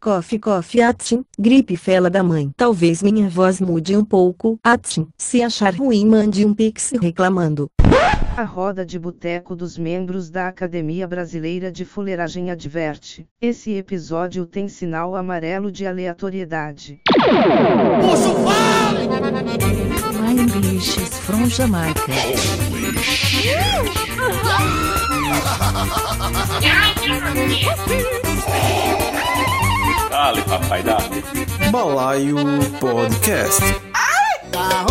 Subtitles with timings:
[0.00, 2.52] Coffee coffee Atchim, gripe fela da mãe.
[2.56, 4.56] Talvez minha voz mude um pouco.
[4.62, 7.68] Atchim, se achar ruim mande um pix reclamando.
[8.36, 14.68] A roda de boteco dos membros da Academia Brasileira de Fuleiragem adverte: esse episódio tem
[14.68, 17.00] sinal amarelo de aleatoriedade.
[20.20, 22.12] My English is from Jamaica.
[30.18, 31.22] Dale, papai, dale.
[31.70, 32.42] Balaio
[32.80, 33.62] Podcast.
[33.94, 34.87] Arrocheda,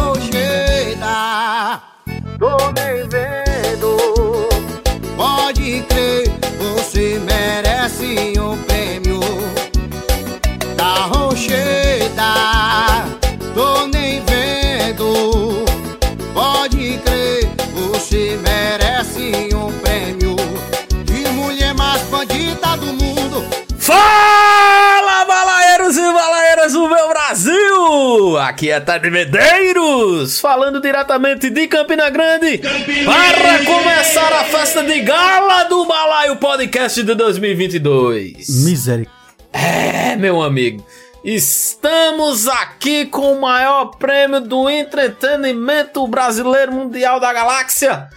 [28.38, 32.58] Aqui é Tade Medeiros, falando diretamente de Campina Grande,
[33.04, 38.64] para começar a festa de gala do Balaio Podcast de 2022.
[38.64, 39.14] Misericórdia.
[39.52, 40.86] É, meu amigo,
[41.22, 48.08] estamos aqui com o maior prêmio do entretenimento brasileiro mundial da galáxia.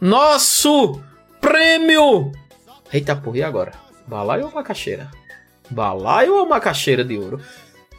[0.00, 1.00] Nosso
[1.40, 2.30] prêmio.
[2.92, 3.72] Eita porra, e agora?
[4.06, 5.10] Balaio ou macaxeira?
[5.68, 7.40] Balaio ou macaxeira de ouro?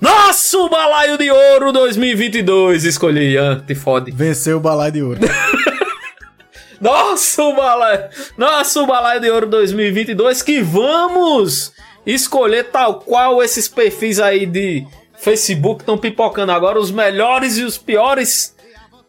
[0.02, 2.86] Nosso balaio de ouro 2022.
[2.86, 4.10] Escolhi Ian, te fode.
[4.10, 5.20] Venceu o balaio de ouro.
[6.82, 11.72] Nosso balaio, nosso balaio de ouro 2022 que vamos
[12.08, 17.78] escolher tal qual esses perfis aí de Facebook estão pipocando agora os melhores e os
[17.78, 18.56] piores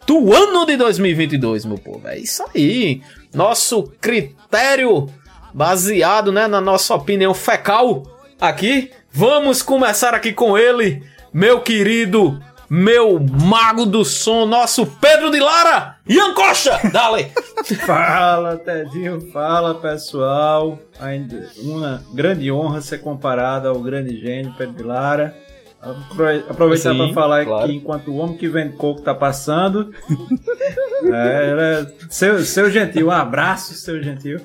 [0.07, 2.07] do ano de 2022, meu povo.
[2.07, 3.01] É isso aí.
[3.33, 5.09] Nosso critério
[5.55, 8.03] baseado, né, na nossa opinião fecal
[8.39, 8.91] aqui.
[9.13, 15.97] Vamos começar aqui com ele, meu querido, meu mago do som, nosso Pedro de Lara,
[16.09, 16.81] Ian Costa.
[16.91, 17.31] Dale.
[17.87, 20.79] Fala, Tedinho, fala pessoal.
[20.99, 25.37] Ainda uma grande honra ser comparado ao grande gênio Pedro de Lara.
[25.81, 27.69] Apro- Aproveitar para falar claro.
[27.69, 29.93] que enquanto o homem que vende coco tá passando,
[31.13, 34.41] é, seu, seu gentil, um abraço, seu gentil.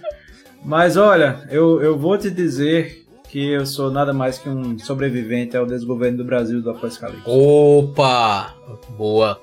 [0.63, 5.56] Mas olha, eu, eu vou te dizer que eu sou nada mais que um sobrevivente
[5.58, 7.24] ao desgoverno do Brasil do Apocalipse.
[7.26, 8.56] Opa!
[8.98, 9.40] Boa.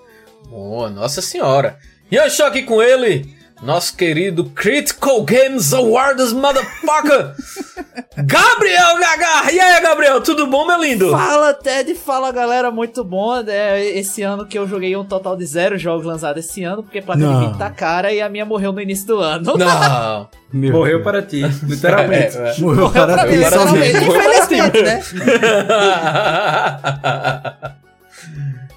[0.48, 1.78] Boa, nossa senhora.
[2.10, 7.34] E eu estou aqui com ele, nosso querido Critical Games Awards Motherfucker,
[8.18, 9.52] Gabriel Gaga.
[9.52, 11.10] E aí, Gabriel, tudo bom, meu lindo?
[11.10, 13.36] Fala Ted, fala galera, muito bom.
[13.46, 17.00] É, esse ano que eu joguei um total de zero jogos lançados esse ano, porque
[17.00, 17.32] placa Não.
[17.40, 19.54] de vídeo tá cara e a minha morreu no início do ano.
[19.56, 20.28] Não.
[20.52, 21.04] Meu Morreu Deus.
[21.04, 22.36] para ti, literalmente.
[22.38, 22.58] É, é.
[22.60, 23.96] Morreu para Pra mim, ti, literalmente.
[24.04, 25.00] Infelizmente, né?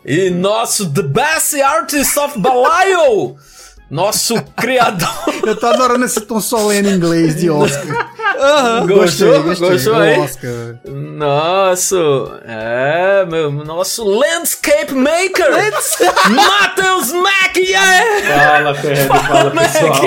[0.06, 3.36] e nosso The Best Artist of Balaio,
[3.90, 5.08] nosso criador.
[5.46, 8.12] Eu tô adorando esse tom solene em inglês de Oscar.
[8.88, 9.44] Gostou?
[9.44, 10.20] Gostou aí?
[10.20, 10.76] Oscar.
[10.86, 15.50] Nosso, é, meu, nosso landscape maker,
[16.30, 18.48] Matheus Mack, yeah!
[18.48, 19.72] Fala, Pedro, fala Mac.
[19.74, 20.02] pessoal.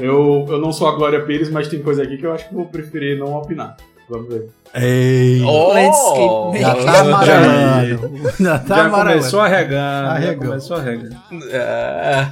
[0.00, 2.54] Eu, eu não sou a Glória Pires, mas tem coisa aqui que eu acho que
[2.54, 3.76] vou preferir não opinar.
[4.08, 4.48] Vamos ver.
[4.74, 5.40] Ei.
[5.42, 8.32] Oh, Landscape Já tá amarelando.
[8.38, 9.18] Já tá Já amarelando.
[9.18, 10.46] começou arregando, já Arregou.
[10.48, 11.16] começou arregando.
[11.50, 12.26] É.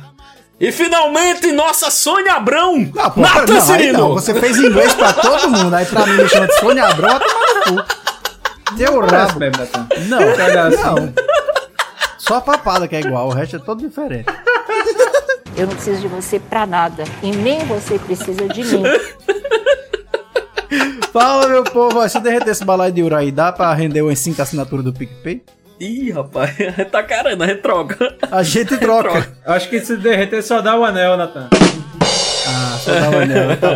[0.60, 3.98] E finalmente, nossa Sônia Abrão, Não, pô, não, aí Cirino.
[3.98, 7.18] não, você fez inglês pra todo mundo, aí pra mim me chama de Sônia Abrão,
[7.18, 8.02] vai tomar no cu.
[9.00, 9.40] Parece rabo.
[9.40, 9.88] mesmo, Natan.
[10.08, 10.20] Não,
[11.00, 11.12] não.
[12.16, 14.26] Só a papada que é igual, o resto é todo diferente.
[15.56, 17.04] Eu não preciso de você pra nada.
[17.22, 18.82] E nem você precisa de mim.
[21.12, 24.18] Fala, meu povo, se eu derreter esse balaio de ouro aí, dá pra render umas
[24.20, 25.42] 5 assinaturas do PicPay?
[25.82, 26.54] Ih, rapaz,
[26.92, 28.16] tá caramba, a gente troca.
[28.30, 29.32] A gente troca.
[29.44, 31.48] Acho que se derreter só dá o anel, Natan.
[32.46, 33.68] Ah, só dá uma anel, tá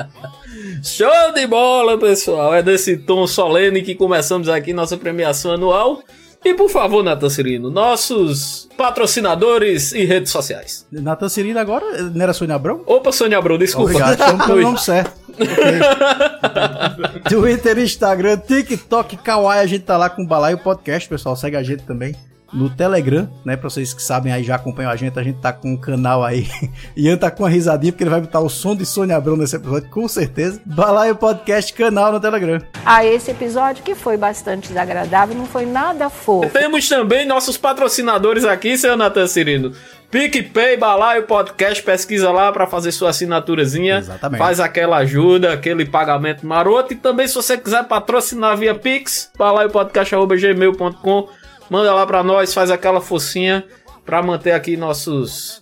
[0.00, 0.06] bom.
[0.82, 2.54] Show de bola, pessoal.
[2.54, 6.02] É desse tom solene que começamos aqui nossa premiação anual.
[6.42, 10.86] E por favor, Nathan Cirino, nossos patrocinadores e redes sociais.
[10.90, 12.82] Natan Cirino agora, não era Sônia Abrão?
[12.86, 13.90] Opa, Sônia Abrão, desculpa.
[13.90, 14.62] Obrigado, estamos pelo Oi.
[14.62, 15.25] nome certo.
[17.28, 21.62] Twitter, Instagram, TikTok, Kawaii, a gente tá lá com o Balaio Podcast, pessoal, segue a
[21.62, 22.14] gente também.
[22.52, 23.56] No Telegram, né?
[23.56, 26.24] Pra vocês que sabem aí, já acompanham a gente, a gente tá com um canal
[26.24, 26.48] aí.
[26.96, 29.56] Ian tá com uma risadinha, porque ele vai botar o som de Sônia Abrão nesse
[29.56, 30.60] episódio, com certeza.
[30.64, 32.62] Balaio Podcast, canal no Telegram.
[32.84, 36.48] Ah, esse episódio que foi bastante desagradável, não foi nada fofo.
[36.50, 39.72] Temos também nossos patrocinadores aqui, seu Nathan Cirino.
[40.10, 43.98] PicPay, Balaio Podcast, pesquisa lá pra fazer sua assinaturazinha.
[43.98, 44.38] Exatamente.
[44.38, 46.92] Faz aquela ajuda, aquele pagamento maroto.
[46.92, 51.28] E também, se você quiser patrocinar via Pix, balaiopodcast.gmail.com,
[51.68, 53.64] manda lá pra nós, faz aquela focinha
[54.04, 55.60] pra manter aqui nossos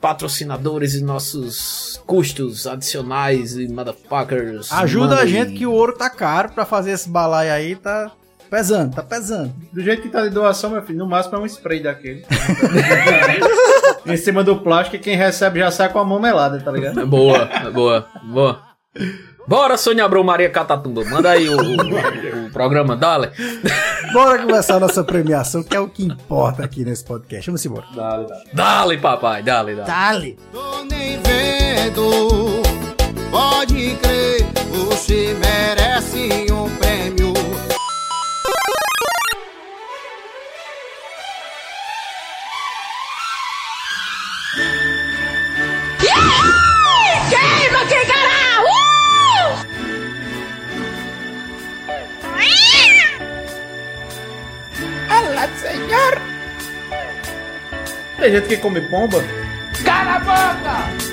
[0.00, 4.70] patrocinadores e nossos custos adicionais e motherfuckers.
[4.70, 8.10] Ajuda a gente que o ouro tá caro pra fazer esse balaio aí, tá
[8.50, 9.54] pesando, tá pesando.
[9.72, 12.22] Do jeito que tá de doação, meu filho, no máximo é um spray daquele.
[14.12, 17.00] em cima do plástico, e quem recebe já sai com a mão melada, tá ligado?
[17.00, 18.60] É boa, é boa, boa.
[19.46, 21.04] Bora, Sônia Abrão Maria Catatumba.
[21.04, 23.30] Manda aí o, o- o programa, dale.
[24.14, 27.46] Bora começar a nossa premiação, que é o que importa aqui nesse podcast.
[27.46, 27.84] Vamos embora.
[27.94, 28.44] Dale, dale.
[28.54, 29.86] Dale, papai, dale, dale.
[29.86, 30.38] Dale.
[30.52, 32.62] Tô nem vendo,
[33.30, 34.46] pode crer,
[34.86, 36.93] você merece um prêmio.
[55.44, 56.22] Olá, senhor.
[58.18, 59.22] Tem gente que come pomba.
[59.84, 61.03] Cala a boca!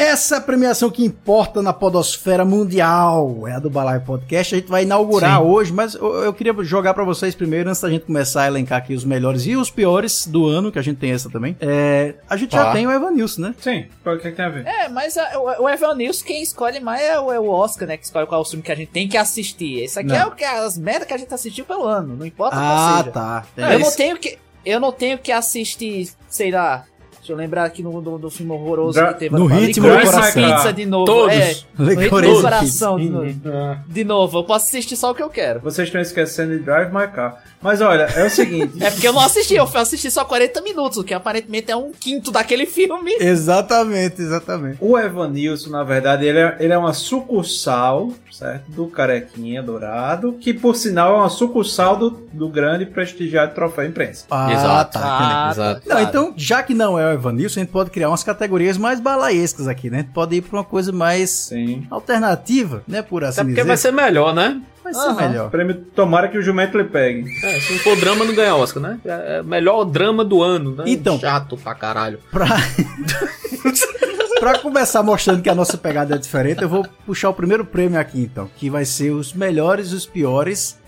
[0.00, 3.46] Essa é a premiação que importa na podosfera mundial.
[3.46, 4.54] É a do Balaio Podcast.
[4.54, 7.90] A gente vai inaugurar hoje, mas eu, eu queria jogar pra vocês primeiro, antes da
[7.90, 10.96] gente começar a elencar aqui os melhores e os piores do ano, que a gente
[10.96, 11.54] tem essa também.
[11.60, 12.72] É, a gente já Tá.
[12.72, 13.54] tem o Evanilson, né?
[13.60, 14.66] Sim, o que, que tem a ver?
[14.66, 17.86] É, mas a- o, o Evan News, quem escolhe mais é o, é o Oscar,
[17.86, 17.96] né?
[17.98, 19.82] Que escolhe qual é o filme que a gente tem que assistir.
[19.82, 20.16] Esse aqui Não.
[20.16, 22.98] é o que as merdas que a gente assistiu pelo ano, não importa qual Ah,
[23.00, 23.10] seja.
[23.10, 23.44] tá.
[23.56, 23.96] eu não isso.
[23.98, 24.38] tenho que.
[24.64, 26.84] Eu não tenho que assistir, sei lá.
[27.20, 29.60] Deixa eu lembrar aqui no, do, do filme horroroso Dra- que teve no passado.
[29.66, 30.32] ritmo do coração.
[30.56, 31.04] Pizza de novo.
[31.04, 31.34] Todos.
[31.36, 33.40] É, no ritmo do coração de novo.
[33.46, 35.60] Ah, De novo, eu posso assistir só o que eu quero.
[35.60, 37.42] Vocês estão esquecendo de Drive My Car.
[37.62, 38.72] Mas olha, é o seguinte.
[38.80, 41.92] É porque eu não assisti, eu assisti só 40 minutos, o que aparentemente é um
[41.92, 43.12] quinto daquele filme.
[43.20, 44.78] Exatamente, exatamente.
[44.80, 48.70] O Evanilson, na verdade, ele é, ele é uma sucursal, certo?
[48.70, 54.24] Do Carequinha Dourado, que por sinal é uma sucursal do, do grande prestigiado Troféu Imprensa.
[54.30, 54.92] Ah, Exato.
[54.98, 55.00] tá.
[55.02, 55.88] Ah, Exato.
[55.88, 59.00] Não, então, já que não é o Evanilson, a gente pode criar umas categorias mais
[59.00, 59.98] balaescas aqui, né?
[59.98, 61.86] A gente pode ir pra uma coisa mais Sim.
[61.90, 63.02] alternativa, né?
[63.02, 63.68] Por assim Até porque dizer.
[63.68, 64.60] vai ser melhor, né?
[64.82, 65.28] Vai ser Aham.
[65.28, 65.50] melhor.
[65.50, 67.30] Prêmio Tomara que o jumento lhe pegue.
[67.44, 68.98] É, se não for drama, não ganha Oscar, né?
[69.04, 70.84] É é melhor drama do ano, né?
[70.86, 72.18] Então- Chato pra caralho.
[72.30, 72.46] Pra...
[74.40, 78.00] pra começar mostrando que a nossa pegada é diferente, eu vou puxar o primeiro prêmio
[78.00, 80.78] aqui, então, que vai ser os melhores e os piores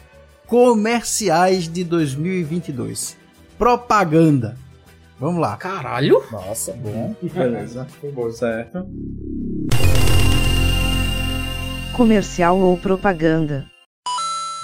[0.46, 3.16] comerciais de 2022.
[3.58, 4.56] Propaganda.
[5.20, 5.56] Vamos lá.
[5.56, 6.22] Caralho?
[6.32, 7.14] Nossa, bom.
[7.22, 7.86] Beleza.
[8.32, 8.86] Certo.
[11.92, 13.71] Comercial ou propaganda.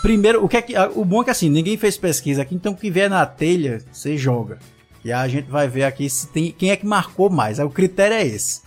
[0.03, 2.73] Primeiro, o que é que o bom é que assim, ninguém fez pesquisa aqui, então
[2.73, 4.59] o que vier na telha, você joga.
[5.05, 7.59] E aí a gente vai ver aqui se tem quem é que marcou mais.
[7.59, 8.63] Aí o critério é esse.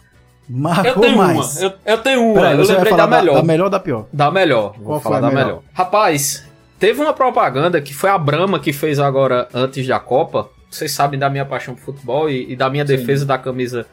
[0.50, 1.58] Eu Marcou tenho mais.
[1.58, 3.36] uma, eu, eu tenho uma, Peraí, eu lembrei falar da melhor.
[3.36, 4.06] Da melhor ou da pior?
[4.12, 4.74] Da melhor.
[4.78, 5.46] Vou Qual falar da melhor?
[5.46, 5.62] melhor.
[5.74, 6.44] Rapaz,
[6.78, 10.50] teve uma propaganda que foi a Brahma que fez agora antes da Copa.
[10.70, 13.86] Vocês sabem da minha paixão por futebol e, e da minha defesa da camisa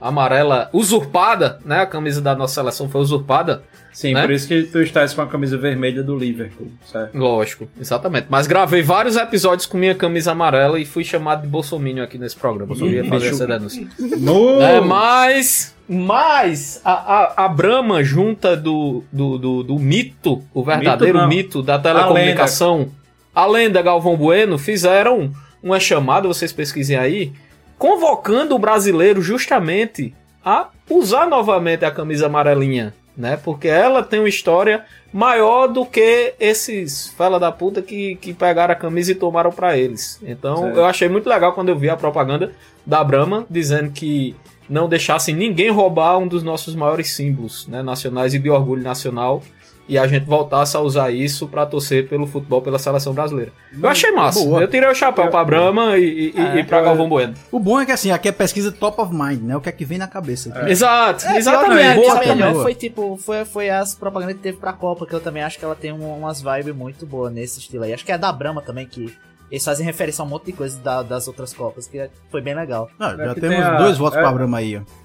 [0.00, 1.80] amarela usurpada, né?
[1.80, 3.62] A camisa da nossa seleção foi usurpada.
[3.92, 4.22] Sim, Né?
[4.22, 7.16] por isso que tu estás com a camisa vermelha do Liverpool, certo?
[7.16, 8.26] Lógico, exatamente.
[8.28, 12.34] Mas gravei vários episódios com minha camisa amarela e fui chamado de Bolsominion aqui nesse
[12.34, 12.72] programa.
[12.72, 13.86] Eu só ia fazer essa denúncia.
[14.18, 14.60] No...
[14.60, 21.18] É, mas, mas a, a, a Brahma junta do, do, do, do mito, o verdadeiro
[21.18, 21.28] não.
[21.28, 22.88] mito, da telecomunicação,
[23.32, 25.32] a lenda Galvão Bueno, fizeram
[25.62, 27.32] uma chamada, vocês pesquisem aí,
[27.78, 30.14] convocando o brasileiro justamente
[30.44, 33.36] a usar novamente a camisa amarelinha, né?
[33.42, 38.72] Porque ela tem uma história maior do que esses fela da puta que, que pegaram
[38.72, 40.20] a camisa e tomaram pra eles.
[40.22, 40.76] Então Certo.
[40.76, 42.52] eu achei muito legal quando eu vi a propaganda
[42.84, 44.34] da Brahma dizendo que
[44.68, 49.42] não deixassem ninguém roubar um dos nossos maiores símbolos né, nacionais e de orgulho nacional
[49.88, 53.52] e a gente voltasse a usar isso pra torcer pelo futebol pela seleção brasileira.
[53.80, 54.42] Eu achei massa.
[54.44, 54.62] Boa.
[54.62, 57.34] Eu tirei o chapéu pra Brahma e, e, É, e pra Galvão Bueno.
[57.52, 59.56] O bom é que assim, aqui é pesquisa top of mind, né?
[59.56, 60.48] O que é que vem na cabeça.
[60.48, 60.70] aqui.
[60.70, 61.94] Exato, É, exatamente.
[61.94, 62.34] que Boa a também.
[62.36, 62.62] melhor Boa.
[62.62, 65.64] foi tipo, foi, foi as propagandas que teve pra Copa, que eu também acho que
[65.64, 67.92] ela tem um- umas vibes muito boas nesse estilo aí.
[67.92, 69.12] Acho que é da Brahma também, que
[69.50, 72.54] eles fazem referência a um monte de coisa da- das outras Copas, que foi bem
[72.54, 72.88] legal.
[72.98, 75.03] Ah, É já que temos tem a- dois votos é- pra Brahma aí, ó.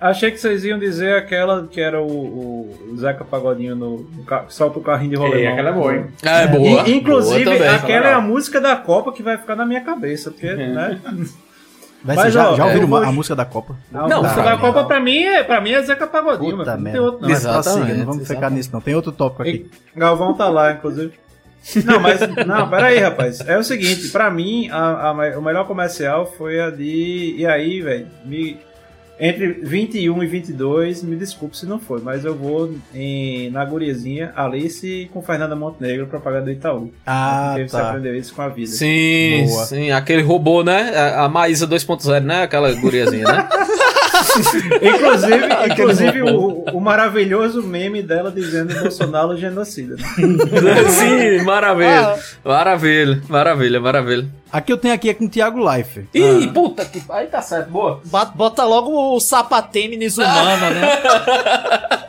[0.00, 4.44] Achei que vocês iam dizer aquela que era o, o, Zeca Pagodinho no, no ca-
[4.48, 5.52] solta o carrinho de Ei, rolemão.
[5.52, 6.06] aquela é boa, hein?
[6.22, 6.88] É, boa.
[6.88, 7.74] E, inclusive, boa também.
[7.74, 11.00] aquela é a música da Copa que vai ficar na minha cabeça, porque, né?
[12.04, 13.74] Vai Mas, ser, já, ó, já é, ouviram vou- a música da Copa?
[13.92, 16.56] A Não, música cara, da Copa pra mim é, pra mim é Zeca Pagodinho, Puta
[16.58, 17.02] mas não tem merda.
[17.02, 17.28] outro não.
[17.28, 18.80] Mas Exatamente, não vamos ficar nisso não.
[18.80, 19.68] Tem outro tópico aqui.
[19.96, 21.12] E Galvão tá lá, inclusive.
[21.84, 22.20] Não, mas.
[22.46, 23.40] Não, peraí, rapaz.
[23.40, 27.34] É o seguinte, pra mim, a, a- o melhor comercial foi a de.
[27.36, 28.06] E aí, velho?
[28.24, 28.56] Me,
[29.20, 34.32] entre 21 e 22, me desculpe se não foi, mas eu vou em, na guriazinha
[34.36, 36.92] Alice com Fernanda Montenegro, propaganda do Itaú.
[37.06, 37.88] Ah, Porque você tá.
[37.90, 38.70] aprendeu isso com a vida.
[38.70, 39.64] Sim, Boa.
[39.64, 40.92] sim, aquele robô, né?
[40.96, 42.42] A, a Maísa 2.0, né?
[42.42, 43.48] Aquela guriazinha, né?
[44.82, 46.64] Inclusive, inclusive robô.
[46.72, 49.96] o, o maravilhoso meme dela dizendo Bolsonaro genocida.
[50.88, 52.16] sim, maravilha.
[52.44, 54.28] Maravilha, maravilha, maravilha.
[54.52, 56.06] Aqui eu tenho aqui é com o Thiago Life.
[56.14, 57.02] Ih, puta que.
[57.10, 58.00] Aí tá certo, boa.
[58.04, 60.88] Bota, bota logo o sapatênis humano, né?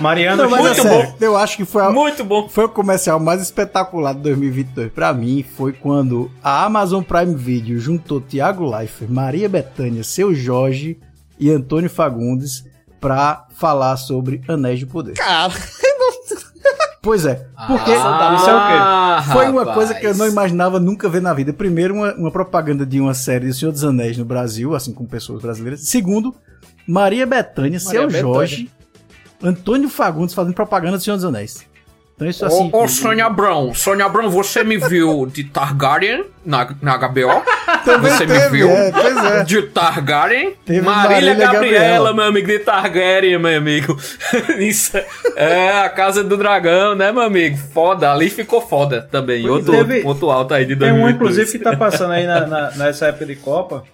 [0.00, 2.48] Mariana Não, muito é sério, eu acho que foi, a- Muito bom.
[2.48, 5.44] foi o comercial mais espetacular de 2022 pra mim.
[5.56, 10.96] Foi quando a Amazon Prime Video juntou Thiago Leifert, Maria Bethânia, Seu Jorge
[11.38, 12.64] e Antônio Fagundes
[13.00, 15.14] pra falar sobre Anéis de Poder.
[15.14, 15.52] Cara,
[17.00, 19.32] Pois é, porque Ah, isso é o quê?
[19.32, 19.76] foi uma rapaz.
[19.76, 21.52] coisa que eu não imaginava nunca ver na vida.
[21.52, 25.08] Primeiro, uma, uma propaganda de uma série de Senhor dos Anéis no Brasil, assim como
[25.08, 25.80] pessoas brasileiras.
[25.88, 26.34] Segundo,
[26.86, 28.20] Maria Bethânia, Seu Bethânia.
[28.20, 28.70] Jorge,
[29.42, 31.64] Antônio Fagundes fazendo propaganda do Senhor dos Anéis.
[32.18, 32.68] Então isso assim...
[32.72, 37.44] Ô, ô Sônia Abrão, Sônia Abrão, você me viu de Targaryen na, na HBO?
[37.84, 38.68] Também Você me teve, viu?
[38.68, 39.44] é, pois é.
[39.44, 40.52] De Targaryen?
[40.66, 42.14] Teve Marília, Marília Gabriela, Gabriela.
[42.14, 43.96] meu amigo, de Targaryen, meu amigo.
[44.58, 44.98] Isso
[45.36, 47.56] é a Casa do Dragão, né, meu amigo?
[47.72, 49.48] Foda, ali ficou foda também.
[49.48, 51.12] Outro, Teve- outro ponto alto aí de Tem 2022.
[51.12, 53.84] um, inclusive, que tá passando aí na- na- nessa época de Copa,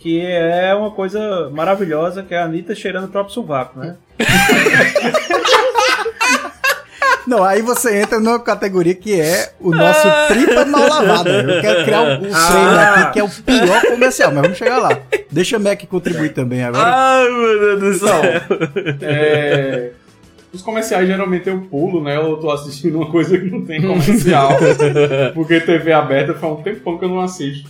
[0.00, 3.94] que é uma coisa maravilhosa, que é a Anitta cheirando o próprio sovaco, né?
[7.28, 11.30] Não, aí você entra numa categoria que é o nosso tripa mal lavada.
[11.30, 12.48] Eu quero criar um, um Ah.
[12.50, 14.98] trailer aqui que é o pior comercial, mas vamos chegar lá.
[15.30, 16.90] Deixa o Mac contribuir também agora.
[16.90, 18.22] Ai, meu Deus do céu.
[19.02, 19.90] É,
[20.52, 22.16] Os comerciais geralmente eu pulo, né?
[22.16, 24.52] Eu tô assistindo uma coisa que não tem comercial.
[25.34, 27.68] porque TV aberta faz um tempão que eu não assisto.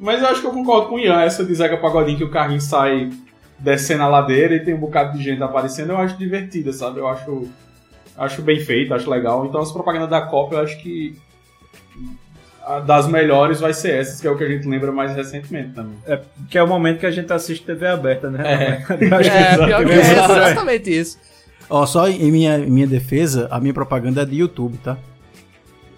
[0.00, 1.20] Mas eu acho que eu concordo com o Ian.
[1.20, 3.10] Essa de Zeca Pagodinho que o carrinho sai
[3.58, 6.98] descendo a ladeira e tem um bocado de gente aparecendo, eu acho divertida, sabe?
[6.98, 7.46] Eu acho,
[8.16, 9.46] acho bem feito, acho legal.
[9.46, 11.16] Então as propagandas da Copa eu acho que
[12.64, 15.72] a das melhores vai ser essas, que é o que a gente lembra mais recentemente
[15.74, 15.98] também.
[16.48, 18.42] Que é o momento que a gente assiste TV aberta, né?
[18.42, 18.84] É.
[18.94, 18.96] É,
[19.66, 20.50] pior que é, exatamente.
[20.50, 21.18] exatamente isso.
[21.68, 24.98] Ó, só em minha, em minha defesa, a minha propaganda é de YouTube, tá?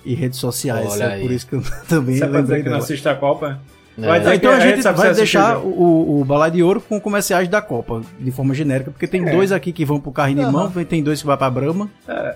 [0.05, 0.93] E redes sociais.
[0.93, 1.23] Olha é aí.
[1.23, 3.61] por isso que eu também Você é dizer lembrei que não assiste a Copa?
[3.99, 4.07] É.
[4.07, 5.63] Vai Então a gente sabe vai se assistiu, deixar né?
[5.65, 9.33] o, o Balai de Ouro com comerciais da Copa, de forma genérica, porque tem É.
[9.33, 11.89] dois aqui que vão pro carrinho de mão, tem dois que vai pra Brahma.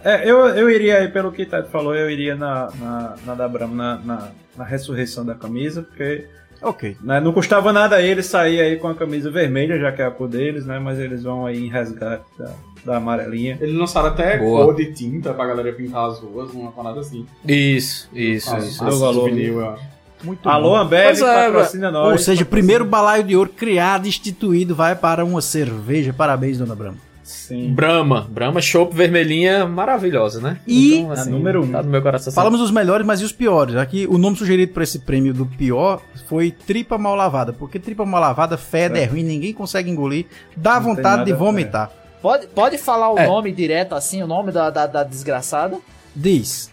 [0.02, 3.46] É, eu, eu iria, pelo que o Tati falou, eu iria na, na, na da
[3.48, 6.26] Brahma, na, na, na ressurreição da camisa, porque
[6.62, 6.96] Ok.
[7.02, 10.10] né, não custava nada eles sair aí com a camisa vermelha, já que é a
[10.10, 10.78] cor deles, né?
[10.78, 12.50] Mas eles vão aí em resgate da,
[12.84, 13.56] da amarelinha.
[13.60, 14.64] Eles lançaram até Boa.
[14.66, 17.26] cor de tinta pra galera pintar as ruas, uma parada assim.
[17.46, 18.84] Isso, isso, Ah, isso.
[18.84, 19.14] deu valor.
[19.28, 19.99] souvenir, eu acho.
[20.22, 20.76] Muito Alô, bom.
[20.76, 22.12] Ambev, é, patrocina nós.
[22.12, 26.12] Ou seja, o primeiro balaio de ouro criado, instituído, vai para uma cerveja.
[26.12, 26.98] Parabéns, dona Brahma.
[27.22, 27.72] Sim.
[27.72, 30.58] Brahma, Brahma Chopp vermelhinha maravilhosa, né?
[30.66, 31.70] E- A número um.
[31.70, 32.32] Tá no meu coração.
[32.32, 33.76] Falamos dos melhores, mas e os piores?
[33.76, 38.04] Aqui o nome sugerido para esse prêmio do pior foi tripa mal lavada, porque tripa
[38.04, 41.90] mal lavada fede, é ruim, ninguém consegue engolir, dá Não vontade de vomitar.
[42.20, 43.26] Pode, pode falar o É.
[43.26, 45.78] nome direto assim, o nome da, da, da desgraçada?
[46.14, 46.70] Diz.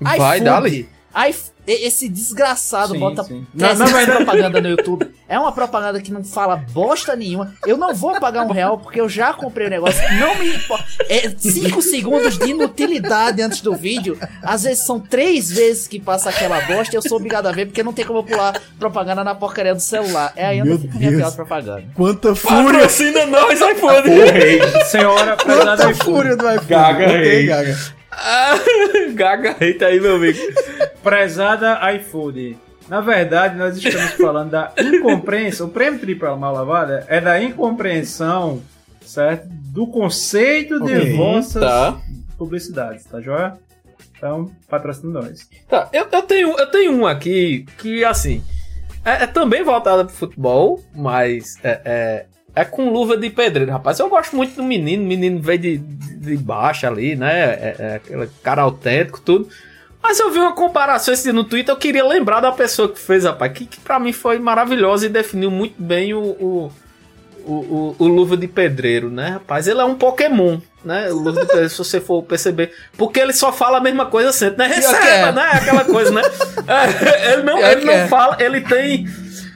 [0.00, 0.86] Vai, dali.
[1.28, 3.46] iF- e- Esse desgraçado Sim, bota sim.
[3.54, 5.10] na essa verdade- propaganda no YouTube.
[5.26, 7.54] É uma propaganda que não fala bosta nenhuma.
[7.66, 10.02] Eu não vou pagar um real porque eu já comprei o negócio.
[10.18, 10.84] Não me importa.
[11.08, 14.18] É cinco segundos de inutilidade antes do vídeo.
[14.42, 17.66] Às vezes são três vezes que passa aquela bosta e eu sou obrigado a ver
[17.66, 20.32] porque não tem como eu pular propaganda na porcaria do celular.
[20.36, 21.84] É aí Meu eu fico arrepiado propaganda.
[21.94, 22.80] Quanta fúria!
[22.80, 24.84] Patrocina nós, iPhone.
[24.86, 26.66] Senhora, Quanta fúria do iPhone!
[26.68, 27.46] Gaga Ok, aí.
[27.46, 27.78] Gaga.
[29.14, 30.38] Gaga, eita aí, meu amigo.
[31.02, 32.56] Prezada iFood.
[32.88, 35.66] Na verdade, nós estamos falando da incompreensão.
[35.68, 38.62] O prêmio tripla mal lavada é da incompreensão,
[39.00, 39.46] certo?
[39.48, 41.16] Do conceito de Ok.
[41.16, 41.98] vossas Tá.
[42.36, 43.54] publicidades, tá joia?
[44.16, 45.48] Então, patrocina nós.
[45.68, 48.42] Tá, eu, eu, tenho, eu tenho um aqui que, assim,
[49.04, 53.98] é, é também voltado pro futebol, mas é, é, é com luva de pedreiro, rapaz.
[53.98, 57.32] Eu gosto muito do menino, o menino veio de, de, de baixo ali, né?
[57.32, 59.48] É, é aquele cara autêntico, tudo.
[60.02, 63.24] Mas eu vi uma comparação esse no Twitter, eu queria lembrar da pessoa que fez,
[63.24, 66.72] rapaz, que, que pra mim foi maravilhosa e definiu muito bem o, o,
[67.46, 69.66] o, o- Luva de Pedreiro, né, rapaz?
[69.66, 71.10] Ele é um Pokémon, né?
[71.10, 72.70] O Luva de Pedreiro, se você for perceber.
[72.98, 74.74] Porque ele só fala a mesma coisa sempre, né?
[74.74, 75.32] Receba, é.
[75.32, 75.50] né?
[75.54, 76.22] Aquela coisa, né?
[76.66, 78.08] É, ele não, ele não é.
[78.08, 79.06] fala, ele tem.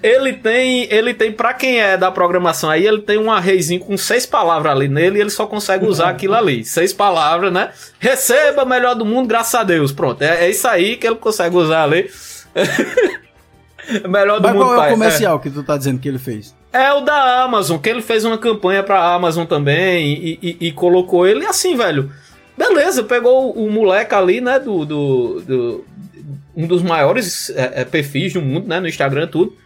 [0.02, 3.96] Ele tem, ele tem, pra quem é da programação aí, ele tem um arrayzinho com
[3.96, 6.64] seis palavras ali nele e ele só consegue usar aquilo ali.
[6.64, 7.70] Seis palavras, né?
[7.98, 9.90] Receba melhor do mundo, graças a Deus.
[9.90, 12.08] Pronto, é, é isso aí que ele consegue usar ali.
[14.08, 14.88] melhor do Mas mundo, qual é pai.
[14.90, 16.54] o comercial que tu tá dizendo que ele fez?
[16.72, 20.72] É o da Amazon, que ele fez uma campanha pra Amazon também e, e- e
[20.72, 22.10] colocou ele assim, velho.
[22.56, 25.84] Beleza, pegou o, o moleque ali, né, do, do, do-
[26.56, 29.56] um dos maiores é, é, perfis do mundo, né, no Instagram tudo.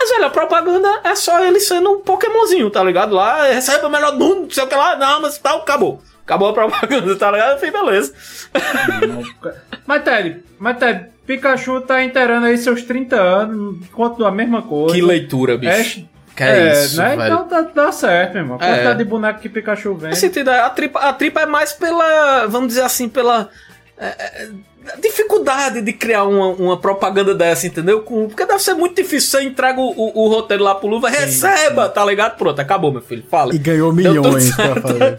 [0.00, 3.14] Mas, velho, a propaganda é só ele sendo um Pokémonzinho, tá ligado?
[3.14, 6.00] Lá, recebe o melhor do mundo, não sei o que lá, não, mas tal, acabou.
[6.24, 7.52] Acabou a propaganda, tá ligado?
[7.52, 8.14] Eu falei, beleza.
[9.86, 14.94] Mas Ted, mas Ted, Pikachu tá inteirando aí seus 30 anos, continua a mesma coisa.
[14.94, 15.72] Que leitura, bicho.
[15.72, 16.04] Ash-
[16.36, 17.16] Que é isso, né?
[17.16, 17.34] velho.
[17.34, 18.58] Então tá, dá certo, meu irmão.
[18.60, 18.68] É.
[18.68, 20.10] Quantidade de boneco que Pikachu vem.
[20.10, 23.48] Nesse sentido, a tripa, a tripa é mais pela, vamos dizer assim, pela
[23.98, 24.48] é, é,
[25.00, 28.00] dificuldade de criar uma, uma propaganda dessa, entendeu?
[28.02, 29.30] Porque deve ser muito difícil.
[29.30, 32.36] Você entrega o, o- o roteiro lá pro Luva, receba, tá ligado?
[32.36, 33.22] Pronto, acabou, meu filho.
[33.30, 33.54] Fala.
[33.54, 35.18] E ganhou milhões pra fazer.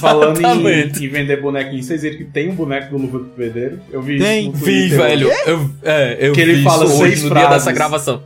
[0.00, 1.02] Falando Exatamente.
[1.02, 3.80] em, em vender bonequinho, vocês viram que tem um boneco do Luva do Pedreiro?
[3.90, 4.50] Eu vi Tem.
[4.50, 4.98] isso Vi, Twitter.
[4.98, 5.30] velho.
[5.46, 7.50] Eu, é, eu Que ele fala seis no dia frases.
[7.50, 8.22] dessa gravação.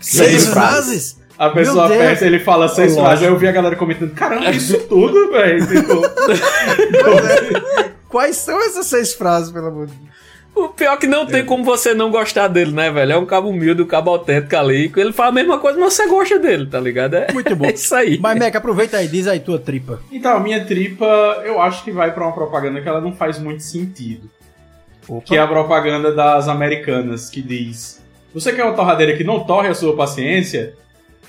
[0.00, 1.16] Seis frases?
[1.38, 3.04] A pessoa aperta, ele fala seis Lógico.
[3.06, 5.66] frases, aí eu vi a galera comentando, caramba, isso tudo, velho.
[5.66, 6.02] Tipo,
[8.08, 10.15] Quais são essas seis frases, pelo amor de Deus?
[10.56, 13.12] O pior é que não tem como você não gostar dele, né, velho?
[13.12, 14.90] É um cabo humilde, um cabo autêntico ali.
[14.96, 17.14] Ele fala a mesma coisa, mas você gosta dele, tá ligado?
[17.14, 17.66] É, Muito bom.
[17.68, 18.18] é isso aí.
[18.18, 20.00] Mas, Meca, aproveita aí, diz aí tua tripa.
[20.10, 21.04] Então, a minha tripa,
[21.44, 24.30] eu acho que vai pra uma propaganda que ela não faz muito sentido.
[25.26, 29.68] Que é a propaganda das americanas, que diz: Você quer uma torradeira que não torre
[29.68, 30.74] a sua paciência?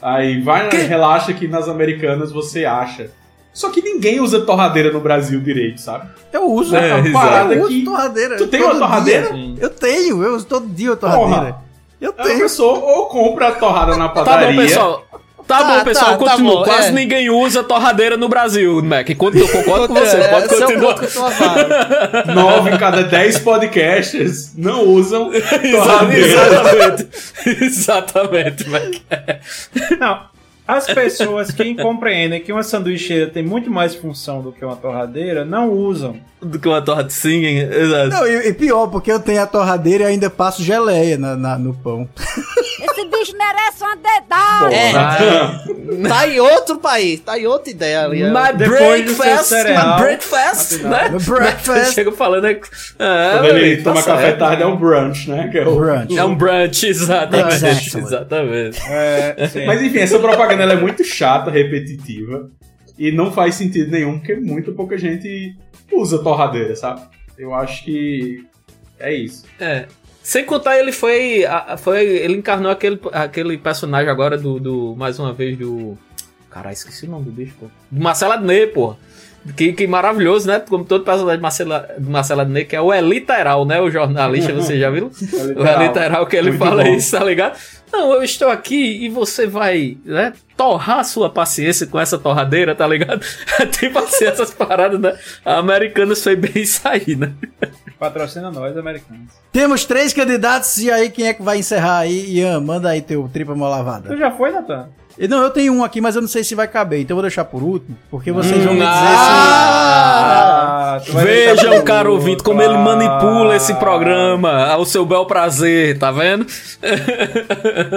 [0.01, 3.11] Aí vai, relaxa que nas americanas você acha.
[3.57, 6.07] Só que ninguém usa torradeira no Brasil direito, sabe?
[6.31, 6.75] Eu uso.
[6.75, 7.11] É, uma exato.
[7.25, 8.37] parada Eu uso torradeira.
[8.37, 9.33] Tu tem todo uma torradeira?
[9.33, 9.55] dia.
[9.59, 11.53] Eu tenho, eu uso todo dia uma torradeira.
[11.53, 11.63] Porra.
[11.99, 12.37] Eu A tenho.
[12.39, 14.51] pessoa ou compra a torrada na Tá padaria.
[14.55, 15.03] bom, pessoal.
[15.47, 16.55] Tá, Tá, bom, pessoal, tá, tá continua.
[16.57, 16.91] bom, Quase é.
[16.91, 19.09] ninguém usa torradeira no Brasil, Mac.
[19.09, 20.95] Enquanto eu concordo com você, É, pode continuar.
[22.35, 25.31] Nove em cada dez podcasters não usam
[25.71, 26.27] torradeira.
[26.27, 27.07] Exatamente.
[27.63, 28.83] Exatamente, Mac.
[29.99, 30.36] Não.
[30.67, 35.45] As pessoas que compreendem que uma sanduicheira tem muito mais função do que uma torradeira
[35.45, 36.17] não usam.
[36.41, 37.57] Do que uma torra de singing.
[37.59, 38.09] Exato.
[38.09, 41.57] Não, e, e pior, porque eu tenho a torradeira e ainda passo geleia na, na-
[41.57, 42.07] no pão.
[42.79, 44.75] Esse bicho merece uma dedada.
[44.75, 48.21] É, tá em outro país, tá em outra ideia ali.
[48.21, 48.29] é.
[48.29, 51.09] My breakfast, cereal, my breakfast, né?
[51.09, 51.93] My breakfast.
[51.95, 54.39] Chega falando, é, Quando ele velho, tá toma café certo.
[54.39, 55.47] tarde é um brunch, né?
[55.49, 55.75] Que é o...
[55.75, 56.17] Brunch.
[56.17, 57.55] É um brunch, exatamente.
[57.55, 58.01] Exactly.
[58.01, 58.81] Exatamente.
[58.87, 59.35] É.
[59.65, 62.49] Mas enfim, essa propaganda ela é muito chata, repetitiva.
[62.97, 65.55] E não faz sentido nenhum, porque muito pouca gente
[65.91, 67.01] usa torradeira, sabe?
[67.37, 68.43] Eu acho que
[68.99, 69.45] é isso.
[69.59, 69.85] É.
[70.27, 71.45] Sem contar, ele foi.
[71.77, 74.93] foi ele encarnou aquele, aquele personagem agora do, do.
[74.97, 75.97] Mais uma vez, do.
[76.49, 77.67] Caralho, esqueci o nome do bicho, pô.
[77.89, 78.93] Do Marcelo Adnet, pô.
[79.55, 80.59] Que, que maravilhoso, né?
[80.59, 83.79] Como todo personagem de Marcelo, do Marcelo Adnet, que é o Eliteral, né?
[83.79, 85.09] O jornalista, você já viu?
[85.55, 86.93] O Eliteral que ele Muito fala bom.
[86.93, 87.57] isso, tá ligado?
[87.91, 90.33] Não, eu estou aqui e você vai, né?
[90.55, 93.25] Torrar sua paciência com essa torradeira, tá ligado?
[93.71, 95.17] tipo assim, essas paradas, né?
[95.45, 97.31] A Americanas foi bem isso aí, né?
[97.99, 99.31] Patrocina nós, americanos.
[99.51, 102.37] Temos três candidatos e aí quem é que vai encerrar aí?
[102.37, 104.89] Ian, manda aí teu tripa mal Tu já foi, Natan?
[105.27, 107.23] Não, eu tenho um aqui, mas eu não sei se vai caber, então eu vou
[107.23, 112.61] deixar por último, porque vocês vão me dizer Ah, vai deixar Vejam, caro ouvinte, como
[112.61, 112.77] ele Ah.
[112.77, 116.45] manipula esse programa ao seu bel prazer, tá vendo?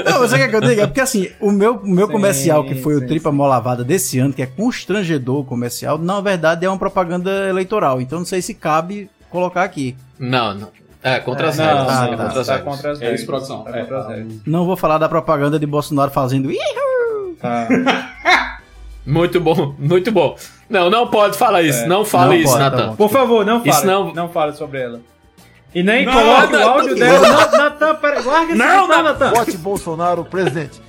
[0.04, 0.82] Não, você quer que eu diga?
[0.82, 3.48] É porque assim, o meu, o meu Sim, comercial, que foi sim, o Tripa Mal
[3.48, 8.26] Lavada desse ano, que é constrangedor comercial, na verdade é uma propaganda eleitoral, então não
[8.26, 9.96] sei se cabe colocar aqui.
[10.18, 10.68] Não, não.
[11.02, 11.88] É, contra as Não, regras.
[11.88, 12.24] Ah, não, é tá.
[12.26, 13.20] contra tá contra as É regras.
[13.20, 13.62] isso, produção.
[13.62, 14.34] Tá contra as É, regras.
[14.46, 16.50] Não vou falar da propaganda de Bolsonaro fazendo.
[17.40, 17.66] Tá.
[19.06, 20.36] Muito bom, muito bom.
[20.68, 21.80] Não, não pode falar isso.
[21.80, 21.86] É.
[21.86, 22.88] Não fale Não isso, pode, tá Natan.
[22.90, 22.96] bom.
[22.96, 23.70] Por favor, não fale.
[23.70, 24.28] Isso não- não...
[24.28, 25.00] fale sobre ela.
[25.74, 27.28] E nem Não, coloque não, o áudio não, dela.
[27.28, 29.04] Não, Natan, pera, larga esse Não, Natan, não.
[29.04, 29.30] Natan.
[29.30, 30.80] Vote Bolsonaro presidente.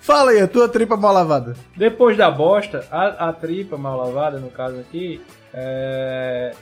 [0.00, 1.54] Fala aí, a tua tripa mal lavada.
[1.76, 5.20] Depois da bosta, a, a tripa mal lavada, no caso aqui,
[5.52, 6.54] é...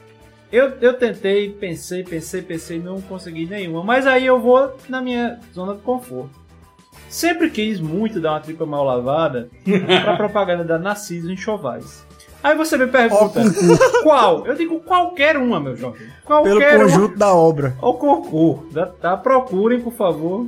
[0.50, 3.84] eu, eu tentei, pensei, pensei, pensei, não consegui nenhuma.
[3.84, 6.46] Mas aí eu vou na minha zona de conforto.
[7.08, 9.48] Sempre quis muito dar uma tripa mal lavada
[10.02, 12.05] pra propaganda da Narciso em Chovais.
[12.46, 13.40] Aí você me pergunta,
[14.04, 14.46] qual?
[14.46, 16.00] Eu digo qualquer uma, meu jovem.
[16.00, 16.84] Pelo Qualquer uma.
[16.84, 17.74] conjunto da obra.
[17.82, 18.68] O concurso,
[19.00, 19.16] tá?
[19.16, 20.46] Procurem, por favor,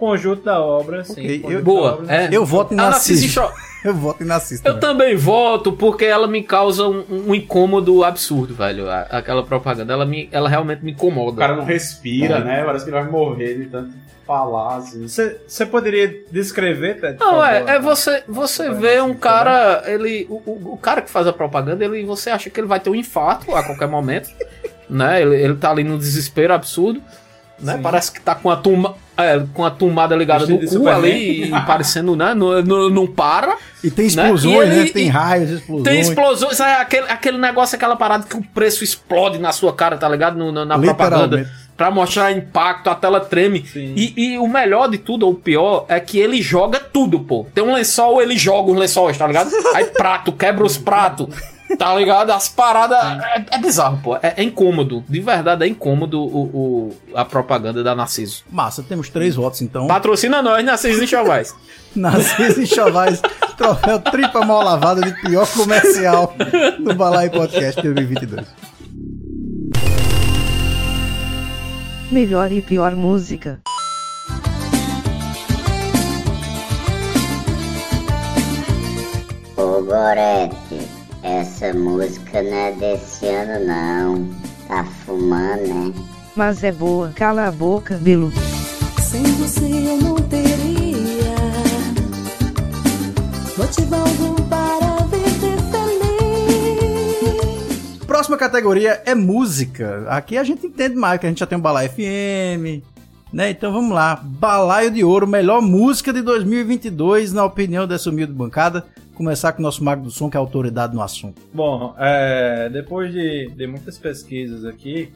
[0.00, 1.04] conjunto da obra.
[1.04, 2.14] Sim, eu- da Boa, obra.
[2.14, 2.28] é.
[2.32, 3.42] Eu voto em Narciso
[3.84, 4.62] Eu voto em Narciso.
[4.64, 8.90] Eu também voto porque ela me causa um, um incômodo absurdo, velho.
[8.90, 11.32] A- Aquela propaganda, ela, me, ela realmente me incomoda.
[11.32, 12.44] O cara não respira, É.
[12.44, 12.64] né?
[12.64, 13.92] Parece que ele vai morrer de tanto
[14.26, 15.06] falar, assim.
[15.08, 17.16] Você poderia descrever, Ted?
[17.18, 21.26] Não, é, é você, você vê um cara, ele, o, o, o cara que faz
[21.26, 24.28] a propaganda, ele, você acha que ele vai ter um infarto a qualquer momento,
[24.90, 25.22] né?
[25.22, 27.02] Ele, ele tá ali num desespero absurdo,
[27.62, 27.76] né?
[27.76, 27.82] Sim.
[27.82, 31.50] Parece que tá com a turma, é, com a tomada ligada no cu ali, e
[31.66, 32.34] parecendo, né?
[32.34, 33.56] Não, não, não para.
[33.82, 34.84] E tem explosões, né?
[34.92, 35.84] Tem raios, explosões.
[35.84, 39.96] Tem explosões, é aquele, aquele negócio, aquela parada que o preço explode na sua cara,
[39.96, 40.36] tá ligado?
[40.38, 41.36] No- na na propaganda.
[41.76, 43.64] Pra mostrar impacto, a tela treme.
[43.74, 47.46] E, e o melhor de tudo, ou o pior, é que ele joga tudo, pô.
[47.54, 49.50] Tem um lençol, ele joga os lençóis, tá ligado?
[49.74, 51.28] Aí prato, quebra os pratos.
[51.78, 52.30] Tá ligado?
[52.30, 52.98] As paradas.
[53.22, 54.16] É, é bizarro, pô.
[54.16, 55.04] É, é incômodo.
[55.08, 58.42] De verdade, é incômodo o, o- a propaganda da Narciso.
[58.50, 59.86] Massa, temos três votos então.
[59.86, 61.54] Patrocina nós, Narciso e Chavais.
[61.94, 63.20] Narciso e Chavais,
[63.56, 66.34] troféu tripa mal lavada de pior comercial
[66.78, 68.46] do Balai Podcast 2022.
[72.10, 73.60] Melhor e pior música.
[79.56, 80.88] Ô Gorete,
[81.22, 84.28] essa música não é desse ano não.
[84.68, 85.92] Tá fumando, né?
[86.36, 87.12] Mas é boa.
[87.14, 88.30] Cala a boca, Bilu.
[89.02, 91.34] Sem você eu não teria
[93.58, 96.10] motivo algum para viver feliz.
[98.06, 100.06] Próxima categoria é música.
[100.08, 102.82] Aqui a gente entende mais, que a gente já tem o Balai FM,
[103.32, 103.50] né?
[103.50, 104.20] Então vamos lá.
[104.22, 108.84] Balaio de Ouro, melhor música de 2022, na opinião dessa humilde bancada.
[109.14, 111.42] Começar com o nosso Mago do Som, que é autoridade no assunto.
[111.52, 115.12] Bom, é, depois de, de muitas pesquisas aqui,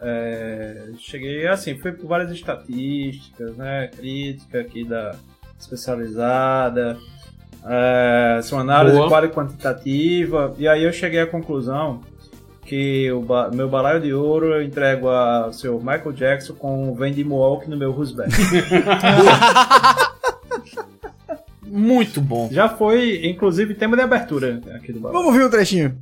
[0.00, 5.14] é, cheguei assim, fui por várias estatísticas, né, crítica aqui da
[5.58, 6.96] especializada,
[7.66, 9.08] é, sua análise Boa.
[9.08, 12.00] qual e quantitativa, e aí eu cheguei à conclusão
[12.66, 16.94] que o ba- meu balaio de ouro eu entrego a seu Michael Jackson com o
[16.94, 18.30] Vem de Mohawk no meu Rusbeck.
[21.64, 22.48] Muito bom.
[22.50, 25.18] Já foi, inclusive, tema de abertura aqui do balaio.
[25.18, 25.98] Vamos ouvir um trechinho.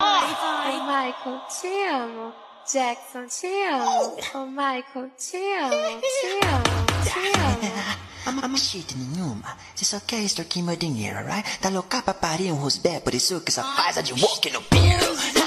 [0.00, 2.32] Ai, Michael, te amo.
[2.72, 4.16] Jackson, te amo.
[4.34, 8.02] Oh, Michael, te amo, te amo, te amo.
[8.24, 9.42] Ama, ama shit nenhuma,
[9.74, 11.58] você só quer extorquir meu dinheiro, right?
[11.58, 14.62] Tá louca pra parir um rosbé, por isso que só faz a de walk no
[14.62, 15.41] pelo.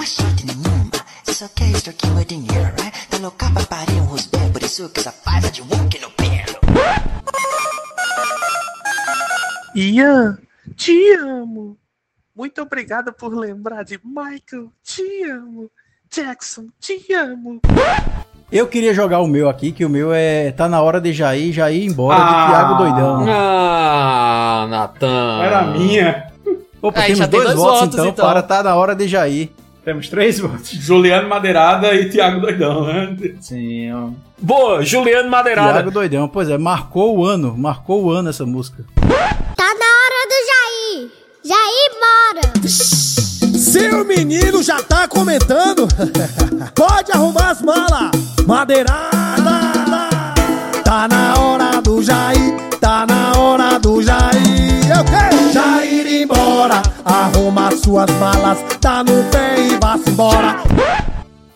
[0.00, 0.90] Ama shit nenhuma,
[1.22, 3.06] você só quer extorquir meu dinheiro, right?
[3.10, 6.10] Tá louca pra parir um rosbé, por isso que só faz a de walk no
[6.12, 6.58] pelo.
[9.76, 10.38] Ian,
[10.74, 11.76] te amo.
[12.34, 15.70] Muito obrigada por lembrar de Michael, te amo.
[16.10, 17.60] Jackson, te amo.
[18.50, 21.52] Eu queria jogar o meu aqui, que o meu é Tá na hora de Jair,
[21.52, 22.46] Jair embora, Ah.
[22.46, 23.26] de Thiago Doidão.
[23.28, 25.42] Ah, Natan.
[25.42, 26.30] Era minha.
[26.80, 28.24] Opa, Aí, temos dois, dois votos, votos, então, então.
[28.26, 29.50] para Tá na hora de Jair.
[29.90, 30.70] Temos três votos.
[30.70, 33.12] Juliano Madeirada e Thiago Doidão, né?
[33.40, 34.10] Sim, ó.
[34.38, 35.72] Boa, Juliano Madeirada.
[35.72, 38.84] Thiago Doidão, pois é, marcou o ano, marcou o ano essa música.
[38.94, 41.10] Tá na hora do Jair.
[41.44, 41.90] Jair,
[42.62, 42.68] bora!
[43.58, 45.88] Seu menino já tá comentando?
[46.72, 48.12] Pode arrumar as malas,
[48.46, 49.89] madeirada.
[50.90, 54.90] Tá na hora do Jair, tá na hora do Jair.
[54.90, 60.56] Eu quero Jair ir embora, arruma suas malas, tá no pé e vá-se embora.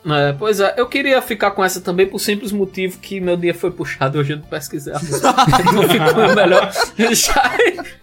[0.06, 3.52] É, pois é, eu queria ficar com essa também por simples motivo que meu dia
[3.52, 5.34] foi puxado hoje eu não pesquisei a música.
[5.58, 6.70] Então ficou melhor.
[6.96, 7.98] Jair,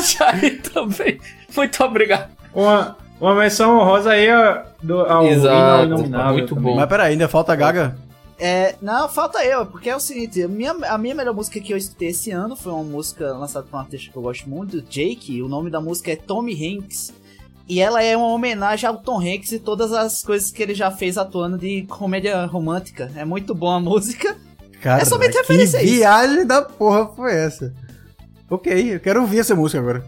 [0.00, 1.18] Jair também.
[1.56, 2.28] Muito obrigado.
[2.54, 6.76] Uma, uma menção honrosa aí ó, do, ao Exato, inominável muito também.
[6.76, 7.96] Mas peraí, ainda falta Gaga.
[8.42, 11.74] É, não, falta eu, porque é o seguinte, a minha, a minha melhor música que
[11.74, 14.80] eu escutei esse ano foi uma música lançada por um artista que eu gosto muito,
[14.80, 17.12] Jake, o nome da música é Tommy Hanks,
[17.68, 20.90] e ela é uma homenagem ao Tom Hanks e todas as coisas que ele já
[20.90, 23.12] fez atuando de comédia romântica.
[23.14, 24.34] É muito boa a música.
[24.80, 25.96] Cara, é somente que referência a isso.
[25.96, 27.74] viagem da porra foi essa?
[28.48, 30.04] Ok, eu quero ouvir essa música agora.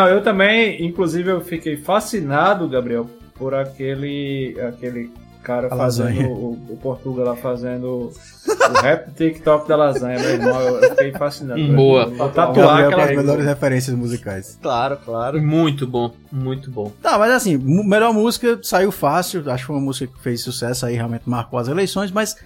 [0.00, 6.52] Não, eu também, inclusive, eu fiquei fascinado, Gabriel, por aquele, aquele cara A fazendo o,
[6.70, 8.10] o Portugal lá fazendo
[8.46, 10.58] o rap TikTok da lasanha, meu irmão.
[10.58, 11.62] Eu, fiquei fascinado.
[11.74, 12.06] Boa.
[12.06, 14.58] Vou Gabriel tatuar com aquela as melhores referências musicais.
[14.62, 15.42] Claro, claro.
[15.42, 16.90] Muito bom, muito bom.
[17.02, 19.40] Tá, mas assim, melhor música saiu fácil.
[19.50, 22.36] Acho que foi uma música que fez sucesso aí, realmente marcou as eleições, mas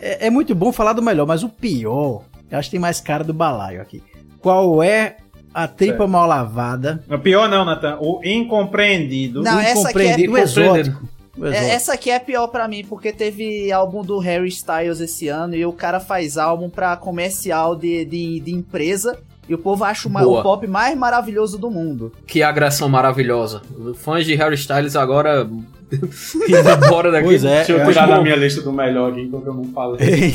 [0.00, 3.00] é, é muito bom falar do melhor, mas o pior, eu acho que tem mais
[3.00, 4.00] cara do balaio aqui.
[4.40, 5.16] Qual é
[5.52, 6.10] a tripa Certo.
[6.10, 7.02] mal lavada?
[7.10, 7.96] O pior não, Natan.
[8.00, 9.42] O incompreendido.
[9.42, 11.08] Não, o essa aqui é- incompreendido, o exótico.
[11.36, 11.70] O É, exótico.
[11.72, 15.64] essa aqui é pior pra mim, porque teve álbum do Harry Styles esse ano e
[15.64, 19.16] o cara faz álbum pra comercial de, de, de empresa
[19.48, 22.12] e o povo acha o pop mais maravilhoso do mundo.
[22.26, 23.62] Que agressão maravilhosa.
[23.96, 25.48] Fãs de Harry Styles agora
[25.92, 27.24] indo embora daqui.
[27.24, 28.22] Pois é, Deixa eu eu tirar da bom.
[28.22, 30.34] minha lista do melhor aqui, porque eu não falei.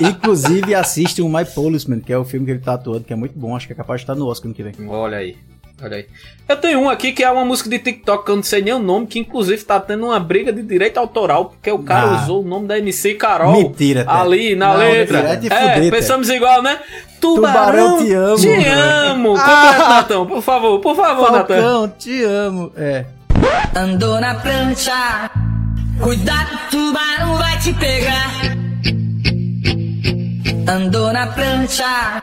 [0.00, 3.16] Inclusive, assiste o My Policeman, que é o filme que ele tá atuando, que é
[3.16, 3.56] muito bom.
[3.56, 4.72] Acho que é capaz de estar no Oscar ano que vem.
[4.88, 5.36] Olha aí.
[5.80, 6.06] Olha aí.
[6.48, 8.74] Eu tenho um aqui que é uma música de TikTok que eu não sei nem
[8.74, 12.22] o nome, que inclusive tá tendo uma briga de direito autoral, porque o cara Ah.
[12.22, 14.10] usou o nome da MC Carol Mentira, Té.
[14.10, 15.18] ali na Não, letra.
[15.22, 15.96] mentira, é de É, fuder, Té.
[15.96, 16.78] pensamos igual, né?
[17.20, 18.36] Tubarão, Tubarão, te amo.
[18.38, 19.28] Te amo.
[19.36, 21.54] Completa, Natão, por favor, por favor, Natan.
[21.62, 22.72] Falcão, te amo.
[22.76, 23.04] É.
[23.76, 25.30] Andou na prancha,
[26.00, 28.32] cuidado, tubarão vai te pegar.
[30.66, 32.22] Andou na prancha,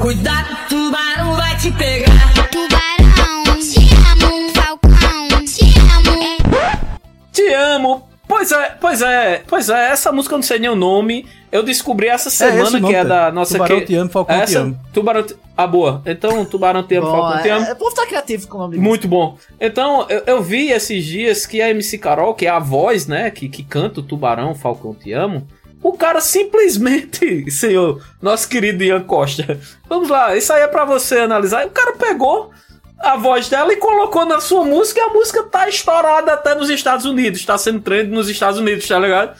[0.00, 2.32] cuidado, tubarão vai te pegar.
[2.50, 3.80] Tubarão, te
[4.10, 5.64] amo, Falcão, te
[5.96, 7.14] amo.
[7.32, 8.08] Te amo.
[8.26, 11.26] Pois é, pois é, pois é, essa música eu não sei nem o nome.
[11.52, 13.86] Eu descobri essa semana esse o nome, que é da nossa Tubarão que...
[13.86, 14.80] te amo, Falcão te essa, amo.
[14.92, 15.36] Tubarão te...
[15.56, 16.02] Ah, boa.
[16.04, 17.66] Então, Tubarão te amo, Bom, Falcão te é, amo.
[17.66, 19.38] é, o povo tá criativo com o nome Muito bom.
[19.60, 23.30] Então, eu, eu vi esses dias que a MC Carol, que é a voz, né,
[23.30, 25.46] que, que canta o Tubarão, Falcão Te Amo,
[25.84, 31.18] o cara simplesmente, senhor, nosso querido Ian Costa, vamos lá, isso aí é pra você
[31.18, 31.66] analisar.
[31.66, 32.50] O cara pegou
[32.98, 36.70] a voz dela e colocou na sua música e a música tá estourada até nos
[36.70, 39.36] Estados Unidos, tá sendo trend nos Estados Unidos, tá ligado?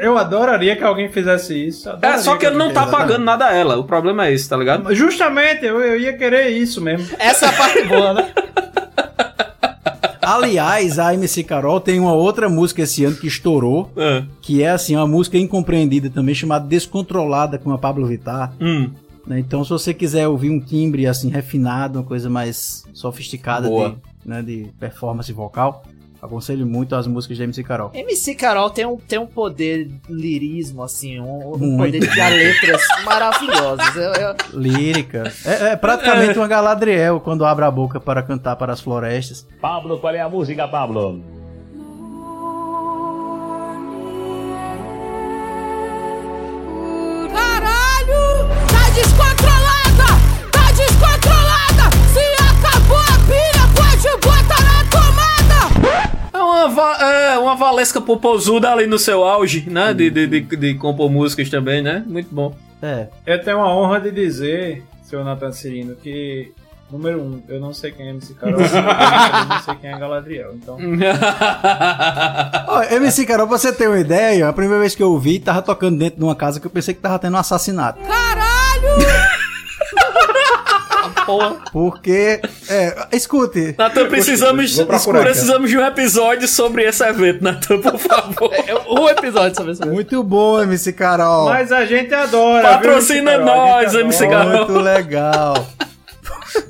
[0.00, 1.90] Eu adoraria que alguém fizesse isso.
[2.00, 4.56] É, só que ele não tá pagando nada a ela, o problema é esse, tá
[4.56, 4.94] ligado?
[4.94, 7.06] Justamente, eu, eu ia querer isso mesmo.
[7.18, 8.32] Essa é a parte boa, né?
[10.26, 14.24] Aliás, a MC Carol tem uma outra música esse ano que estourou, É.
[14.40, 18.52] que é assim, uma música incompreendida também, chamada Descontrolada com a Pablo Vittar.
[18.60, 18.90] Hum.
[19.26, 19.38] né?
[19.38, 23.96] Então, se você quiser ouvir um timbre assim refinado, uma coisa mais sofisticada de,
[24.28, 25.82] né, de performance vocal,
[26.24, 27.90] aconselho muito as músicas de MC Carol.
[27.94, 33.94] MC Carol tem um, tem um poder lirismo, assim, um, um poder de letras maravilhosas.
[33.96, 35.24] Eu, eu- Lírica.
[35.44, 39.46] É, é praticamente uma Galadriel quando abre a boca para cantar para as florestas.
[39.60, 41.22] Pablo, qual é a música, Pablo?
[56.54, 59.92] Uma, va- é uma Valesca Popozuda ali no seu auge, né?
[59.92, 62.02] De, de, de, de compor músicas também, né?
[62.06, 62.54] Muito bom.
[62.82, 63.08] É.
[63.26, 66.52] Eu tenho a honra de dizer, seu Nathan Cirino, que,
[66.90, 70.52] número um, eu não sei quem é MC Carol, eu não sei quem é Galadriel,
[70.54, 70.78] então...
[72.90, 75.98] MC Carol, pra você ter uma ideia, a primeira vez que eu ouvi, tava tocando
[75.98, 77.98] dentro de uma casa que eu pensei que tava tendo um assassinato.
[78.00, 79.34] Caralho!
[81.26, 81.56] Porra.
[81.72, 83.74] Porque, é, escute.
[83.76, 88.50] Natan, precisamos, procurar precisamos de um episódio sobre esse evento, Natan, por favor.
[88.88, 89.86] um episódio sobre isso.
[89.86, 91.46] Muito bom, MC Carol.
[91.46, 94.28] Mas a gente adora, Patrocina viu, MC nós, MC.
[94.28, 94.48] Carol.
[94.66, 95.66] Muito legal.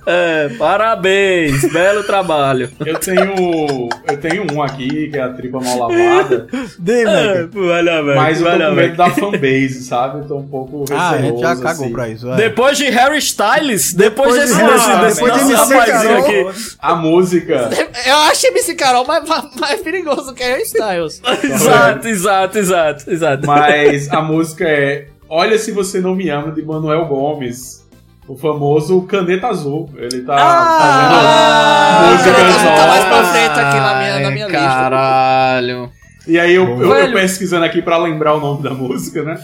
[0.07, 2.71] É, parabéns, belo trabalho.
[2.85, 3.89] Eu tenho.
[4.07, 6.47] Eu tenho um aqui, que é a tripa mal lavada.
[6.79, 7.49] Dê, É, velho.
[7.49, 8.17] pô, olha, velho.
[8.17, 10.19] Mas eu tô com medo da fanbase, sabe?
[10.21, 11.03] Eu tô um pouco receoso.
[11.03, 11.93] Ah, a gente já cagou assim.
[11.93, 12.31] pra isso.
[12.31, 12.37] é.
[12.37, 16.23] Depois de Harry Styles, depois, Depois desse, de- desse, Ah, desse depois de MC rapazinho
[16.23, 16.49] Carol.
[16.49, 16.67] aqui.
[16.79, 17.71] A música.
[18.07, 19.25] Eu acho MC Carol mais,
[19.59, 21.21] mais- perigoso que a Styles.
[21.45, 23.47] Exato, exato, exato, exato.
[23.47, 27.84] Mas a música é Olha Se Você Não Me Ama, de Manuel Gomes.
[28.27, 29.91] O famoso Caneta Azul.
[29.97, 34.31] Ele tá Ah, fazendo músicas Caneta Azul tá mais pra frente aqui na minha, na
[34.31, 34.61] minha lista.
[34.63, 35.91] Caralho.
[36.27, 39.39] E aí eu, eu, eu pesquisando aqui pra lembrar o nome da música, né?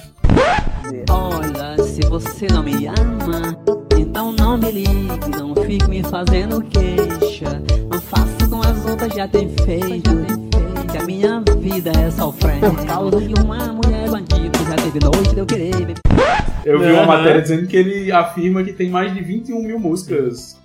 [1.11, 3.55] Olha, se você não me ama,
[3.99, 7.63] então não me ligue, não fique me fazendo queixa.
[7.93, 10.40] Não faça com as outras já tem feito.
[11.01, 14.59] A minha vida é sofrendo por causa de uma mulher bandida.
[14.69, 15.95] Já teve noite de eu querer me
[16.65, 20.59] Eu vi uma matéria dizendo que ele afirma que tem mais de 21 mil músicas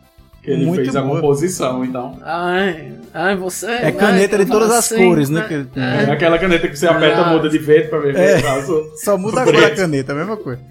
[0.44, 1.16] que ele Muito fez a boa.
[1.22, 2.20] composição, então.
[2.22, 3.66] Ai, ai, você.
[3.68, 5.42] É caneta de todas as cores, né?
[5.48, 5.68] tem.
[5.82, 7.30] É aquela caneta que você aperta, Ah.
[7.34, 8.34] muda de verde pra ver É.
[8.34, 8.84] verde, azul.
[8.98, 10.62] Só muda a cor da caneta, a mesma coisa.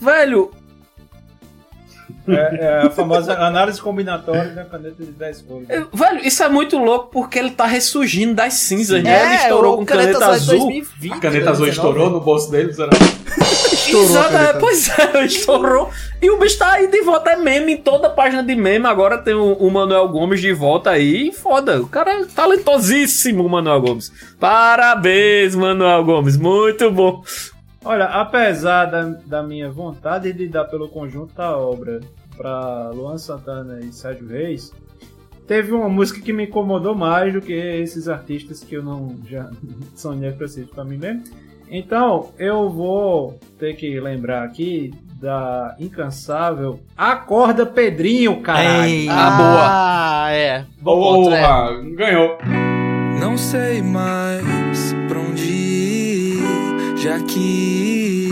[0.00, 0.50] Velho.
[2.26, 5.68] É, é a famosa análise combinatória da caneta de 10 cores.
[5.70, 9.10] É, Velho, isso é muito louco porque ele tá ressurgindo das cinzas, né?
[9.12, 10.68] É, Ele estourou com Caneta caneta, Azul é azul.
[10.70, 11.70] 2020, A caneta azul 2019.
[11.70, 12.90] estourou no bolso dele, será?
[13.86, 15.90] Exato, é, pois é, estourou.
[16.22, 18.86] E o bicho tá aí de volta, é meme em toda página de meme.
[18.86, 21.32] Agora tem o, o Manuel Gomes de volta aí.
[21.32, 24.10] Foda, o cara é talentosíssimo, o Manuel Gomes.
[24.40, 27.22] Parabéns, Manuel Gomes, muito bom.
[27.84, 32.00] Olha, apesar da, da minha vontade de dar pelo conjunto da obra
[32.36, 34.72] para Luan Santana e Sérgio Reis,
[35.46, 39.50] teve uma música que me incomodou mais do que esses artistas que eu não já
[39.94, 41.24] sonhei para si para mim mesmo.
[41.70, 48.84] Então, eu vou ter que lembrar aqui da incansável Acorda Pedrinho, caralho.
[48.84, 49.08] Ei.
[49.08, 49.66] Ah, boa.
[49.66, 50.64] Ah, é.
[50.80, 51.40] Bom ponto, é.
[51.40, 52.38] Porra, ganhou.
[53.18, 55.53] Não sei mais pra onde ir,
[57.04, 58.30] já que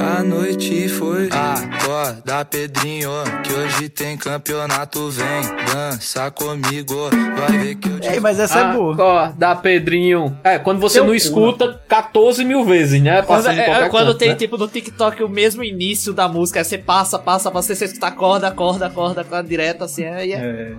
[0.00, 1.28] a noite foi.
[1.30, 3.08] Acorda, Pedrinho,
[3.44, 5.08] que hoje tem campeonato.
[5.10, 5.26] Vem
[5.72, 8.08] dançar comigo, vai ver que eu te.
[8.08, 8.94] Ei, mas essa é boa.
[8.94, 10.36] Acorda, Pedrinho.
[10.42, 13.22] É, quando você Teu não cu, escuta 14 mil vezes, né?
[13.22, 14.34] Quando, é, qualquer quando canto, tem, né?
[14.34, 18.08] tipo, no TikTok o mesmo início da música, aí você passa, passa, passa, você escuta
[18.08, 20.74] acorda, acorda, acorda, acorda direto, assim, aí é...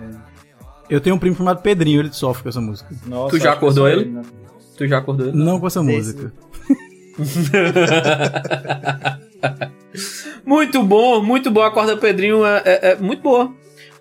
[0.90, 2.94] Eu tenho um primo chamado Pedrinho, ele sofre com essa música.
[3.06, 4.12] Nossa, Tu já acordou aí, ele?
[4.12, 4.22] né?
[4.76, 5.38] Tu já acordou ele?
[5.38, 6.34] Não com essa música.
[10.46, 11.62] muito bom, muito bom.
[11.62, 13.52] A corda Pedrinho é, é- é muito boa.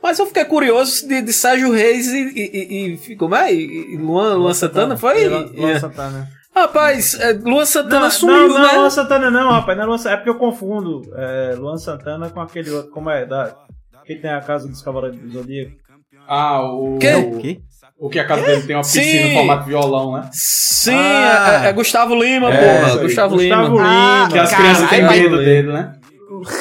[0.03, 3.53] Mas eu fiquei curioso de, de Sérgio Reis e, e, e, e como é?
[3.53, 5.29] E, Luan, Luan Santana, foi?
[5.29, 5.79] Luan, É.
[5.79, 6.27] Santana.
[6.57, 8.69] Rapaz, é, Luan Santana Não, sumiu, não, né?
[8.73, 9.77] não, Luan Santana não, rapaz.
[9.77, 12.91] Não é, Luan, é porque eu confundo é, Luan Santana com aquele outro.
[12.91, 13.27] Como é?
[13.27, 13.55] Da,
[14.05, 15.73] que tem a casa dos Cavaleiros do Zodíaco.
[16.27, 16.99] Ah, o.
[16.99, 17.15] Quê?
[17.15, 17.61] O, quê?
[18.01, 19.19] O que a casa dele tem uma piscina Sim.
[19.19, 20.29] em formato de violão, né?
[20.33, 21.63] Sim, Ah.
[21.65, 22.97] é, é Gustavo Lima, É, porra.
[23.03, 23.63] Gustavo, Gustavo Lima.
[23.69, 24.29] Lima.
[24.33, 25.93] Que as crianças têm medo dele, né?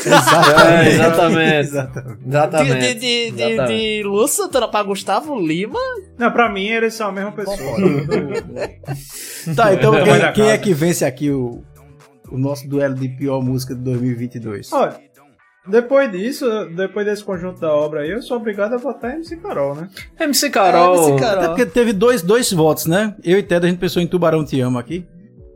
[0.06, 1.68] É, exatamente.
[1.68, 2.20] Exatamente.
[2.20, 2.80] De, Exatamente.
[2.80, 4.04] de, de, de, Exatamente.
[4.04, 5.80] de Santana pra Gustavo Lima,
[6.18, 7.58] Não, pra mim eles são a mesma pessoa.
[9.56, 11.64] Tá, então quem, quem é que vence aqui o,
[12.30, 14.72] o nosso duelo de pior música de 2022?
[14.74, 14.96] Olha,
[15.68, 16.46] depois disso,
[16.76, 19.90] depois desse conjunto da obra aí, eu sou obrigado a votar em MC Carol, né?
[20.20, 20.96] MC Carol.
[20.96, 21.48] MC Até Carol.
[21.50, 23.16] porque teve dois, dois votos, né?
[23.24, 25.06] Eu e Ted, a gente pensou em Tubarão Te Amo aqui.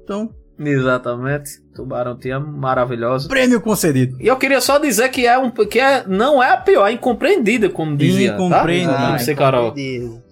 [0.04, 1.62] Então, Exatamente.
[1.74, 3.28] Tubarão te amo, maravilhoso.
[3.28, 4.16] prêmio concedido.
[4.20, 6.92] E eu queria só dizer que é um que é, não é a pior, é
[6.92, 8.34] incompreendida, como dizia.
[8.34, 8.94] Incompreendida.
[8.94, 9.10] Tá?
[9.10, 9.74] MC Carol.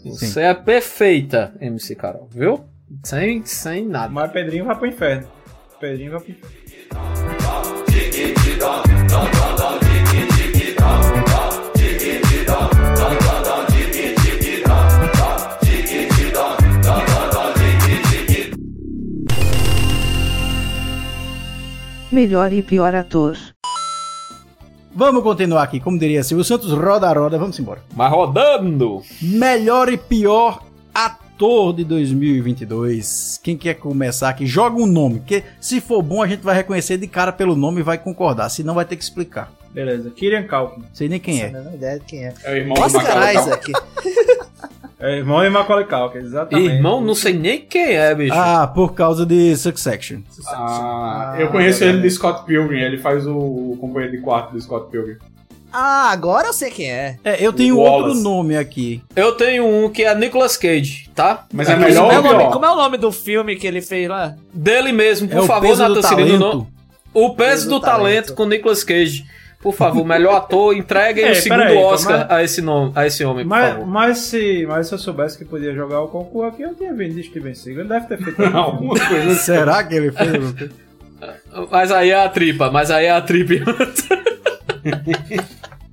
[0.05, 2.63] Você é perfeita, MC Carol, viu?
[3.03, 4.13] Sem, sem nada.
[4.13, 5.27] Mas Pedrinho vai pro inferno.
[5.79, 6.62] Pedrinho vai pro inferno.
[22.12, 23.38] Melhor e pior ator.
[24.93, 27.82] Vamos continuar aqui, como diria Silvio Santos, roda a roda, vamos embora.
[27.95, 29.02] Mas rodando!
[29.21, 30.62] Melhor e pior
[30.93, 33.39] ator de 2022.
[33.41, 34.45] Quem quer começar aqui?
[34.45, 37.80] Joga um nome, porque se for bom a gente vai reconhecer de cara pelo nome
[37.80, 39.50] e vai concordar, senão vai ter que explicar.
[39.74, 40.84] Beleza, Kirian Kalkin.
[40.91, 41.63] Sei nem quem Não é.
[41.63, 42.34] tenho ideia de quem é.
[42.43, 43.71] É o irmão do Oscar Macaulay Isaac.
[45.02, 46.70] É irmão de Macaulay Culkin, exatamente.
[46.76, 48.34] Irmão, não sei nem quem é, bicho.
[48.36, 50.20] Ah, por causa de Succession.
[50.48, 54.62] Ah, eu conheço ele de Scott Pilgrim, ele faz o, o companheiro de quarto do
[54.62, 55.18] Scott Pilgrim.
[55.74, 57.18] Ah, agora eu sei quem é.
[57.24, 58.08] É, eu tenho Wallace.
[58.10, 59.02] outro nome aqui.
[59.16, 61.46] Eu tenho um que é Nicolas Cage, tá?
[61.54, 63.66] Mas é Como melhor é, ou o nome, como é o nome do filme que
[63.66, 64.36] ele fez lá?
[64.54, 66.40] Dele mesmo, por É o favor, do Natan Cirino, talento.
[66.58, 66.68] não-
[67.14, 69.26] O peso do talento com Nicolas Cage.
[69.62, 73.06] Por favor, melhor ator, entreguem Ei, o segundo peraí, Oscar mas- a esse nome, a
[73.06, 73.88] esse homem, por Mas, favor.
[73.88, 77.13] mas, se, mas se eu soubesse que podia jogar o concurso aqui, eu tinha vindo
[77.13, 77.82] de Steven Seagal.
[77.82, 79.36] Ele deve ter feito alguma coisa.
[79.36, 80.71] Será que ele fez?
[81.69, 83.54] Mas aí é a tripa, mas aí é a tripa.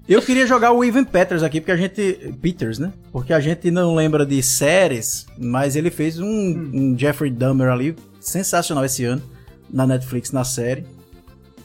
[0.09, 2.35] Eu queria jogar o Ivan Peters aqui, porque a gente.
[2.41, 2.91] Peters, né?
[3.13, 7.95] Porque a gente não lembra de séries, mas ele fez um, um Jeffrey Dahmer ali,
[8.19, 9.21] sensacional esse ano,
[9.71, 10.87] na Netflix, na série.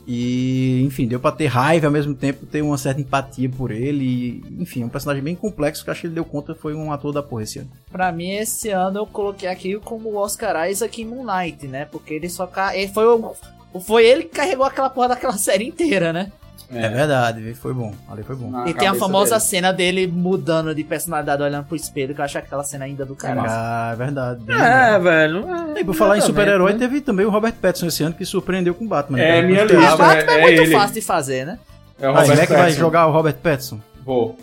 [0.08, 4.04] E, enfim, deu pra ter raiva ao mesmo tempo ter uma certa empatia por ele.
[4.04, 6.92] E, enfim, é um personagem bem complexo que acho que ele deu conta foi um
[6.92, 7.70] ator da porra esse ano.
[7.92, 11.86] Pra mim, esse ano eu coloquei aqui como o Oscar Isaac em Moon Knight, né?
[11.86, 12.46] Porque ele só.
[12.48, 13.34] ca- Ele foi, o-
[13.82, 16.32] foi ele que carregou aquela porra daquela série inteira, né?
[16.72, 17.94] É, verdade, foi bom.
[18.10, 18.50] Ali foi bom.
[18.50, 19.42] Na e tem a famosa dele.
[19.42, 23.16] cena dele mudando de personalidade, olhando pro espelho, que eu acho aquela cena ainda do
[23.16, 23.48] caralho.
[23.50, 24.42] Ah, é verdade.
[24.52, 25.46] É, velho.
[25.78, 26.80] E por falar em super-herói, né?
[26.80, 29.20] teve também o Robert Pattinson esse ano que surpreendeu com o Batman.
[29.20, 29.48] É, né?
[29.48, 29.94] minha É, lista.
[29.94, 30.72] o Batman é, é muito ele.
[30.76, 31.60] fácil de fazer, né?
[32.00, 33.80] É o Robert é que vai jogar o Robert Pattinson?
[34.04, 34.38] Vou.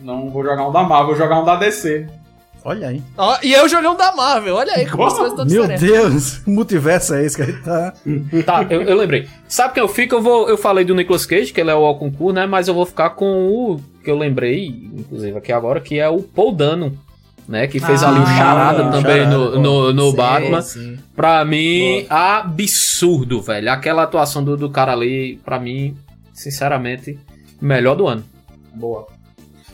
[0.00, 2.06] Não vou jogar um da Marvel, vou jogar um da DC.
[2.64, 3.02] Olha aí.
[3.18, 5.78] Ó, e eu joguei um da Marvel, olha aí como as coisas estão Meu.
[5.78, 7.92] Deus, que multiverso é esse que a gente tá.
[8.46, 9.28] Tá, eu, eu lembrei.
[9.48, 10.14] Sabe quem eu fico?
[10.14, 12.46] Eu, vou, eu falei do Nicolas Cage, que ele é o concurso, né?
[12.46, 16.22] Mas eu vou ficar com o que eu lembrei, inclusive aqui agora, que é o
[16.22, 16.96] Paul Dano.
[17.48, 20.62] Né, que fez Ah, ali o Charada também Charada, no, no, no Sim, Batman.
[20.62, 20.98] sim.
[21.14, 23.70] Pra mim, absurdo, velho.
[23.70, 25.96] Aquela atuação do, do cara ali, pra mim,
[26.32, 27.18] sinceramente,
[27.60, 28.24] melhor do ano.
[28.72, 29.06] Boa.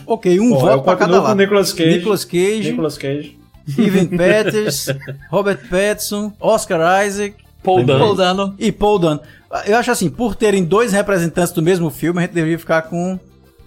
[0.08, 1.36] Ok, um eu voto pra cada lado.
[1.36, 1.98] Nicolas Cage.
[1.98, 3.38] Nicolas Cage, Nicolas Cage.
[3.78, 4.86] Evan Peters,
[5.30, 7.98] Robert Pattinson, Oscar Isaac Paul Dano.
[7.98, 8.54] Paul Dano.
[8.58, 9.20] e Paul Dano.
[9.66, 13.18] Eu acho assim, por terem dois representantes do mesmo filme, a gente deveria ficar com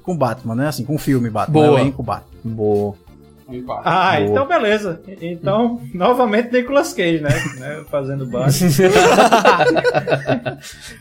[0.02, 0.68] com Batman, né?
[0.68, 1.84] Assim, com o filme Batman, Boa.
[1.84, 1.94] né?
[1.96, 2.28] com Batman.
[2.44, 2.96] Boa.
[3.84, 4.30] Ah, Boa.
[4.30, 5.02] então beleza.
[5.22, 7.30] Então, novamente Nicolas Cage, né?
[7.60, 8.70] Né, Fazendo Batman.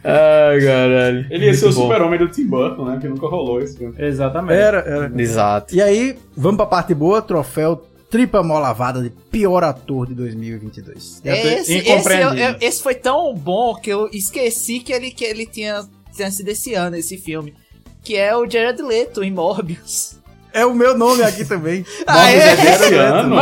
[0.05, 1.27] Ai, caralho.
[1.31, 2.99] Ele ia ser o super-homem do Tim Burton, né?
[3.01, 3.95] Que nunca rolou esse filme.
[3.99, 4.59] Exatamente.
[4.59, 5.13] Era, era.
[5.23, 5.75] Exato.
[5.75, 11.23] E aí, vamos pra parte boa, troféu Tripa Mó Lavada de pior ator de 2022.
[11.25, 15.11] Eu tô Esse, esse, eu- eu- esse foi tão bom que eu esqueci que ele,
[15.11, 15.85] que ele tinha,
[16.15, 17.55] tinha sido esse ano, esse filme.
[18.03, 20.19] Que é o Jared Leto em Morbius.
[20.53, 21.85] É o meu nome aqui também.
[22.07, 22.53] Ah, é?
[22.55, 23.37] Esse ano?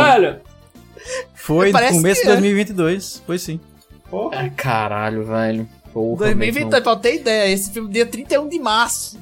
[1.33, 2.33] Foi no começo de que é.
[2.33, 3.59] 2022, foi sim.
[4.09, 4.49] Porra.
[4.55, 5.67] Caralho, velho.
[5.93, 7.51] Porra, 2022, pra eu ter ideia.
[7.51, 9.17] Esse filme dia 31 de março.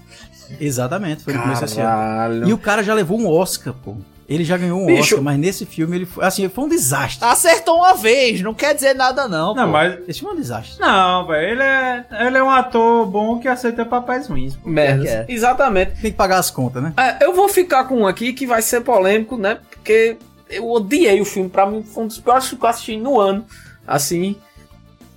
[0.59, 1.89] Exatamente, foi no começo desse ano.
[1.89, 2.47] Caralho.
[2.47, 3.95] E o cara já levou um Oscar, pô.
[4.29, 5.01] Ele já ganhou um Bicho.
[5.15, 7.25] Oscar, mas nesse filme ele foi, assim, foi um desastre.
[7.25, 9.71] Acertou uma vez, não quer dizer nada não, Não, pô.
[9.71, 9.99] mas.
[10.07, 10.77] Esse foi um desastre.
[10.81, 11.51] Não, velho.
[11.51, 14.55] Ele é, ele é um ator bom que aceita papéis ruins.
[14.55, 14.67] pô.
[14.69, 15.07] Merda.
[15.07, 15.25] é?
[15.29, 16.01] Exatamente.
[16.01, 16.93] Tem que pagar as contas, né?
[16.97, 19.59] É, eu vou ficar com um aqui que vai ser polêmico, né?
[19.71, 20.17] Porque
[20.49, 21.49] eu odiei o filme.
[21.49, 23.45] Pra mim, foi um dos piores filmes que eu assisti no ano.
[23.87, 24.35] Assim,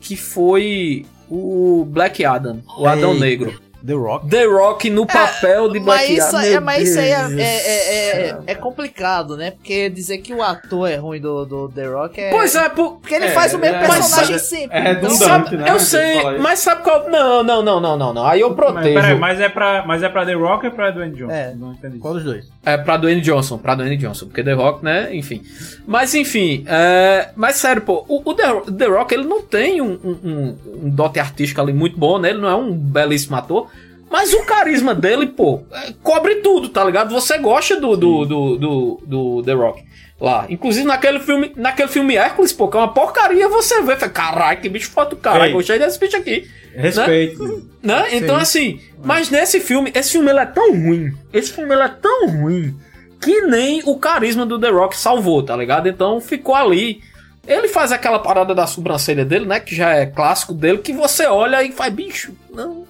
[0.01, 3.15] que foi o Black Adam, o Adão.
[3.15, 3.61] Negro.
[3.87, 4.29] The Rock.
[4.29, 6.43] The Rock no papel de Mas Black isso, Adam.
[6.43, 9.53] é, mas isso aí é, é, é, é- do é complicado, né?
[9.53, 12.31] Porque dizer que o ator é ruim do, do The Rock é.
[12.31, 12.97] Pois é, por...
[13.01, 14.77] Porque ele É, faz o mesmo é, personagem mas sempre.
[14.77, 15.25] é então- redundante.
[15.25, 15.71] Sabe, né?
[15.71, 16.39] eu sei, isso.
[16.41, 17.09] mas sabe qual.
[17.11, 18.27] Não, não, não, não, não, não.
[18.27, 18.95] Aí eu Mas, protejo.
[19.01, 21.33] peraí, mas é, pra, mas é pra The Rock ou é pra Dwayne Johnson?
[21.33, 21.55] É.
[21.55, 21.99] Não entendi.
[21.99, 22.47] Qual dos dois?
[22.65, 25.43] É pra Dwayne Johnson, pra Dwayne Johnson, porque The Rock, né, enfim.
[25.87, 27.31] Mas enfim, é...
[27.35, 31.19] mas sério, pô, o, o The, The Rock, ele não tem um, um, um- dote
[31.19, 33.69] artístico ali muito bom, né, ele não é um belíssimo ator,
[34.11, 37.13] mas o carisma dele, pô, é, cobre tudo, tá ligado?
[37.15, 39.83] Você gosta do, do, do, do, do The Rock
[40.21, 40.47] lá.
[40.49, 44.61] Inclusive naquele filme, naquele filme Hércules, pô, que é uma porcaria, você vê, fala, caralho,
[44.61, 45.53] que bicho foda do caralho, Ei.
[45.53, 46.49] gostei desse bicho aqui.
[46.75, 47.67] Respeito.
[47.83, 48.09] Né?
[48.13, 51.13] Então, assim, mas nesse filme, esse filme ele é tão ruim.
[51.33, 52.77] Esse filme ele é tão ruim
[53.21, 55.89] que nem o carisma do The Rock salvou, tá ligado?
[55.89, 57.03] Então ficou ali.
[57.47, 59.59] Ele faz aquela parada da sobrancelha dele, né?
[59.61, 62.87] Que já é clássico dele, que você olha e faz, bicho, não.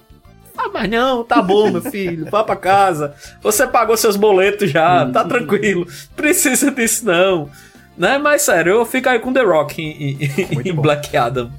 [0.63, 3.13] Ah, mas não, tá bom, meu filho, vá pra casa.
[3.41, 5.85] Você pagou seus boletos já, tá tranquilo.
[6.15, 7.49] Precisa disso não.
[7.97, 8.17] Né?
[8.17, 11.51] Mas sério, eu fico aí com The Rock em, em- em Black Adam.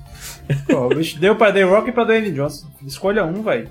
[0.68, 2.66] Pô, bicho, deu pra The Rock e pra Dwayne Johnson.
[2.86, 3.68] Escolha um, velho.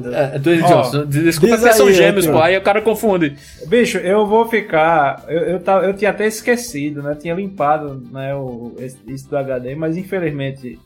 [0.00, 0.14] Deus.
[0.14, 1.04] É, é Dwayne Ó, Johnson.
[1.06, 2.38] Desculpa, porque são gêmeos, pô.
[2.40, 3.36] Aí o cara confunde.
[3.66, 5.22] Bicho, eu vou ficar.
[5.28, 7.14] Eu, eu, tava- eu tinha até esquecido, né?
[7.20, 10.78] Tinha limpado né, o, esse- isso do HD, mas infelizmente,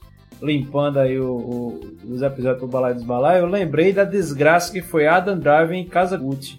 [0.43, 4.80] limpando aí o- o- os episódios do Balai dos Balai, eu lembrei da desgraça que
[4.80, 6.59] foi Adam Driver em Casa Gucci.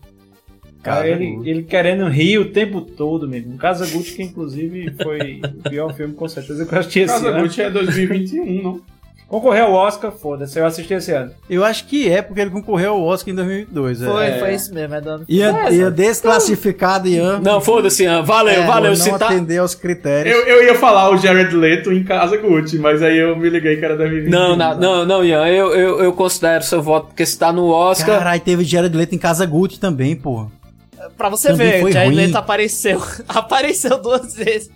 [0.82, 1.50] Casa ele, Gucci.
[1.50, 3.58] ele querendo rir o tempo todo mesmo.
[3.58, 7.30] Casa Gucci, que inclusive foi o pior filme, com certeza, que eu assisti esse Casa
[7.30, 7.42] ano.
[7.44, 8.82] Gucci é 2021, não?
[9.30, 11.32] Concorreu ao Oscar, foda-se, eu assisti esse ano.
[11.48, 14.02] Eu acho que é porque ele concorreu ao Oscar em 2002.
[14.04, 14.40] Foi, é.
[14.40, 15.24] foi isso mesmo, é dando.
[15.30, 17.40] Ia, ia desclassificado Ian.
[17.40, 18.24] Não, foda-se, Ian.
[18.24, 18.90] Valeu, É, valeu.
[18.90, 19.28] não Se tá...
[19.28, 20.36] atender aos critérios.
[20.36, 23.78] Eu, eu ia falar o Jared Leto em Casa Gucci, mas aí eu me liguei
[23.78, 24.32] que era 2021.
[24.32, 25.48] Não, não, não, não, Ian.
[25.48, 28.18] Eu, eu, eu considero seu voto porque se tá no Oscar.
[28.18, 30.48] Caralho, teve Jared Leto em Casa Gucci também, pô.
[31.16, 32.26] Pra você Também ver, Jared ruim.
[32.26, 33.00] Leto apareceu.
[33.30, 34.72] apareceu duas vezes.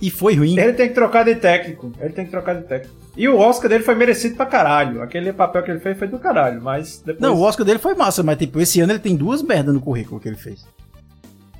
[0.00, 0.58] E foi ruim.
[0.58, 1.92] Ele tem que trocar de técnico.
[2.00, 2.99] Ele tem que trocar de técnico.
[3.16, 5.02] E o Oscar dele foi merecido pra caralho.
[5.02, 7.20] Aquele papel que ele fez foi do caralho, mas depois...
[7.20, 9.80] Não, o Oscar dele foi massa, mas tipo, esse ano ele tem duas merdas no
[9.80, 10.64] currículo que ele fez.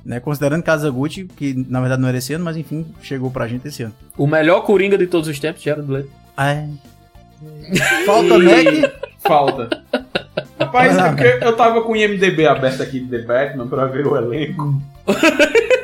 [0.03, 0.19] Né?
[0.19, 3.67] Considerando Casa Gucci, que na verdade não era esse ano, mas enfim, chegou pra gente
[3.67, 3.93] esse ano.
[4.17, 6.09] O melhor Coringa de todos os tempos, Jared Leto.
[6.35, 6.67] Ah, é.
[8.05, 8.91] Falta Mac.
[9.19, 9.83] Falta.
[10.59, 14.15] Rapaz, porque eu tava com o IMDB aberto aqui de The Batman pra ver o
[14.15, 14.81] elenco.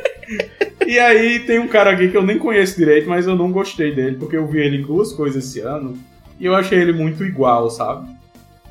[0.86, 3.94] e aí tem um cara aqui que eu nem conheço direito, mas eu não gostei
[3.94, 5.98] dele, porque eu vi ele em duas coisas esse ano
[6.40, 8.08] e eu achei ele muito igual, sabe?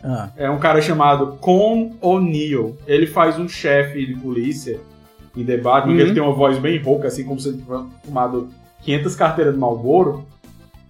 [0.03, 2.77] Ah, É um cara chamado Con O'Neill.
[2.87, 4.79] Ele faz um chefe de polícia
[5.37, 6.01] em Batman, Uhum.
[6.01, 8.49] ele tem uma voz bem rouca, assim como se ele tivesse fumado
[8.83, 10.25] 500 carteiras de Marlboro.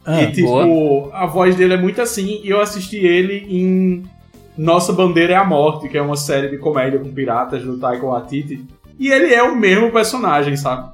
[0.05, 2.41] ah, e, tipo, a voz dele é muito assim.
[2.45, 4.05] E eu assisti ele em
[4.57, 8.07] Nossa Bandeira é a Morte, que é uma série de comédia com piratas do Taika
[8.07, 8.65] Waititi.
[8.99, 10.91] E ele é o mesmo personagem, sabe?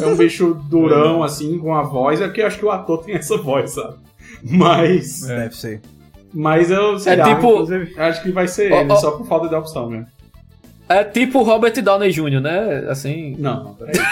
[0.00, 2.20] É um bicho durão, assim, com a voz.
[2.20, 3.94] É porque eu acho que o ator tem essa voz, sabe?
[4.42, 5.20] Mas.
[5.22, 5.80] Deve ser.
[6.34, 7.66] Mas eu sei É lá, tipo-
[7.98, 10.06] acho que vai ser ele, só por falta de opção mesmo.
[10.88, 12.84] É tipo Robert Downey Jr., né?
[12.88, 13.34] Assim.
[13.38, 13.94] Não, não, peraí.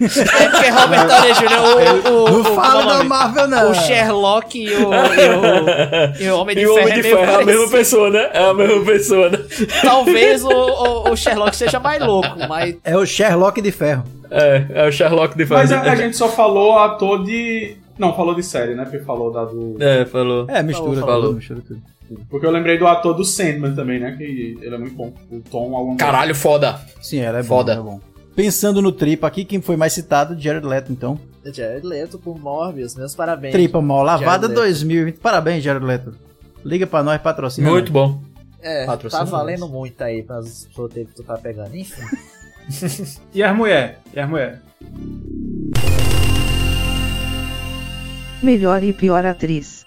[0.00, 1.58] É porque Robert Downey Jr.
[1.58, 3.04] o, o, Não o, fala o da?
[3.04, 3.70] Marvel, não.
[3.70, 6.86] O Sherlock e o, e o, e o Homem de E o Ferro.
[6.86, 8.30] Homem de é meio Ferro é a mesma pessoa, né?
[8.32, 9.38] É a mesma pessoa, né?
[9.82, 14.04] Talvez o, o, o Sherlock seja mais louco, mas É o Sherlock de ferro.
[14.30, 15.88] É, é o Sherlock de Mas Ferro.
[15.88, 17.76] a, a gente só falou ator de.
[17.98, 18.84] Não, falou de série, né?
[18.84, 19.76] Porque falou da do.
[19.82, 20.46] É, falou.
[20.48, 21.22] É, mistura, Falou.
[21.28, 21.82] tudo, mistura tudo.
[22.30, 24.12] Porque eu lembrei do ator do Sandman também, né?
[24.16, 25.12] Que ele é muito bom.
[25.30, 25.96] O Tom coisa.
[25.98, 26.80] Caralho, foda.
[27.02, 27.74] Sim, ela é Foda.
[27.76, 28.00] bom, ela é bom.
[28.34, 30.38] Pensando no Tripa aqui, quem foi mais citado?
[30.40, 31.18] Jared Leto, então.
[31.44, 33.52] Jared Leto por Morbius, meus parabéns.
[33.52, 34.54] Tripa mal lavada Jared Leto.
[34.54, 35.16] 2020.
[35.18, 36.14] Parabéns, Jared Leto.
[36.64, 37.68] Liga pra nós, patrocina.
[37.68, 38.10] Muito nós.
[38.10, 38.20] bom.
[38.60, 39.30] É, Patrocina tá nós.
[39.30, 42.02] valendo muito aí para os roteiros que tu tá pegando, enfim.
[43.32, 43.96] E as mulheres?
[44.12, 44.58] E as mulheres?
[48.42, 49.86] Melhor e pior atriz.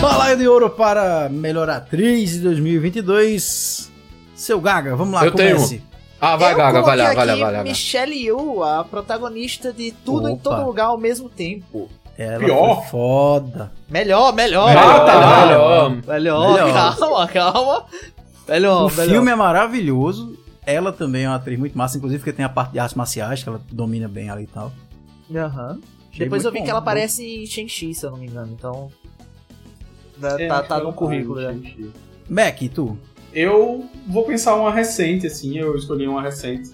[0.00, 3.90] Balaio de ouro para melhor atriz de 2022.
[4.34, 5.56] Seu Gaga, vamos lá, Eu tenho.
[5.56, 5.82] comece.
[6.20, 7.62] Ah, vai, Eu Gaga, vai lá, vai lá, vai lá.
[7.62, 10.42] Michelle Yeoh, a protagonista de Tudo em Opa.
[10.42, 11.90] Todo Lugar ao mesmo tempo.
[12.22, 12.80] Ela Pior?
[12.82, 13.72] foi foda.
[13.88, 14.68] Melhor, melhor.
[14.68, 15.90] Melhor, melhor.
[15.90, 15.90] melhor.
[16.06, 16.96] Melhor, Melhor.
[16.98, 17.84] calma, calma.
[18.46, 19.08] Melhor, o melhor.
[19.10, 20.38] filme é maravilhoso.
[20.66, 23.42] Ela também é uma atriz muito massa, inclusive porque tem a parte de artes marciais
[23.42, 24.70] que ela domina bem ali e tal.
[25.34, 25.80] Aham.
[26.12, 26.84] Achei Depois eu vi bom, que ela bom.
[26.84, 28.90] aparece em Shang-Chi, se eu não me engano, então...
[30.20, 31.58] Tá, É, tá, tá que no currículo, né?
[32.28, 32.98] Mac, e tu?
[33.32, 36.70] Eu vou pensar uma recente, assim, eu escolhi uma recente.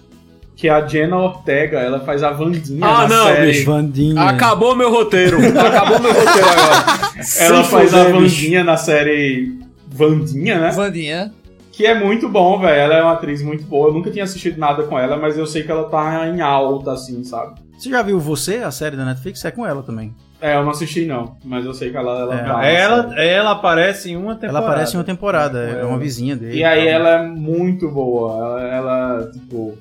[0.57, 3.51] Que é a Jenna Ortega, ela faz a Vandinha Ah, na não, série.
[3.51, 3.65] bicho.
[3.67, 4.21] Vandinha.
[4.23, 5.37] Acabou meu roteiro.
[5.37, 6.97] Acabou meu roteiro agora.
[7.39, 8.35] Ela Se faz a fuder, bicho.
[8.41, 9.55] Vandinha na série
[9.87, 10.71] Vandinha, né?
[10.71, 11.31] Vandinha.
[11.71, 12.73] Que é muito bom, velho.
[12.75, 13.89] Ela é uma atriz muito boa.
[13.89, 16.93] Eu nunca tinha assistido nada com ela, mas eu sei que ela tá em alta,
[16.93, 17.53] assim, sabe?
[17.77, 19.45] Você já viu Você, a série da Netflix?
[19.45, 20.11] É com ela também.
[20.41, 21.35] É, eu não assisti, não.
[21.45, 22.43] Mas eu sei que ela, ela É.
[22.43, 24.57] tá Ela, ela aparece em uma temporada.
[24.57, 26.57] Ela aparece em uma temporada, é, uma vizinha dele.
[26.57, 26.87] E aí tal.
[26.93, 28.33] ela é muito boa.
[28.33, 29.77] Ela, ela, tipo...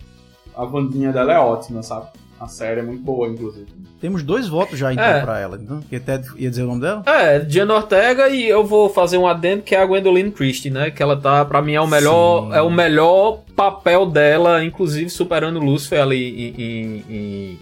[0.56, 2.06] A Vandinha dela é ótima, sabe?
[2.40, 3.66] A série é muito boa, inclusive.
[4.00, 5.20] Temos dois votos já, então, É.
[5.22, 5.58] pra ela.
[5.60, 7.02] Então, porque até ia dizer o nome dela?
[7.06, 10.90] É, Diana Ortega e eu vou fazer um adendo que é a Gwendoline Christie, né?
[10.90, 12.54] Que ela tá, pra mim, é o melhor, Sim.
[12.56, 17.58] é o melhor papel dela, inclusive superando Lucifer ali em, em, em,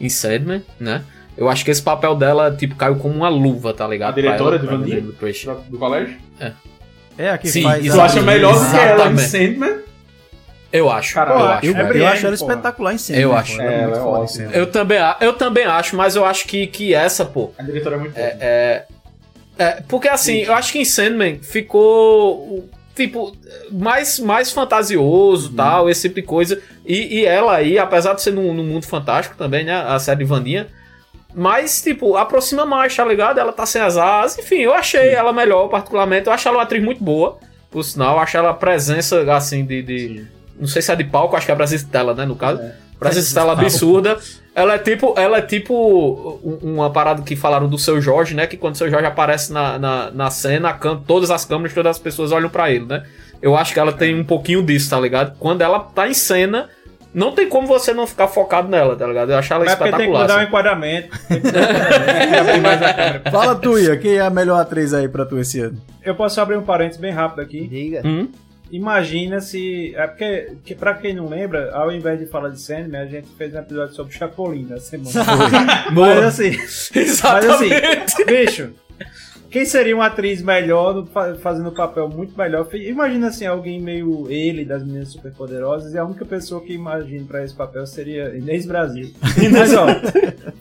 [0.00, 1.02] em Sandman, né?
[1.36, 4.12] Eu acho que esse papel dela, tipo, caiu como uma luva, tá ligado?
[4.12, 5.00] A diretora ela, de Vandinha?
[5.00, 5.12] Do,
[5.68, 6.16] do colégio?
[7.18, 7.84] É, a que Sim, faz.
[7.84, 9.18] isso Tu acha melhor do que ela em.
[9.18, 9.75] Sandman?
[10.72, 11.66] Eu acho, Caralho, eu acho.
[11.66, 12.52] Eu, É eu acho ela porra.
[12.52, 13.20] espetacular em cena.
[13.20, 13.60] Eu né, acho.
[13.60, 14.50] É, muito ela é foda.
[14.52, 17.98] Eu também, eu também acho, mas eu acho que, que essa, pô, A diretora é
[17.98, 18.26] muito boa.
[18.26, 18.86] É, é,
[19.58, 23.36] é, porque assim, eu acho que em Sandman ficou tipo
[23.70, 26.60] mais mais fantasioso, tal, esse tipo de coisa.
[26.84, 30.18] E, e ela aí, apesar de ser num, num mundo fantástico também, né, a série
[30.18, 30.66] de Vandinha,
[31.34, 33.38] mas tipo, aproxima mais, tá ligado?
[33.38, 36.26] Ela tá sem as asas, enfim, eu achei ela melhor particularmente.
[36.26, 37.38] Eu acho ela uma atriz muito boa,
[37.70, 40.26] por sinal, eu acho ela a presença assim de, de
[40.58, 41.58] não sei se é de palco, acho que é a
[41.90, 42.60] dela, né, no caso.
[42.98, 44.16] Presença dela absurda.
[44.54, 48.46] Ela é tipo, ela é tipo um- uma parada que falaram do seu Jorge, né?
[48.46, 50.72] Que quando o seu Jorge aparece na, na, na cena,
[51.06, 53.02] todas as câmeras, todas as pessoas olham pra ele, né?
[53.42, 55.36] Eu acho que ela tem um pouquinho disso, tá ligado?
[55.38, 56.70] Quando ela tá em cena,
[57.12, 59.30] não tem como você não ficar focado nela, tá ligado?
[59.30, 60.22] Eu acho ela Mas é porque tem que espetacular.
[60.22, 60.48] mudar assim.
[60.48, 61.18] enquadramento.
[61.28, 63.30] Tem que mudar o enquadramento.
[63.30, 65.76] Fala tu, Ia, quem é a melhor atriz aí pra tu esse ano?
[66.02, 67.66] Eu posso abrir um parênteses bem rápido aqui.
[67.68, 68.00] Diga.
[68.06, 68.28] Hum?
[68.70, 69.94] Imagina se.
[69.94, 73.28] É porque, que, pra quem não lembra, ao invés de falar de Sandman, a gente
[73.38, 75.10] fez um episódio sobre Chapolin na semana.
[75.94, 76.50] mas assim.
[76.92, 78.24] Mas assim, Exatamente.
[78.26, 78.70] bicho,
[79.50, 81.06] quem seria uma atriz melhor,
[81.40, 82.68] fazendo um papel muito melhor?
[82.74, 87.44] Imagina assim, alguém meio ele das meninas superpoderosas, e a única pessoa que imagino pra
[87.44, 89.12] esse papel seria Inês Brasil.
[89.52, 89.86] Mas ó,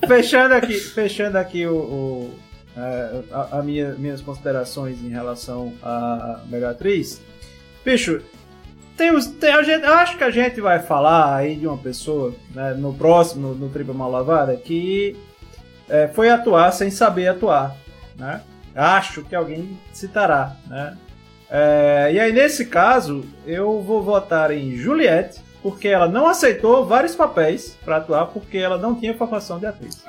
[0.08, 1.76] fechando aqui, fechando aqui o.
[1.76, 2.46] o-
[2.78, 7.22] é, a, a minha- minhas considerações em relação à melhor atriz.
[7.86, 8.22] Bicho,
[8.98, 11.78] tem os, tem a gente, eu acho que a gente vai falar aí de uma
[11.78, 15.16] pessoa né, no próximo, no, no Tripa Mal Lavada, que
[15.88, 17.76] é, foi atuar sem saber atuar,
[18.18, 18.42] né?
[18.76, 20.98] Acho que alguém citará, né?
[21.50, 27.16] É, e aí, nesse caso, eu vou votar em Juliette porque ela não aceitou vários
[27.16, 30.04] papéis pra atuar porque ela não tinha formação de atriz.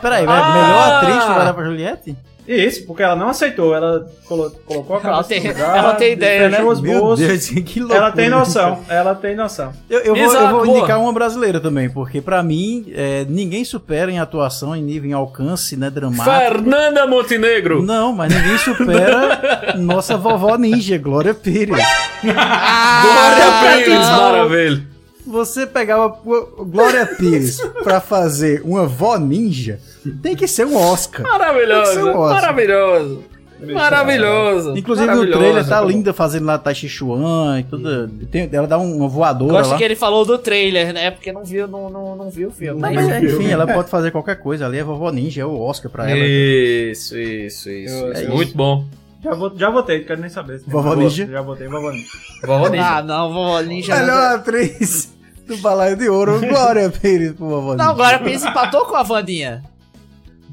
[0.00, 0.52] Peraí, vai- Ah!
[0.52, 2.16] melhor atriz pra Juliette?
[2.46, 6.12] Isso, porque ela não aceitou, ela colo- colocou a Ela cabeça tem- lugar, ela tem
[6.14, 6.72] ideia, fechou né?
[6.72, 7.26] os Meu bolsos.
[7.26, 7.98] Deus, que loucura.
[8.00, 9.72] Ela tem noção, ela tem noção.
[9.88, 14.10] Eu, eu vou, eu vou indicar uma brasileira também, porque pra mim, é, ninguém supera
[14.10, 16.24] em atuação, em nível, em alcance, né, dramático.
[16.24, 17.82] Fernanda Montenegro.
[17.82, 21.76] Não, mas ninguém supera nossa vovó ninja, Glória Pires.
[22.22, 24.91] Glória Pires, maravilha.
[25.26, 26.08] Você pegava
[26.64, 29.78] Glória Pires pra fazer uma vó ninja,
[30.22, 31.22] tem que ser um Oscar.
[31.22, 32.40] Tem que Maravilhoso, ser um Oscar.
[32.42, 33.24] maravilhoso.
[33.72, 34.76] Maravilhoso.
[34.76, 35.38] Inclusive maravilhoso.
[35.38, 38.08] no trailer tá linda fazendo lá Tai Chi Chuan e tudo.
[38.30, 39.76] Tem, ela dá um- uma voadora Gosto lá.
[39.76, 41.12] que ele falou do trailer, né?
[41.12, 42.80] Porque não viu, não, não, não viu o filme.
[42.80, 44.78] Não, mas, enfim, ela pode fazer qualquer coisa ali.
[44.78, 46.18] É vovó ninja, é o Oscar pra ela.
[46.18, 47.94] Isso, isso, isso.
[47.94, 48.30] Eu- isso.
[48.30, 48.84] Muito bom.
[49.22, 50.58] Já, vot- já votei, não quero nem saber.
[50.58, 50.94] se Vovó.
[50.94, 51.26] Ninja?
[51.26, 52.08] Já votei, vovó ninja.
[52.44, 53.94] Vovó Ah, não, vovó ninja.
[53.96, 55.12] Melhor atriz
[55.46, 57.84] do Balaio de Ouro, Glória Pires pro vovó ninja.
[57.84, 59.62] Não, agora Pires empatou com a Vandinha.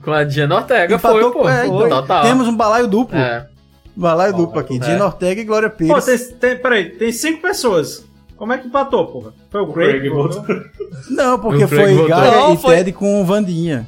[0.04, 1.40] Com a Diana Ortega Empatou foi, pô.
[1.40, 2.22] com- é, Foi, então, total.
[2.24, 3.18] Temos um balaio duplo.
[3.18, 3.48] É.
[3.96, 4.76] Balaio duplo aqui.
[4.76, 4.80] é.
[4.80, 5.94] Dina Ortega e Glória Pires.
[5.94, 8.06] Pô, tem, tem, peraí, tem cinco pessoas.
[8.38, 9.34] Como é que empatou, porra?
[9.52, 10.00] Foi o Craig?
[10.00, 10.64] Craig?
[11.10, 13.86] Não, porque O Craig foi Não, e Ted com Vandinha.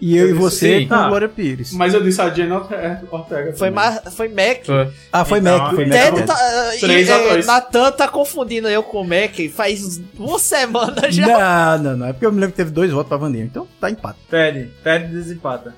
[0.00, 0.88] E eu, e você Sim.
[0.88, 1.72] com Ah, Glória Pires.
[1.72, 3.02] Mas eu disse a Jane Ortega.
[3.10, 3.72] Ortega Foi, também.
[3.72, 4.92] Ma foi Mac.
[5.12, 6.26] Ah, foi Então, Mac, foi Mac.
[6.26, 7.42] Tá, e, Três é.
[7.44, 11.26] Natan tá confundindo eu com o Mac faz uma semana já.
[11.26, 12.06] Não, não, não.
[12.06, 13.44] É porque eu me lembro que teve dois votos pra Vandinha.
[13.44, 14.18] Então tá empate.
[14.30, 15.74] Ted, Ted desempata.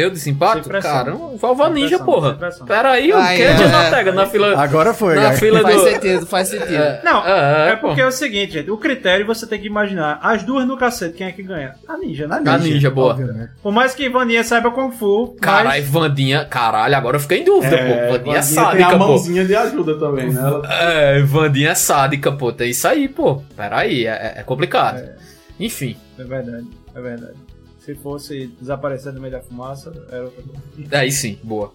[0.00, 0.68] Eu desempato?
[0.68, 2.30] Caramba, vovó Sem ninja, porra.
[2.30, 2.66] sem pressão.
[2.66, 3.42] Pera aí, o que é.
[3.42, 4.56] é Diana Ortega na fila...
[4.62, 5.36] Agora foi, Na Gaga.
[5.38, 5.82] fila Faz do...
[5.90, 6.74] sentido, faz sentido.
[6.76, 7.00] É.
[7.04, 7.88] Não, É, é, pô.
[7.88, 8.70] porque é o seguinte, gente.
[8.70, 10.18] O critério você tem que imaginar.
[10.22, 11.74] As duas no cacete, quem é que ganha?
[11.88, 12.40] A ninja, né?
[12.46, 13.10] A ninja, boa.
[13.12, 13.50] Obviamente.
[13.62, 15.36] Por mais que Vaninha saiba Kung Fu.
[15.40, 16.44] Caralho, Vandinha...
[16.44, 17.88] Caralho, agora eu fiquei em dúvida, É, pô.
[17.88, 18.98] Vandinha é Vandinha tem sádica, a pô.
[18.98, 20.40] mãozinha de ajuda também, né?
[20.40, 22.52] Ela- É, Vandinha é sádica, pô.
[22.52, 23.42] Tem isso aí, pô.
[23.56, 25.02] Pera aí, é, é complicado.
[25.58, 25.96] Enfim.
[26.18, 27.47] É verdade, é verdade.
[27.88, 30.98] Se fosse desaparecer no meio da fumaça, era outra coisa.
[30.98, 31.72] Aí sim, boa.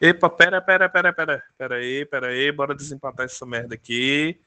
[0.00, 1.42] Epa, pera, pera, pera, pera.
[1.58, 4.40] Pera aí, pera aí, bora desempatar essa merda aqui.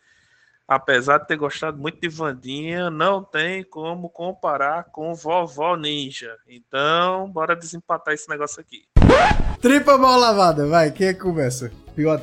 [0.67, 6.35] Apesar de ter gostado muito de Vandinha, não tem como comparar com Vovó Ninja.
[6.47, 8.85] Então, bora desempatar esse negócio aqui.
[9.61, 10.89] Tripla mal lavada, vai.
[10.89, 11.13] Quem é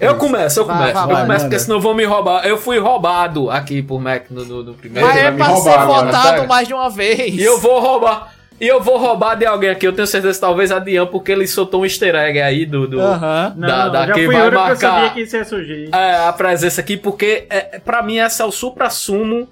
[0.00, 0.94] Eu começo, eu Vai, começo.
[0.94, 2.46] vai, eu vai, começo, porque senão vão me roubar.
[2.46, 5.06] Eu fui roubado aqui por Mac no, no, no primeiro.
[5.06, 7.34] Mas é me pra roubar ser votado mais de uma vez.
[7.34, 8.34] E eu vou roubar.
[8.60, 9.86] E eu vou roubar de alguém aqui.
[9.86, 12.86] Eu tenho certeza, talvez a Dian, porque ele soltou um easter egg aí do.
[12.86, 13.54] do Aham.
[13.56, 15.44] Não, da, da já que fui vai eu que eu sabia marcar que isso ia
[15.44, 15.88] surgir.
[15.92, 19.48] é, a presença aqui, porque é, pra mim esse é o supra-sumo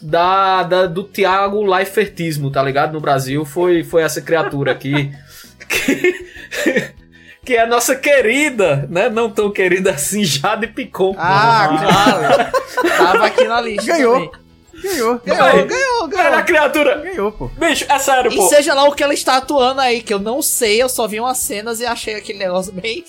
[0.00, 2.92] da, da, do Thiago Leifertismo, tá ligado?
[2.92, 5.12] No Brasil foi, foi essa criatura aqui.
[5.68, 6.14] que,
[7.44, 9.08] que é a nossa querida, né?
[9.08, 11.14] Não tão querida assim, Jade Picon.
[11.18, 12.50] Ah, claro.
[12.96, 13.92] Tava aqui na lista.
[13.92, 14.14] Ganhou.
[14.28, 14.40] também.
[14.82, 15.18] Ganhou.
[15.24, 15.64] Ganhou, Aí.
[15.66, 16.44] ganhou, Era a ganhou.
[16.44, 16.96] criatura.
[16.98, 17.48] Ganhou, pô.
[17.58, 18.48] Bicho, é sério, E pô.
[18.48, 21.20] seja lá o que ela está atuando aí, que eu não sei, eu só vi
[21.20, 23.04] umas cenas e achei aquele negócio bem.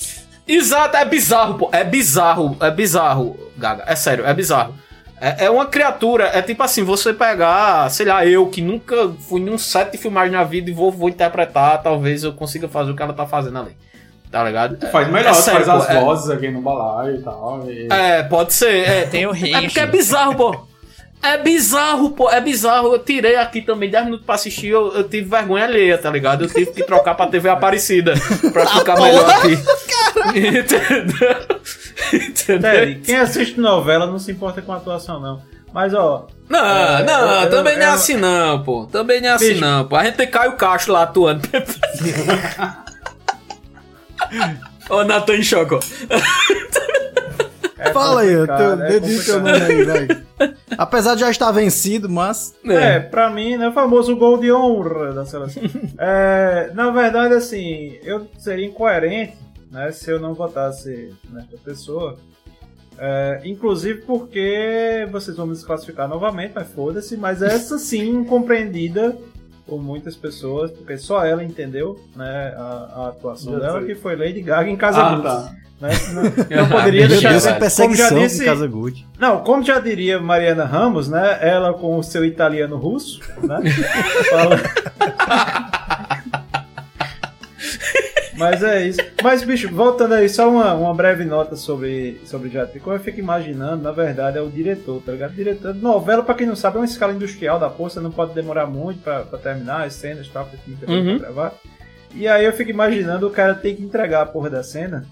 [0.48, 1.70] Exato, é bizarro, pô.
[1.72, 3.84] É bizarro, é bizarro, Gaga.
[3.88, 4.74] É sério, é bizarro.
[5.22, 9.40] É, é uma criatura, é tipo assim, você pegar, sei lá, eu que nunca fui
[9.40, 12.96] num set de filmagem na vida e vou, vou interpretar, talvez eu consiga fazer o
[12.96, 13.78] que ela tá fazendo ali.
[14.32, 14.78] Tá ligado?
[14.92, 17.22] Faz É- melhor, é tu sério, faz pô, as é- vozes aqui no balaio e
[17.22, 17.64] tal.
[17.70, 18.88] e- É, pode ser.
[18.88, 20.72] É, Tem o é porque é bizarro, pô.
[21.24, 22.30] É bizarro, pô.
[22.32, 22.94] É bizarro.
[22.94, 24.70] Eu tirei aqui também 10 minutos pra assistir.
[24.70, 26.46] Eu, eu tive vergonha alheia, tá ligado?
[26.46, 28.14] Eu tive que trocar pra TV Aparecida.
[28.52, 29.54] Pra ficar melhor aqui.
[30.34, 31.38] Entendeu?
[32.14, 32.72] Entendeu?
[32.72, 35.42] Ted, quem assiste novela não se importa com a atuação, não.
[35.74, 36.26] Mas, ó.
[36.50, 38.86] Não, É, não, eu- também eu- não é assim não, pô.
[38.92, 39.62] Também não é assim Bicho.
[39.62, 39.96] não, pô.
[39.96, 41.42] A gente tem Caio Castro lá atuando.
[44.90, 45.80] Ô, em choque, ó.
[47.78, 49.40] é Fala aí, teu, é teu complicado.
[49.40, 50.08] nome aí, vai.
[50.78, 52.56] Apesar de já estar vencido, mas.
[52.66, 55.64] É, pra mim, né, o famoso gol de honra da seleção.
[55.98, 59.38] É, na verdade, assim, eu seria incoerente
[59.70, 62.18] né, se eu não votasse nesta pessoa.
[62.98, 67.18] É, inclusive porque vocês vão me desclassificar novamente, mas foda-se.
[67.18, 69.18] Mas essa sim, compreendida
[69.72, 74.42] por muitas pessoas, porque só ela entendeu né, a, a atuação dela, que foi Lady
[74.42, 75.56] Gaga em Casa Ah, Gucci, tá.
[75.80, 75.90] né?
[76.52, 77.30] Não, não poderia deixar.
[77.30, 79.06] Deus, perseguição como já disse, Casa Gucci.
[79.18, 81.38] não, como já diria Mariana Ramos, né?
[81.40, 83.62] Ela com o seu italiano russo, né?
[84.30, 85.72] Fala...
[88.42, 89.00] Mas é isso.
[89.24, 92.50] Mas, bicho, voltando aí, só uma, uma breve nota sobre, sobre
[92.82, 95.34] Como eu fico imaginando, na verdade, é o diretor, tá ligado?
[95.34, 98.66] Diretor, novela, pra quem não sabe, é uma escala industrial da força, não pode demorar
[98.66, 101.18] muito pra, pra terminar as cenas e tal, porque tem coisa Uhum.
[101.20, 101.54] pra gravar.
[102.14, 105.06] E aí eu fico imaginando o cara tem que entregar a porra da cena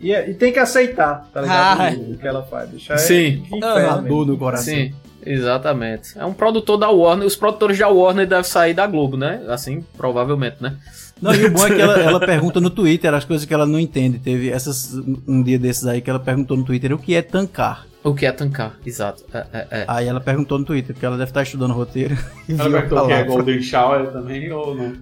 [0.00, 1.80] E, é- e tem que aceitar, tá ligado?
[1.82, 1.90] Ah.
[2.12, 2.70] O que ela faz.
[2.70, 3.42] Bicho, é Sim.
[3.50, 4.24] mesmo.
[4.24, 4.72] no coração.
[4.72, 4.94] Sim,
[5.26, 6.16] exatamente.
[6.18, 7.26] É um produtor da Warner.
[7.26, 9.42] Os produtores da Warner devem sair da Globo, né?
[9.48, 10.76] Assim, provavelmente, né?
[11.20, 13.66] Não, e o bom é que ela, ela pergunta no Twitter as coisas que ela
[13.66, 14.18] não entende.
[14.18, 14.94] Teve essas,
[15.26, 17.86] um dia desses aí que ela perguntou no Twitter o que é tancar.
[18.04, 19.24] O que é tancar, exato.
[19.34, 19.84] É, é, é.
[19.88, 22.16] Aí ela perguntou no Twitter, porque ela deve estar estudando roteiro.
[22.48, 23.24] E Ela perguntou que é.
[23.24, 24.92] Golden Shower também ou não?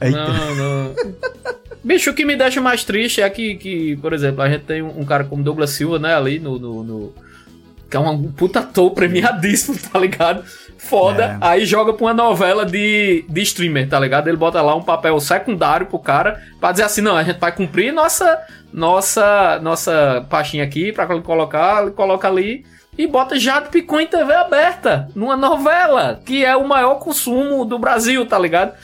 [0.00, 0.16] Eita.
[0.26, 0.94] Não, não.
[1.84, 4.82] Bicho, o que me deixa mais triste é que, que por exemplo, a gente tem
[4.82, 6.58] um, um cara como Douglas Silva, né, ali no.
[6.58, 7.12] no- no-
[7.94, 10.44] que é um puta ator premiadíssimo, tá ligado?
[10.76, 11.38] Foda.
[11.40, 11.46] É.
[11.46, 14.26] Aí joga pra uma novela de, de streamer, tá ligado?
[14.26, 17.52] Ele bota lá um papel secundário pro cara pra dizer assim: não, a gente vai
[17.52, 18.42] cumprir nossa
[18.72, 22.66] nossa nossa pastinha aqui pra colocar, ele coloca ali
[22.98, 27.78] e bota Jade Picon em TV aberta, numa novela, que é o maior consumo do
[27.78, 28.74] Brasil, tá ligado?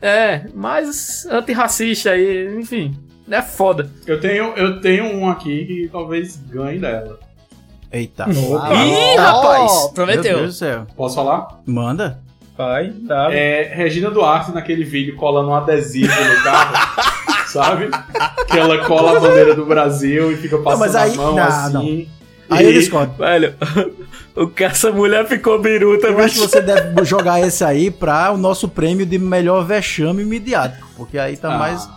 [0.00, 2.96] É, mas antirracista aí, enfim,
[3.30, 3.90] é foda.
[4.06, 7.19] Eu tenho, eu tenho um aqui que talvez ganhe dela.
[7.92, 8.26] Eita.
[8.30, 9.92] Ih, rapaz!
[9.96, 10.86] Meu Deus do céu.
[10.96, 11.60] Posso falar?
[11.66, 12.20] Manda.
[12.56, 13.28] Vai, dá.
[13.32, 16.74] É Regina Duarte naquele vídeo colando um adesivo no carro,
[17.48, 17.88] sabe?
[18.50, 21.42] Que ela cola a bandeira do Brasil e fica passando mas aí- a mão não,
[21.42, 22.08] assim.
[22.50, 23.14] Aí eu discordo.
[23.16, 23.54] Velho,
[24.36, 28.30] o que essa mulher ficou biruta, Eu acho que você deve jogar esse aí pra
[28.32, 30.86] o nosso prêmio de melhor vexame midiático.
[30.96, 31.58] Porque aí tá Ah.
[31.58, 31.88] mais.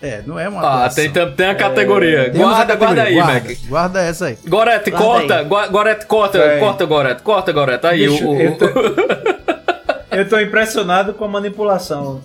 [0.00, 0.60] É, não é uma.
[0.62, 1.02] Ah, atuação.
[1.04, 2.22] tem, tem, tem a categoria.
[2.26, 3.58] A guarda, guarda categoria, aí, guarda, Mac.
[3.68, 4.38] Guarda essa aí.
[4.46, 6.58] Gorete, Guarda corta, Gorete, corta, Vai.
[6.60, 7.86] corta, Gorete, corta, Gorete.
[7.86, 8.66] Aí, Bicho, o, o- eu, tô,
[10.16, 12.20] eu tô impressionado com a manipulação.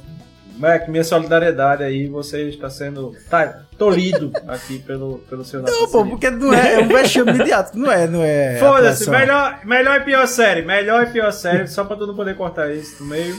[0.56, 6.06] Mac, minha solidariedade aí, você está sendo tá, tolhido aqui pelo, pelo seu Não, pô,
[6.06, 7.76] porque não é, é um vexame midiático.
[7.78, 8.58] Não é, não é.
[8.62, 12.36] Foda-se, melhor, melhor e pior série, melhor e pior série, só pra tu não poder
[12.36, 13.36] cortar isso no meio.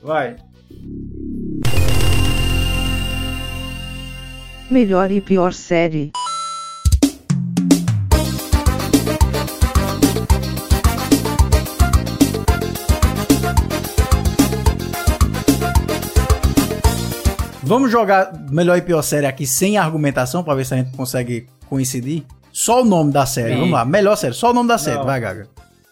[0.00, 0.36] Vai.
[4.72, 6.12] Melhor e pior série.
[17.62, 21.46] Vamos jogar melhor e pior série aqui sem argumentação pra ver se a gente consegue
[21.68, 22.24] coincidir.
[22.50, 23.52] Só o nome da série.
[23.52, 23.58] Sim.
[23.58, 24.32] Vamos lá, melhor série.
[24.32, 24.96] Só o nome da série.
[24.96, 25.04] Não.
[25.04, 25.48] Vai, Gaga.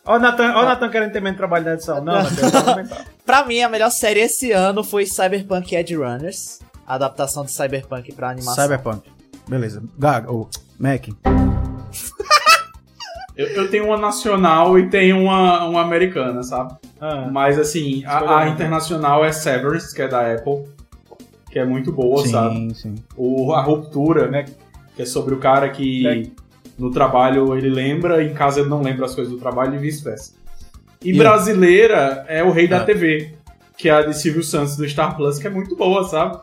[0.06, 2.02] Ó o Nathan, ó o Nathan querendo ter menos trabalho na edição.
[2.02, 3.04] Não, Nathan, eu vou comentar.
[3.26, 6.60] Pra mim, a melhor série esse ano foi Cyberpunk Edge Runners.
[6.90, 8.64] A adaptação de Cyberpunk pra animação.
[8.64, 9.08] Cyberpunk.
[9.48, 9.80] Beleza.
[9.96, 11.06] Gaga, ou Mac.
[13.36, 16.74] Eu, eu tenho uma nacional e tenho uma, uma americana, sabe?
[17.00, 20.64] Ah, Mas assim, a, a internacional é Severance, que é da Apple,
[21.48, 22.56] que é muito boa, sabe?
[22.56, 22.94] Sim, sim.
[23.16, 24.46] O, a Ruptura, Né?
[24.96, 26.22] que é sobre o cara que Né?
[26.76, 29.78] no trabalho ele lembra e em casa ele não lembra as coisas do trabalho e
[29.78, 30.32] vice-versa.
[31.04, 32.84] E E- brasileira é o Rei da Ah.
[32.84, 33.36] TV,
[33.78, 36.40] que é a de Silvio Santos do Star Plus, que é muito boa, sabe?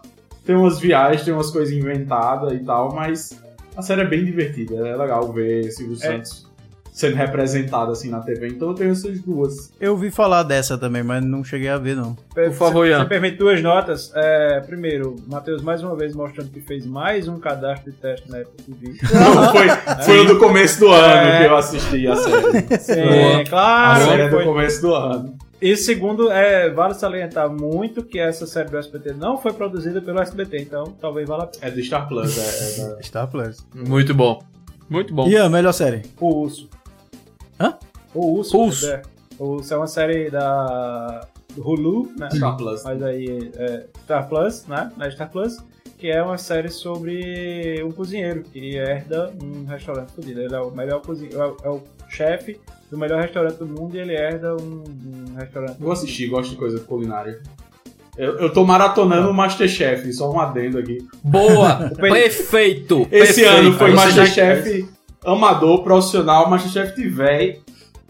[0.48, 3.38] Tem umas viagens, tem umas coisas inventadas e tal, mas
[3.76, 4.76] a série é bem divertida.
[4.88, 6.00] É legal ver Silvio É.
[6.00, 6.48] Santos
[6.94, 8.48] sendo representado assim na TV.
[8.48, 9.72] Então eu tenho essas duas.
[9.80, 12.16] Eu ouvi falar dessa também, mas não cheguei a ver, não.
[12.34, 13.02] Por favor, Ian.
[13.02, 14.12] Você permite duas notas.
[14.16, 18.32] É, primeiro, o Matheus mais uma vez mostrando que fez mais um cadastro de teste
[18.32, 18.98] na Apple TV.
[19.14, 19.68] Não, foi,
[20.06, 21.40] foi o do começo do ano É.
[21.42, 22.80] que eu assisti a série.
[22.80, 23.44] Sim, Boa.
[23.48, 24.02] claro.
[24.02, 24.46] A série é do foi.
[24.46, 25.38] começo do ano.
[25.62, 30.20] E segundo, é, vale salientar muito que essa série do SBT não foi produzida pelo
[30.20, 31.66] SBT, então talvez valha a pena.
[31.66, 33.66] É do Star Plus, é, é da- Star Plus.
[33.74, 34.40] Muito bom.
[34.90, 35.28] Muito bom.
[35.28, 36.04] E a melhor série?
[36.20, 36.70] O Urso.
[37.60, 37.76] Hã?
[38.14, 38.58] O Urso.
[38.58, 38.88] Urso.
[38.88, 39.02] É,
[39.40, 42.30] o Urso é uma série da do Hulu, né?
[42.32, 42.84] Star Plus.
[42.84, 44.92] Mas aí é Star Plus, né?
[44.96, 45.58] Na Star Plus,
[45.98, 50.40] que é uma série sobre um cozinheiro que herda um restaurante fodido.
[50.40, 52.60] Ele é o melhor cozinheiro, é o, é o chefe
[52.92, 55.78] do melhor restaurante do mundo e ele herda um, um restaurante.
[55.80, 57.42] Vou assistir, gosto de coisa culinária.
[58.18, 60.98] Eu, eu tô maratonando o Masterchef, só um adendo aqui.
[61.24, 61.92] Boa!
[62.00, 63.08] perfeito!
[63.12, 63.50] Esse perfeito.
[63.50, 64.90] ano foi já- Masterchef
[65.26, 67.60] amador, profissional, Masterchef de véi.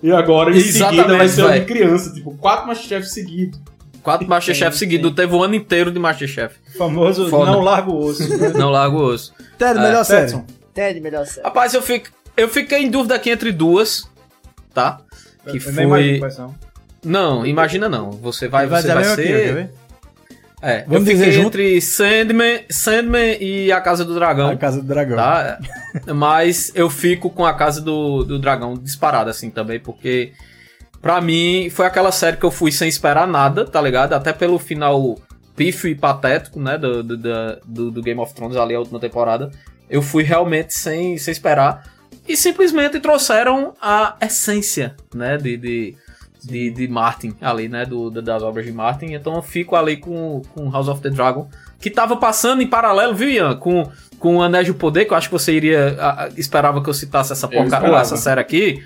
[0.02, 1.60] E agora em Exatamente, seguida vai ser o véi.
[1.62, 3.60] de criança, tipo, quatro Masterchef seguidos.
[4.04, 5.12] Quatro Masterchef seguidos.
[5.14, 6.56] Teve um ano inteiro de Masterchef.
[6.76, 7.52] O famoso Foda.
[7.52, 8.38] não larga o osso.
[8.38, 8.50] né?
[8.56, 9.34] Não largo o osso.
[9.58, 10.22] Ted, É, melhor série.
[10.22, 10.46] Petson.
[10.74, 11.44] Ted, melhor série.
[11.46, 12.08] Rapaz, eu, fico,
[12.38, 14.10] eu fiquei em dúvida aqui entre duas,
[14.74, 15.02] tá?
[15.50, 16.22] Que Eu foi...
[17.04, 18.12] Não, imagina não.
[18.12, 19.54] Você vai, Vai você vai aqui, ser...
[19.54, 19.72] ver?
[20.62, 21.48] É, Vamos eu dizer junto?
[21.48, 24.50] entre Sandman, Sandman e A Casa do Dragão.
[24.50, 25.16] A Casa do Dragão.
[25.16, 25.60] Tá?
[26.16, 30.34] Mas eu fico com A Casa do, do Dragão disparada assim também, porque
[31.00, 34.14] pra mim foi aquela série que eu fui sem esperar nada, tá ligado?
[34.14, 35.18] Até pelo final
[35.56, 39.52] pífio e patético, né, do, do, do, do Game of Thrones ali, a última temporada.
[39.90, 41.84] Eu fui realmente sem, sem esperar.
[42.28, 45.58] E simplesmente trouxeram a essência, né, de...
[45.58, 45.96] de
[46.44, 47.84] de, de Martin ali, né?
[47.84, 49.08] Do, da- das obras de Martin.
[49.08, 51.50] Então eu fico ali com, com House of the Dragon.
[51.78, 53.56] Que tava passando em paralelo, viu, Ian?
[53.58, 55.98] Com com o Anéis do Poder, que eu acho que você iria.
[56.00, 58.82] a- esperava que eu citasse essa porcaria, essa série aqui.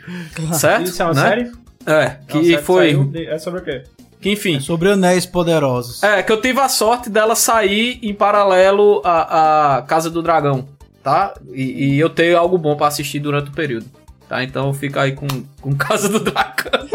[0.54, 0.86] certo?
[0.88, 1.22] Isso é uma né?
[1.30, 1.52] série?
[1.86, 2.86] É, É que série foi.
[2.94, 3.84] saiu de- É sobre o quê?
[4.20, 4.60] Que enfim.
[4.60, 6.02] Sobre anéis poderosos.
[6.02, 10.68] É, que eu tive a sorte dela sair em paralelo à, à Casa do Dragão,
[11.04, 11.34] tá?
[11.54, 13.86] E, e eu tenho algo bom pra assistir durante o período.
[14.28, 15.28] Tá, então fica aí com,
[15.60, 16.88] com Casa do Dragão.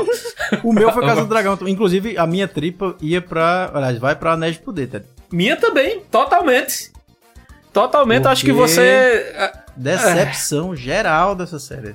[0.64, 1.58] O meu foi Casa do Dragão.
[1.66, 3.70] Inclusive, a minha tripa ia pra.
[3.74, 5.04] Aliás, vai pra Anéis de Poder, Ted.
[5.30, 6.90] Minha também, totalmente.
[7.72, 8.80] Totalmente, acho que Porque você.
[9.34, 11.94] é, Decepção geral dessa série.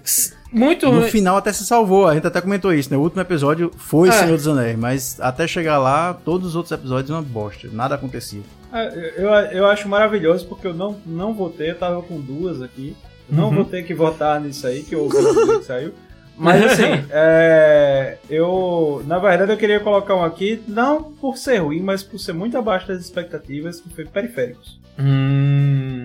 [0.52, 1.10] Muito No ruim.
[1.10, 2.98] final até se salvou, a gente até comentou isso, né?
[2.98, 4.12] O último episódio foi É.
[4.12, 8.42] Senhor dos Anéis, mas até chegar lá, todos os outros episódios uma bosta, nada acontecia.
[8.74, 12.96] É, Eu, eu acho maravilhoso porque eu não, não votei, eu tava com duas aqui.
[13.30, 13.56] Não Uhum.
[13.56, 15.16] vou ter que votar nisso aí, que eu ouvi
[15.60, 15.94] que saiu.
[16.38, 19.04] Mas assim, é, eu.
[19.06, 22.58] Na verdade eu queria colocar um aqui, não por ser ruim, mas por ser muito
[22.58, 24.80] abaixo das expectativas, que foi periféricos.
[25.00, 26.01] Hum,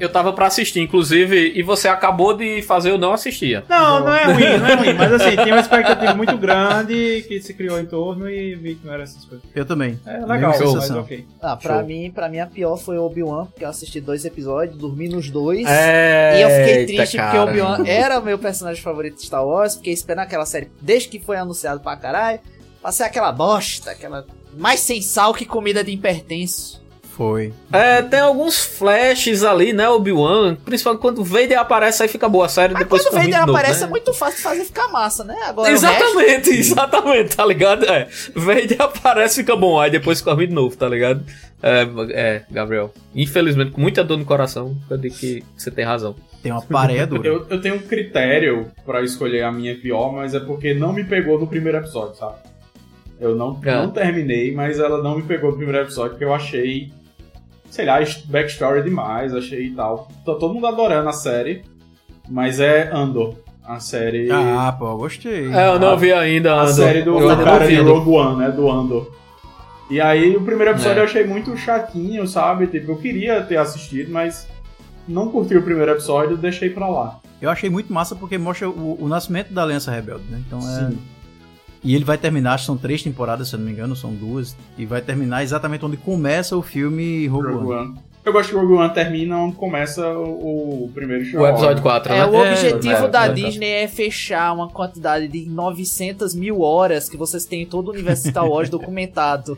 [0.00, 3.62] eu tava pra assistir, inclusive, e você acabou de fazer eu não assistir.
[3.68, 4.94] Não, não é ruim, não é ruim.
[4.94, 8.86] Mas assim, tinha uma expectativa muito grande que se criou em torno e vi que
[8.86, 9.46] não era essas coisas.
[9.54, 9.98] Eu também.
[10.06, 11.26] É legal, Mesma mas ok.
[11.40, 11.86] Ah, pra Show.
[11.86, 15.30] mim, pra mim a pior foi o Obi-Wan, porque eu assisti dois episódios, dormi nos
[15.30, 15.60] dois.
[15.60, 17.44] Eita, e eu fiquei triste porque cara.
[17.44, 21.08] o Obi-Wan era o meu personagem favorito de Star Wars, fiquei esperando aquela série desde
[21.08, 22.40] que foi anunciado pra caralho.
[22.82, 24.26] Passei aquela bosta, aquela.
[24.56, 26.79] Mais sem sal que comida de impertenso.
[27.20, 27.52] Foi.
[27.70, 30.54] É, tem alguns flashes ali, né, Obi-Wan?
[30.64, 33.50] Principalmente quando o Vader aparece, aí fica boa a série, depois Quando o Vader novo,
[33.58, 33.86] aparece né?
[33.86, 35.36] é muito fácil de fazer ficar massa, né?
[35.44, 37.84] Agora Exatamente, exatamente, tá ligado?
[37.84, 41.22] É, Vader aparece fica bom, aí depois ruim de novo, tá ligado?
[41.62, 42.90] É, é, Gabriel.
[43.14, 46.16] Infelizmente, com muita dor no coração, eu digo que você tem razão.
[46.42, 47.28] Tem uma pareia dura.
[47.28, 51.04] Eu, eu tenho um critério pra escolher a minha pior, mas é porque não me
[51.04, 52.36] pegou no primeiro episódio, sabe?
[53.20, 53.74] Eu não, É.
[53.74, 56.90] não terminei, mas ela não me pegou no primeiro episódio porque eu achei,
[57.70, 60.08] sei lá, backstory demais, achei e tal.
[60.26, 61.62] Tá todo mundo adorando a série,
[62.28, 63.34] mas é Andor.
[63.64, 64.28] A série.
[64.32, 65.52] Ah, pô, eu gostei.
[65.52, 66.74] É, eu não vi ainda, A Andor.
[66.74, 67.76] série do, Eu cara de.
[67.76, 68.50] Rogue One, né?
[68.50, 69.12] Do Andor.
[69.88, 71.00] E aí, o primeiro episódio É.
[71.00, 72.66] eu achei muito chatinho, sabe?
[72.66, 74.48] Tipo, eu queria ter assistido, mas
[75.06, 77.20] não curti o primeiro episódio, deixei pra lá.
[77.40, 80.42] Eu achei muito massa porque mostra o, o nascimento da Aliança Rebelde, né?
[80.46, 80.62] Então é.
[80.90, 80.98] Sim.
[81.82, 84.12] E ele vai terminar, acho que são três temporadas, se eu não me engano, são
[84.12, 84.54] duas.
[84.76, 87.88] E vai terminar exatamente onde começa o filme Rogue, Rogue One.
[87.88, 87.98] One.
[88.22, 92.02] Eu gosto que Rogue One termina onde começa o, o primeiro Star O episódio Wars.
[92.02, 92.26] 4, É, né?
[92.26, 93.32] o objetivo é, da é.
[93.32, 97.92] Disney é fechar uma quantidade de 900 mil horas que vocês têm em todo o
[97.92, 99.56] universo Star Wars documentado.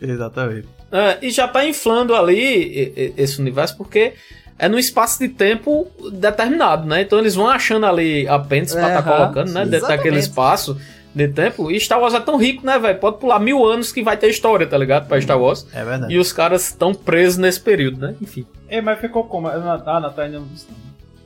[0.00, 0.68] Exatamente.
[0.92, 4.12] É, e já tá inflando ali esse universo porque
[4.58, 7.02] é num espaço de tempo determinado, né?
[7.02, 9.64] Então eles vão achando ali apêndices pra tá colocando, né?
[9.64, 9.70] sim.
[9.70, 10.28] Dentro daquele Exatamente.
[10.28, 10.80] espaço
[11.16, 11.70] de tempo.
[11.70, 12.98] E Star Wars é tão rico, né, velho?
[12.98, 15.08] Pode pular mil anos que vai ter história, tá ligado?
[15.08, 15.66] Pra Star Wars.
[15.72, 16.12] É verdade.
[16.12, 18.14] E os caras estão presos nesse período, né?
[18.20, 18.44] Enfim.
[18.68, 19.48] É, mas ficou como?
[19.48, 20.66] Ah, Natal ainda não disse.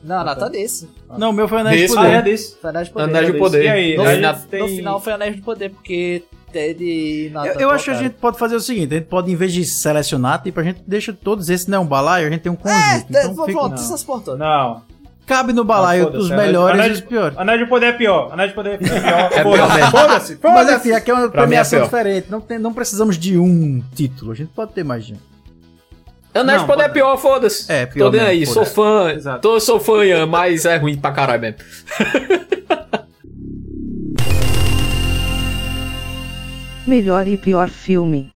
[0.03, 0.89] Não, não, tá desse.
[1.15, 2.07] Não, o meu foi Anéis de Desse, Poder.
[2.07, 2.55] Ah, é desse.
[2.57, 3.03] Foi Anéis de Poder.
[3.09, 3.63] Anéis de Poder.
[3.63, 3.97] E aí?
[3.97, 7.59] No, aí fina- tem- no final foi Anéis de Poder, porque Ted e Nathan Eu,
[7.59, 9.63] eu acho que a gente pode fazer o seguinte: a gente pode, em vez de
[9.63, 12.55] selecionar, tipo, a gente deixa todos esses não é um balaio, a gente tem um
[12.55, 12.79] conjunto.
[12.79, 14.39] É, então pronto, fica- essas portas.
[14.39, 14.81] Não.
[15.31, 17.37] Cabe no balaio foda-se, os Anéis- melhores e os piores.
[17.37, 18.29] Anéis de Poder é pior.
[18.33, 18.91] Anéis de Poder é pior.
[19.31, 19.91] É Foda-se, pior.
[19.91, 20.73] Foda-se, Mas foda-se.
[20.75, 21.85] assim, aqui é uma Pra mim é premiação pior.
[21.85, 22.27] diferente.
[22.29, 24.31] Não, tem- não precisamos de um título.
[24.31, 25.17] A gente pode ter mais de um.
[26.33, 27.71] Anéis Não, de Poder é pode- pior, foda-se.
[27.71, 29.11] É, pior Tô nem aí, sou fã.
[29.11, 29.41] Exato.
[29.41, 31.57] Tô, sou fã, Ian, mas é ruim pra caralho mesmo.
[36.87, 38.31] Melhor e pior filme.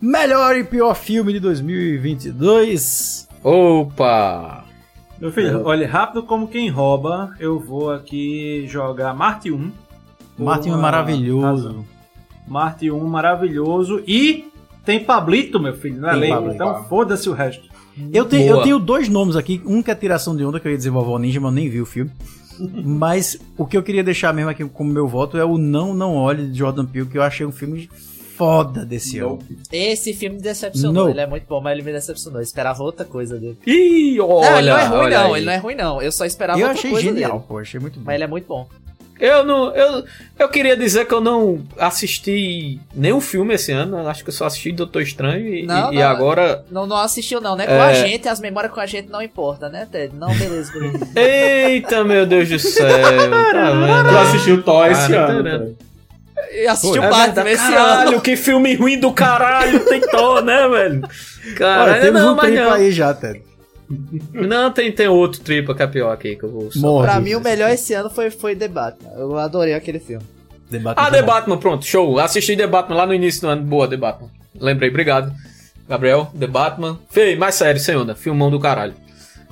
[0.00, 3.26] Melhor e pior filme de 2022.
[3.42, 4.64] Opa!
[5.20, 9.72] Meu filho, olha, rápido como quem rouba, eu vou aqui jogar Marte 1.
[10.36, 11.66] por Martin é uma maravilhoso.
[11.66, 11.84] razão.
[12.46, 14.44] Marte 1 maravilhoso e
[14.84, 16.30] tem Pablito, meu filho, não é lei?
[16.30, 17.68] Então foda-se o resto.
[18.12, 18.60] Eu tenho, Boa.
[18.60, 19.60] eu tenho dois nomes aqui.
[19.66, 21.68] Um que é tiração de onda, que eu ia dizer Vovó Ninja, mas eu nem
[21.68, 22.12] vi o filme.
[22.84, 26.14] mas o que eu queria deixar mesmo aqui como meu voto é o Não Não
[26.14, 27.90] Olhe de Jordan Peele, que eu achei um filme
[28.38, 29.40] foda desse ano.
[29.72, 31.04] Esse filme me decepcionou.
[31.04, 31.10] Não.
[31.10, 32.38] Ele é muito bom, mas ele me decepcionou.
[32.38, 33.58] Eu esperava outra coisa dele.
[33.66, 34.48] Ih, olha!
[34.50, 35.34] não, ele não é ruim, não.
[35.34, 35.40] aí.
[35.40, 36.00] Ele não é ruim, não.
[36.02, 37.44] Eu só esperava Eu outra achei coisa genial, dele.
[37.48, 38.04] pô, achei muito bom.
[38.06, 38.68] Mas ele é muito bom.
[39.20, 39.74] Eu não.
[39.74, 40.04] Eu,
[40.38, 43.98] eu queria dizer que eu não assisti nenhum filme esse ano.
[43.98, 46.02] eu Acho que eu só assisti Doutor Estranho e, Não, e não.
[46.08, 46.64] agora.
[46.70, 47.66] Não, não assistiu, não, né?
[47.66, 47.80] Com É.
[47.80, 50.14] a gente, as memórias com a gente não importa, né, Ted?
[50.14, 51.08] Não, beleza, beleza.
[51.18, 52.86] Eita, meu Deus do céu!
[52.86, 54.08] Tá vendo?
[54.10, 55.74] Tu assistiu Thor esse ano.
[56.48, 56.54] Cara.
[56.56, 56.64] vendo?
[56.64, 58.20] Eu assisti É o Batman esse Caralho, ano.
[58.20, 61.02] que filme ruim do caralho tentou, né, velho?
[61.04, 62.72] Olha, Caralho, temos não, um mas tripa não.
[62.72, 63.42] aí já, Ted.
[64.32, 66.68] Não, tem, tem outro tripa que é pior aqui que eu vou.
[66.76, 67.06] Morre.
[67.06, 69.10] Pra mim, o melhor esse ano foi, foi The Batman.
[69.16, 70.24] Eu adorei aquele filme.
[70.70, 71.26] Debate Ah, muito The bom.
[71.26, 72.18] Batman, pronto, show.
[72.18, 73.62] Assisti The Batman lá no início do ano.
[73.62, 74.28] Boa, The Batman.
[74.60, 75.32] Lembrei, obrigado.
[75.88, 76.98] Gabriel, The Batman.
[77.08, 78.14] Fei, mais sério, sem onda.
[78.14, 78.92] Filmão do caralho.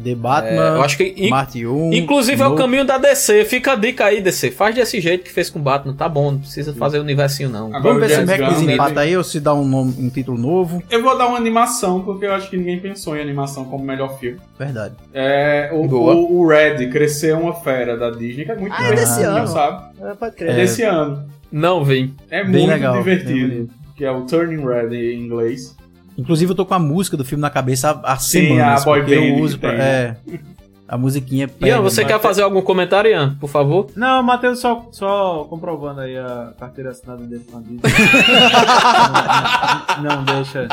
[0.02, 1.92] The Batman, É, eu acho que in- Marte 1.
[1.94, 3.44] Inclusive é o caminho da DC.
[3.46, 4.50] Fica a dica aí, DC.
[4.50, 5.94] Faz desse jeito que fez com o Batman.
[5.94, 7.70] Tá bom, não precisa fazer o universinho, não.
[7.70, 9.00] Vamos ver se o Mac desempata né?
[9.02, 10.82] aí ou se dá um, nome, um título novo.
[10.90, 14.18] Eu vou dar uma animação, porque eu acho que ninguém pensou em animação como melhor
[14.18, 14.38] filme.
[14.58, 14.94] Verdade.
[15.14, 18.92] É, o, o, o Red, Crescer uma Fera da Disney, que é muito Ah, é
[18.94, 19.46] desse ano.
[19.48, 19.84] sabe?
[20.00, 20.54] É, pode É crer.
[20.56, 21.24] desse ano.
[21.50, 22.14] Não vem.
[22.30, 23.70] É Bem muito legal, divertido.
[23.96, 25.74] Que é o Turning Red em inglês.
[26.16, 28.82] Inclusive, eu tô com a música do filme na cabeça há, há Sim, semanas.
[28.82, 30.16] a boy band eu uso pra, é,
[30.88, 31.48] a musiquinha.
[31.48, 33.36] pega, Ian, você quer fazer algum comentário, Ian?
[33.40, 33.88] Por favor.
[33.96, 37.80] Não, Matheus só, só comprovando aí a carteira assinada dele com a Disney.
[40.02, 40.68] não, não deixa.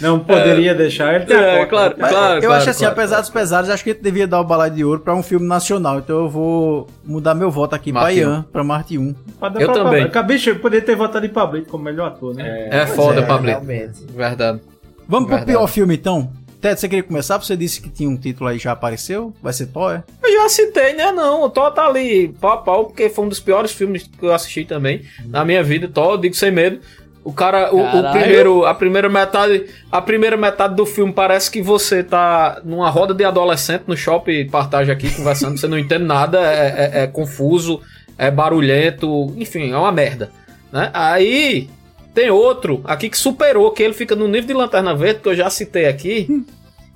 [0.00, 1.14] Não poderia deixar.
[1.14, 2.34] Ele tem a É, cota, claro, a claro.
[2.34, 2.46] cota.
[2.46, 4.84] eu acho assim, claro, apesar dos pesares, acho que ele devia dar o balaio de
[4.84, 5.98] ouro pra um filme nacional.
[5.98, 9.14] Então eu vou mudar meu voto aqui pra Marte Ian, pra Marte 1.
[9.38, 9.92] Pode dar Eu pra também.
[9.92, 10.12] Pablito.
[10.12, 12.68] Cabicho, eu poderia ter votado em Pablito como melhor ator, né?
[12.70, 13.60] É, foda, é, Pablito.
[13.64, 14.04] realmente.
[14.12, 14.60] Verdade.
[15.08, 15.56] Vamos pro Verdade.
[15.58, 16.30] pior filme então?
[16.66, 17.38] Ted, você queria começar?
[17.38, 19.32] Você disse que tinha um título aí já apareceu.
[19.40, 20.02] Vai ser Thor, é?
[20.22, 21.12] Eu já citei, né?
[21.12, 24.26] Não, o Thor tá ali pau a pau, porque foi um dos piores filmes que
[24.26, 25.86] eu assisti também na minha vida.
[25.86, 26.80] Thor, eu digo sem medo.
[27.22, 31.60] O cara, o, o primeiro, a primeira metade, a primeira metade do filme parece que
[31.62, 36.38] você tá numa roda de adolescente no shopping Partage aqui conversando, você não entende nada,
[36.40, 37.80] é, é- é confuso,
[38.16, 40.30] é barulhento, enfim, é uma merda,
[40.72, 40.88] né?
[40.94, 41.68] Aí
[42.14, 45.34] tem outro aqui que superou, que ele fica no nível de Lanterna Verde que eu
[45.34, 46.44] já citei aqui.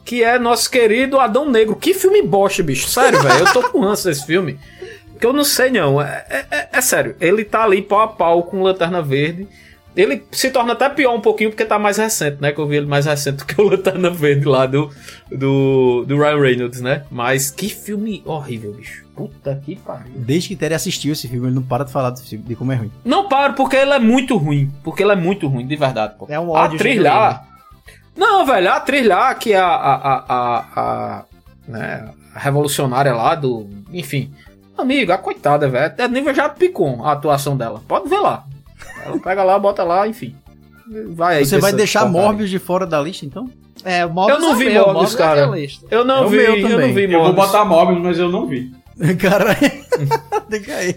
[0.05, 1.77] Que é nosso querido Adão Negro.
[1.77, 2.89] Que filme bosta, bicho.
[2.89, 3.41] Sério, velho.
[3.47, 4.59] Eu tô com ranço desse filme.
[5.21, 6.01] Que eu não sei, não.
[6.01, 7.15] É, é- é- é sério.
[7.21, 9.47] Ele tá ali pau a pau com Lanterna Verde.
[9.97, 12.53] Ele se torna até pior um pouquinho porque tá mais recente, né?
[12.53, 14.89] Que eu vi ele mais recente do que o Lanterna Verde lá do,
[15.31, 17.03] do, do Ryan Reynolds, né?
[17.11, 19.05] Mas que filme horrível, bicho.
[19.15, 20.13] Puta que pariu.
[20.15, 22.77] Desde que Ted assistiu esse filme, ele não para de falar filme, de como é
[22.77, 22.91] ruim.
[23.05, 24.71] Não paro, porque ele é muito ruim.
[24.83, 26.27] Porque ele é muito ruim, de verdade, pô.
[26.31, 27.50] É um a ódio trilhar.
[28.21, 31.25] Não, velho, a trilhar que a, a, a, a, a,
[31.67, 33.67] né, a revolucionária lá do.
[33.91, 34.31] Enfim.
[34.77, 35.95] Amigo, a coitada, velho.
[35.97, 37.83] É nível já picou a atuação dela.
[37.89, 38.45] Pode ver lá.
[39.07, 40.37] Ela pega lá, bota lá, enfim.
[41.13, 41.47] Vai aí.
[41.47, 42.05] Você vai deixar.
[42.05, 43.49] Morbius de fora da lista, então?
[43.85, 45.41] É, Morbius Eu não é vi meu, Morbius, é cara.
[45.91, 46.87] Eu não É vi, meu eu também.
[46.89, 47.47] não vi Eu vou Morbius.
[47.47, 48.71] botar Morbius, mas eu não vi.
[49.19, 49.55] Cara,
[50.51, 50.95] tem que aí.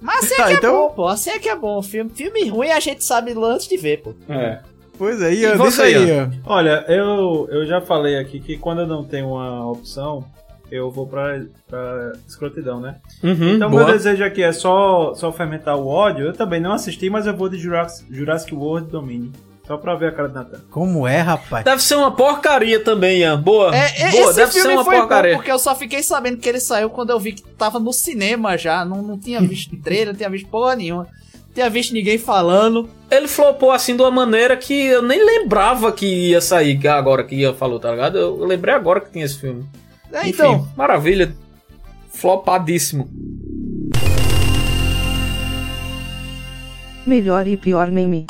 [0.00, 1.06] Mas assim é Tá, que então- é bom, pô.
[1.06, 1.80] Assim é que é bom.
[1.82, 4.14] Filme, filme ruim a gente sabe antes de ver, pô.
[4.28, 4.60] É.
[4.98, 6.14] Pois é, E Ian, você, diz aí, Ian?
[6.16, 6.30] Ian.
[6.44, 10.24] Olha, eu, eu já falei aqui que quando eu não tenho uma opção,
[10.70, 12.96] eu vou pra, pra escrotidão, né?
[13.22, 13.84] Uhum, então, boa.
[13.84, 16.26] meu desejo aqui é só, só fermentar o ódio.
[16.26, 19.30] Eu também não assisti, mas eu vou de Jurassic, Jurassic World Dominion.
[19.66, 20.60] Só pra ver a cara do Natan.
[20.70, 21.62] Como é, rapaz?
[21.62, 23.38] Deve ser uma porcaria também, Ian.
[23.38, 23.76] Boa.
[23.76, 25.32] É, é, Boa, esse deve ser uma foi porcaria.
[25.32, 27.92] bom porque eu só fiquei sabendo que ele saiu quando eu vi que tava no
[27.92, 28.82] cinema já.
[28.82, 31.06] Não, não tinha visto trailer, não tinha visto porra nenhuma.
[31.58, 32.88] Tinha visto ninguém falando.
[33.10, 37.24] Ele flopou assim de uma maneira que eu nem lembrava que ia sair, que agora
[37.24, 38.16] que ia falou, tá ligado?
[38.16, 39.66] Eu lembrei agora que tinha esse filme.
[40.12, 41.34] É, Enfim, então, maravilha.
[42.12, 43.10] Flopadíssimo.
[47.04, 48.26] Melhor e pior meme.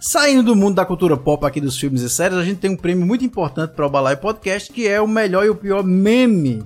[0.00, 2.76] Saindo do mundo da cultura pop aqui dos filmes e séries, a gente tem um
[2.76, 6.64] prêmio muito importante para o Balai Podcast, que é o melhor e o pior meme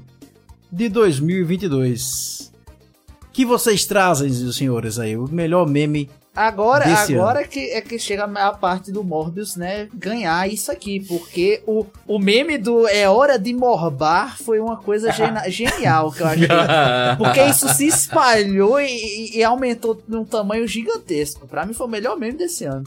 [0.73, 2.50] de 2022.
[3.41, 7.99] Que vocês trazem, os senhores aí, o melhor meme agora, Desse agora que é que
[7.99, 13.09] chega a parte do Morbius, né, ganhar isso aqui, porque o, o meme do é
[13.09, 15.11] hora de morbar foi uma coisa
[15.49, 16.49] genial que eu achei.
[17.17, 21.49] Porque isso se espalhou e, e- e aumentou num tamanho gigantesco.
[21.49, 22.85] Pra mim foi o melhor meme desse ano.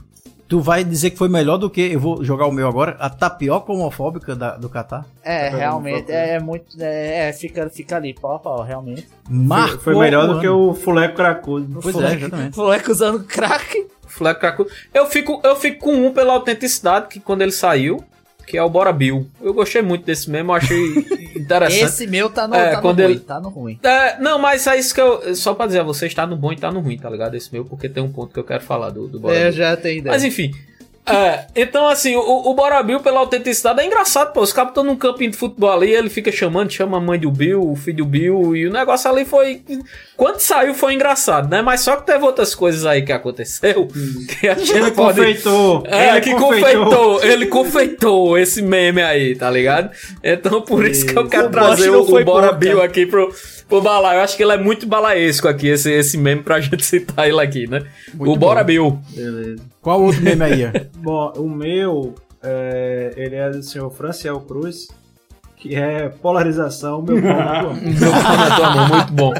[0.53, 3.09] Tu vai dizer que foi melhor do que, eu vou jogar o meu agora, a
[3.09, 5.03] tapioca homofóbica da- do Catar?
[5.23, 6.79] É, Tá realmente, é, é muito.
[6.79, 9.07] É, é, fica, fica ali, pau a pau, realmente.
[9.27, 11.79] Marcou Foi melhor do que o Fuleco Cracudo.
[11.81, 12.55] Pois é, exatamente.
[12.55, 13.87] Moleque usando crack.
[14.05, 14.69] Fleck cracudo.
[14.93, 18.03] Eu fico, eu fico com um pela autenticidade que quando ele saiu,
[18.45, 19.27] que é o Bora Bill.
[19.41, 20.87] Eu gostei muito desse meme, eu achei
[21.35, 21.83] interessante.
[21.85, 23.79] Esse meu tá no, É, tá no quando ruim, ele- tá no ruim.
[23.83, 25.35] É, não, mas é isso que eu.
[25.35, 27.35] Só pra dizer a você, está no bom e tá no ruim, tá ligado?
[27.35, 29.43] Esse meu, porque tem um ponto que eu quero falar do, do Bora É, eu
[29.49, 29.51] Bill.
[29.53, 30.13] já tenho ideia.
[30.13, 30.51] Mas enfim.
[31.05, 34.41] É, então assim, o, o Bora Bill, pela autenticidade, é engraçado, pô.
[34.41, 37.29] Os caras estão num campinho de futebol ali, ele fica chamando, chama a mãe do
[37.29, 39.61] Bill, o filho do Bill, e o negócio ali foi.
[40.15, 41.61] Quando saiu foi engraçado, né?
[41.61, 43.87] Mas só que teve outras coisas aí que aconteceu
[44.39, 45.17] que a gente Ele pode.
[45.19, 45.83] confeitou.
[45.87, 46.85] É, ele que confeitou.
[46.85, 49.91] confeitou, ele confeitou esse meme aí, tá ligado?
[50.23, 53.29] Então por isso que eu quero O trazer o, o Bora Bill aqui pro,
[53.67, 54.15] pro Bala.
[54.15, 57.41] Eu acho que ele é muito balaesco aqui, esse, esse meme, pra gente citar ele
[57.41, 57.83] aqui, né?
[58.13, 58.67] Muito o Bora bom.
[58.67, 58.99] Bill.
[59.09, 59.63] Beleza.
[59.81, 60.63] Qual outro meme aí?
[60.97, 64.87] Bom, o meu, é, ele é do senhor Franciel Cruz,
[65.57, 67.81] que é polarização, meu pau na tua mão.
[67.81, 69.33] Meu pau na tua mão, muito bom.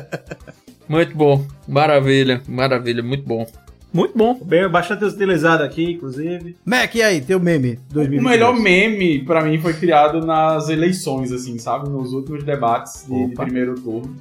[0.87, 1.45] Muito bom.
[1.67, 3.47] Maravilha, maravilha, muito bom.
[3.93, 4.39] Muito bom.
[4.43, 6.55] Bem, bastante utilizado aqui, inclusive.
[6.65, 8.23] Mac, e aí, teu meme O 2022?
[8.23, 11.87] melhor meme, pra mim, foi criado nas eleições, assim, sabe?
[11.89, 14.15] Nos últimos debates de, de primeiro turno.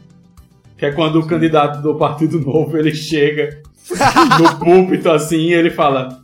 [0.76, 3.62] Que é quando o candidato do Partido Novo, ele chega
[4.38, 6.20] no púlpito, assim, e ele fala...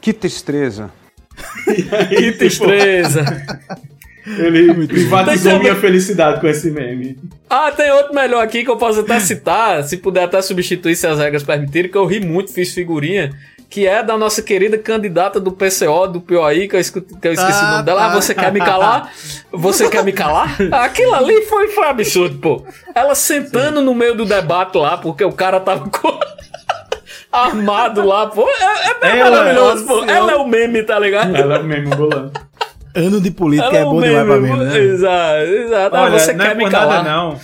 [0.00, 0.90] Que tristeza.
[2.08, 3.24] Que tristeza.
[4.26, 7.18] Ele privatizou minha felicidade com esse meme.
[7.50, 11.06] Ah, tem outro melhor aqui que eu posso até citar, se puder até substituir se
[11.06, 13.30] as regras permitirem, que eu ri muito, fiz figurinha,
[13.68, 17.32] que é da nossa querida candidata do PCO, do POI, que eu, escuto- que eu
[17.32, 18.04] esqueci o Ah, nome dela.
[18.06, 18.14] Ah, tá.
[18.20, 19.12] você quer me calar?
[19.50, 20.56] Você quer me calar?
[20.72, 22.66] Aquilo ali foi, foi absurdo, pô.
[22.94, 26.20] Ela sentando no meio do debate lá, porque o cara tava com...
[27.32, 28.46] armado lá, pô.
[28.48, 29.96] É, é bem Ela- maravilhoso, pô.
[30.00, 31.34] nossa, Ela é o meme, tá ligado?
[31.34, 32.32] Ela é o meme bolando.
[32.94, 34.78] Ano de política Ela é bom demais pra mim, né?
[34.78, 35.96] Exato, exato.
[35.96, 37.04] Ah, Olha, você não quer é me por calar?
[37.04, 37.40] nada, não.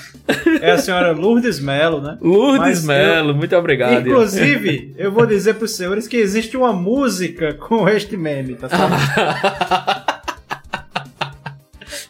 [0.60, 2.18] É a senhora Lourdes Melo, né?
[2.20, 4.06] Lourdes Mas Melo, muito obrigado.
[4.06, 8.92] Inclusive, eu vou dizer pros senhores que existe uma música com este meme, tá certo?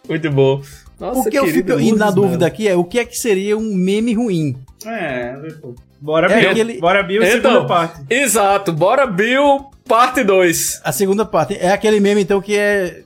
[0.09, 0.62] Muito bom.
[0.99, 2.47] Nossa, o que eu fico indo na Lourdes dúvida Melo.
[2.47, 4.57] aqui é o que é que seria um meme ruim?
[4.84, 5.74] É, pô.
[6.01, 6.51] Bora, É Bill.
[6.51, 8.01] aquele- Bora, Bill, Então, segunda parte.
[8.09, 10.82] Exato, bora Bill, parte 2.
[10.84, 13.01] A segunda parte é aquele meme, então, que é.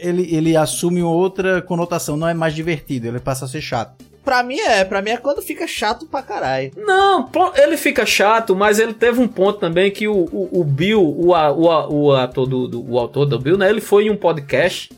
[0.00, 4.06] Ele, ele assume outra conotação, não é mais divertido, ele passa a ser chato.
[4.24, 6.70] Pra mim é, pra mim é quando fica chato pra caralho.
[6.76, 11.00] Não, ele fica chato, mas ele teve um ponto também que o, o, o Bill,
[11.02, 13.70] o, o, o ator do, do- o autor do Bill, né?
[13.70, 14.90] Ele foi em um podcast,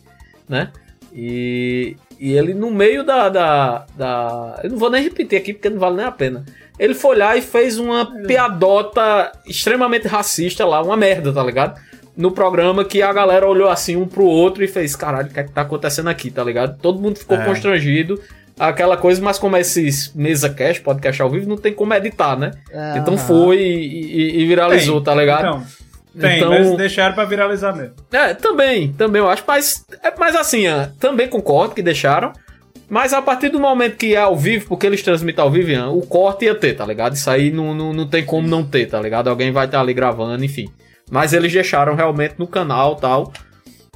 [0.48, 0.70] né?
[1.14, 4.60] E, e ele no meio da, da, da.
[4.64, 6.44] Eu não vou nem repetir aqui porque não vale nem a pena.
[6.80, 11.78] Ele foi lá e fez uma piadota extremamente racista lá, uma merda, tá ligado?
[12.16, 15.38] No programa que a galera olhou assim um pro outro e fez: caralho, o que
[15.40, 16.78] é que tá acontecendo aqui, tá ligado?
[16.80, 17.44] Todo mundo ficou É.
[17.44, 18.20] constrangido.
[18.58, 22.50] Aquela coisa, mas como esses mesa cast, podcast ao vivo, não tem como editar, né?
[22.96, 25.40] Então foi e, e- e viralizou, Tem, tá ligado?
[25.46, 25.62] Então,
[26.18, 27.94] tem, Então- mas deixaram pra viralizar mesmo.
[28.12, 32.32] É, também, também eu acho, mas, é, mas assim, ah, também concordo que deixaram.
[32.90, 36.04] Mas a partir do momento que é ao vivo, porque eles transmitem ao vivo, o
[36.04, 37.14] corte ia ter, tá ligado?
[37.14, 39.28] Isso aí não, não, não tem como não ter, tá ligado?
[39.28, 40.68] Alguém vai estar ali gravando, enfim.
[41.08, 43.32] Mas eles deixaram realmente no canal tal.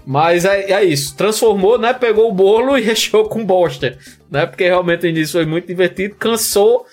[0.07, 1.17] Mas é, é isso.
[1.17, 1.93] Transformou, né?
[1.93, 3.99] Pegou o bolo e recheou com bosta.
[4.31, 4.47] Né?
[4.47, 6.87] Porque realmente o início foi muito divertido, cansou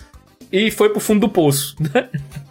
[0.51, 1.75] e foi pro fundo do poço.
[1.93, 2.09] Né?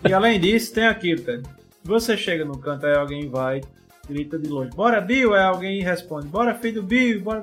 [0.08, 1.38] E além disso, tem aquilo, tá?
[1.84, 3.60] Você chega no canto, aí alguém vai,
[4.08, 7.42] grita de longe, bora Bill, aí alguém responde, bora filho do Bill, bora.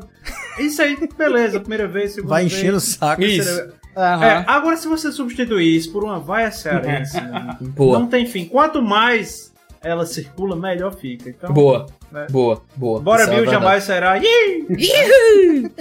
[0.60, 2.54] Isso aí, primeira primeira vez, segunda Vai vez.
[2.54, 3.22] enchendo o saco.
[3.22, 3.48] vez.
[3.48, 7.98] É, agora, se você substituir isso por uma vaia cearense, né, Boa.
[8.00, 8.46] não tem fim.
[8.46, 9.52] Quanto mais
[9.82, 11.30] ela circula, melhor fica.
[11.30, 12.28] Então, Boa, né?
[12.30, 13.00] boa, boa.
[13.00, 13.64] Bora Isso é Bill verdade.
[13.64, 14.18] jamais será.
[14.20, 15.72] Ih!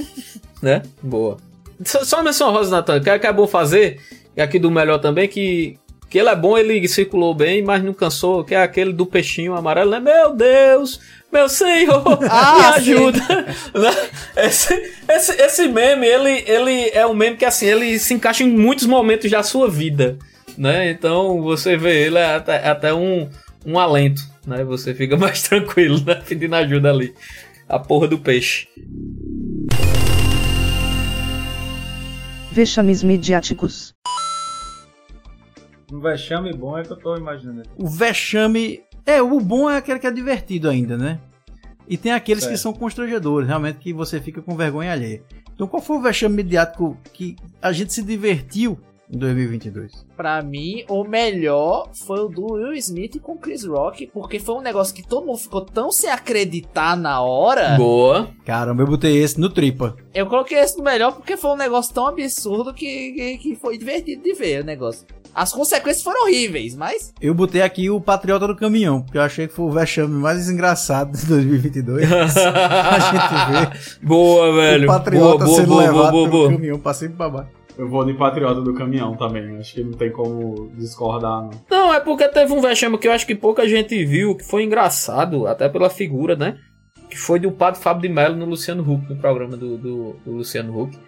[0.63, 0.83] né?
[1.03, 1.37] Boa.
[1.85, 4.01] Só, só uma menção rosa, Natan, que é, que é bom fazer,
[4.37, 7.93] e aqui do melhor também, que, que ele é bom, ele circulou bem, mas não
[7.93, 10.01] cansou, que é aquele do peixinho amarelo, né?
[10.01, 11.01] Meu Deus,
[11.33, 13.19] meu senhor, Ah, me ajuda.
[13.75, 14.11] Né?
[14.37, 18.51] esse, esse, esse meme, ele, ele é um meme que, assim, ele se encaixa em
[18.51, 20.17] muitos momentos da sua vida,
[20.57, 20.91] né?
[20.91, 23.29] Então, você vê ele, é até, é até um,
[23.65, 24.63] um alento, né?
[24.65, 26.23] Você fica mais tranquilo, né?
[26.27, 27.13] Pedindo ajuda ali.
[27.69, 28.69] A porra do peixe.
[32.53, 33.96] Vexames midiáticos.
[35.93, 37.61] Um vexame bom é que eu tô imaginando.
[37.61, 37.71] aqui.
[37.79, 38.83] O vexame.
[39.05, 41.21] É, o bom é aquele que é divertido ainda, né?
[41.89, 42.63] E tem aqueles que Certo.
[42.63, 45.23] são constrangedores, realmente, que você fica com vergonha alheia.
[45.55, 48.79] Então, qual foi o vexame mediático que a gente se divertiu
[49.13, 50.07] em 2022?
[50.17, 54.61] Pra mim, o melhor foi o do Will Smith com Chris Rock, porque foi um
[54.61, 57.77] negócio que todo mundo ficou tão sem acreditar na hora.
[57.77, 58.29] Boa.
[58.45, 59.97] Caramba, eu botei esse no tripa.
[60.13, 63.79] Eu coloquei esse no melhor porque foi um negócio tão absurdo que, que, que foi
[63.79, 65.07] divertido de ver o negócio.
[65.37, 67.13] As consequências foram horríveis, mas.
[67.21, 70.49] Eu botei aqui o Patriota do Caminhão, porque eu achei que foi o vexame mais
[70.49, 72.09] engraçado de 2022.
[72.11, 74.85] a gente vê Boa, velho.
[74.85, 76.53] o Patriota boa, boa, sendo boa, levado boa, pelo boa.
[76.53, 77.51] caminhão pra e pra baixo.
[77.79, 79.59] Eu vou de Patriota do Caminhão também.
[79.59, 81.51] Acho que não tem como discordar, não.
[81.71, 84.63] Não, é porque teve um vexame que eu acho que pouca gente viu, que foi
[84.63, 86.59] engraçado, até pela figura, né?
[87.11, 90.33] Que foi do padre Fábio de Mello no Luciano Huck, no programa do, do, do
[90.33, 90.99] Luciano Huck.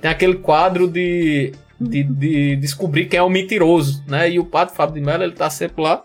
[0.00, 4.30] Tem aquele quadro de, de, de descobrir quem é o mentiroso, né?
[4.30, 6.04] E o padre Fábio de Mello, ele tá sempre lá.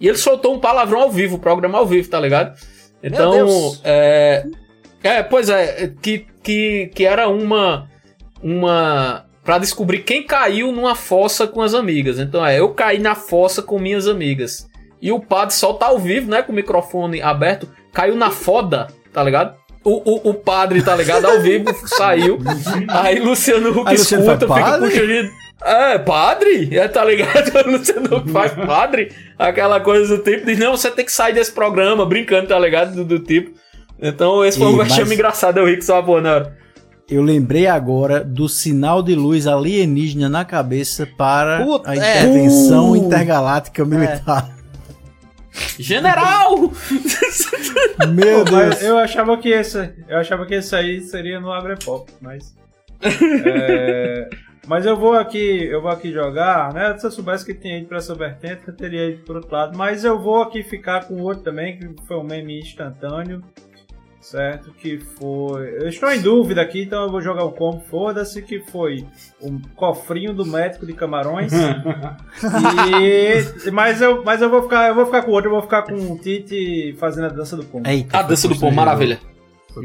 [0.00, 2.58] E ele soltou um palavrão ao vivo, o programa ao vivo, tá ligado?
[3.02, 4.44] Então, é.
[5.02, 7.88] É, pois é, que, que, que era uma.
[8.42, 9.27] Uma.
[9.48, 12.18] Pra descobrir quem caiu numa fossa com as amigas.
[12.18, 14.68] Então é, eu caí na fossa com minhas amigas.
[15.00, 16.42] E o padre solta ao vivo, né?
[16.42, 19.56] Com o microfone aberto, caiu na foda, tá ligado?
[19.82, 21.24] O, o, o padre, tá ligado?
[21.24, 22.38] Ao vivo, saiu.
[22.88, 25.30] Aí Luciano Huck Aí Luciano escuta, fica "Padre?" constrangido.
[25.64, 26.76] É, padre?
[26.76, 27.50] É, tá ligado?
[27.72, 29.12] Você não faz padre?
[29.38, 32.94] Aquela coisa do tipo de não, você tem que sair desse programa, brincando, tá ligado?
[32.96, 33.58] Do, do tipo.
[33.98, 36.67] Então, esse foi um mas- engraçado, eu ri que só boa na hora.
[37.08, 41.98] Eu lembrei agora do sinal de luz alienígena na cabeça para Puta, a é.
[41.98, 42.96] intervenção Uh.
[42.96, 44.54] intergaláctica militar.
[45.78, 46.54] General!
[48.12, 48.82] Meu Pô, mas Deus.
[48.82, 52.54] eu achava que esse, eu achava que esse aí seria no Abre Pop, mas
[53.44, 54.28] é,
[54.66, 56.96] mas eu vou aqui, eu vou aqui jogar, né?
[56.98, 59.76] Se eu soubesse que tinha ido para essa vertente, eu teria ido pro outro lado,
[59.76, 63.42] mas eu vou aqui ficar com outro também, que foi um meme instantâneo.
[64.30, 65.82] Certo, que foi.
[65.82, 67.80] Eu estou em dúvida aqui, então eu vou jogar o combo.
[67.88, 69.06] Foda-se, que foi
[69.40, 71.50] um cofrinho do médico de camarões.
[73.00, 75.62] e, mas eu, mas eu vou ficar, eu vou ficar com o outro, eu vou
[75.62, 77.88] ficar com o Tite fazendo a dança do pombo.
[77.88, 79.18] Eita, A dança do pão, maravilha.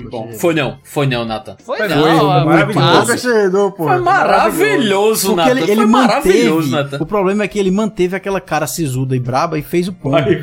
[0.10, 1.56] Bom, foi não, foi não, Nathan.
[1.64, 3.72] Foi Foi, não, foi é maravilhoso.
[3.72, 3.84] pô.
[3.88, 5.52] Foi maravilhoso, Nathan.
[5.52, 6.92] ele, ele foi maravilhoso, manteve.
[6.92, 7.04] Nathan.
[7.04, 9.94] O problema é que ele manteve aquela cara sisuda e braba e fez o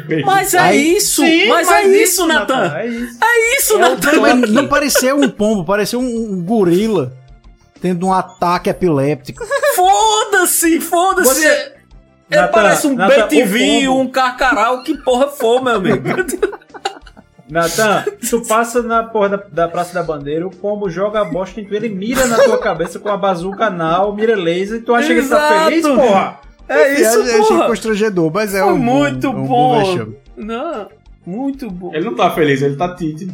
[0.07, 0.25] fez.
[0.25, 2.75] Mas é Aí- isso, Sim, mas, é isso, Nathan.
[2.77, 3.19] É isso.
[3.23, 4.21] É isso, Não, Nathan.
[4.21, 7.13] mas não pareceu um pombo, pareceu um, um gorila
[7.81, 9.43] tendo um ataque epiléptico.
[9.75, 11.29] Foda-se, foda-se.
[11.29, 11.73] Você-
[12.31, 16.09] Ele Nathan, parece um Nathan, BTV, um carcarau, que porra for, meu amigo.
[17.51, 21.61] Natan, tu passa na porra da, da Praça da Bandeira, o pombo joga a bosta
[21.61, 24.95] em tu, ele mira na tua cabeça com a bazuca anal, mira laser, e tu
[24.95, 25.65] acha que ele tá Exato.
[25.65, 26.41] feliz, porra?
[26.69, 27.67] É isso, eu, eu achei porra.
[27.67, 29.79] constrangedor, mas é Foi um, muito um, um bom.
[29.85, 30.17] vexame.
[30.37, 30.89] Não,
[31.27, 31.93] muito bom.
[31.93, 33.29] Ele não tá feliz, ele tá Tite.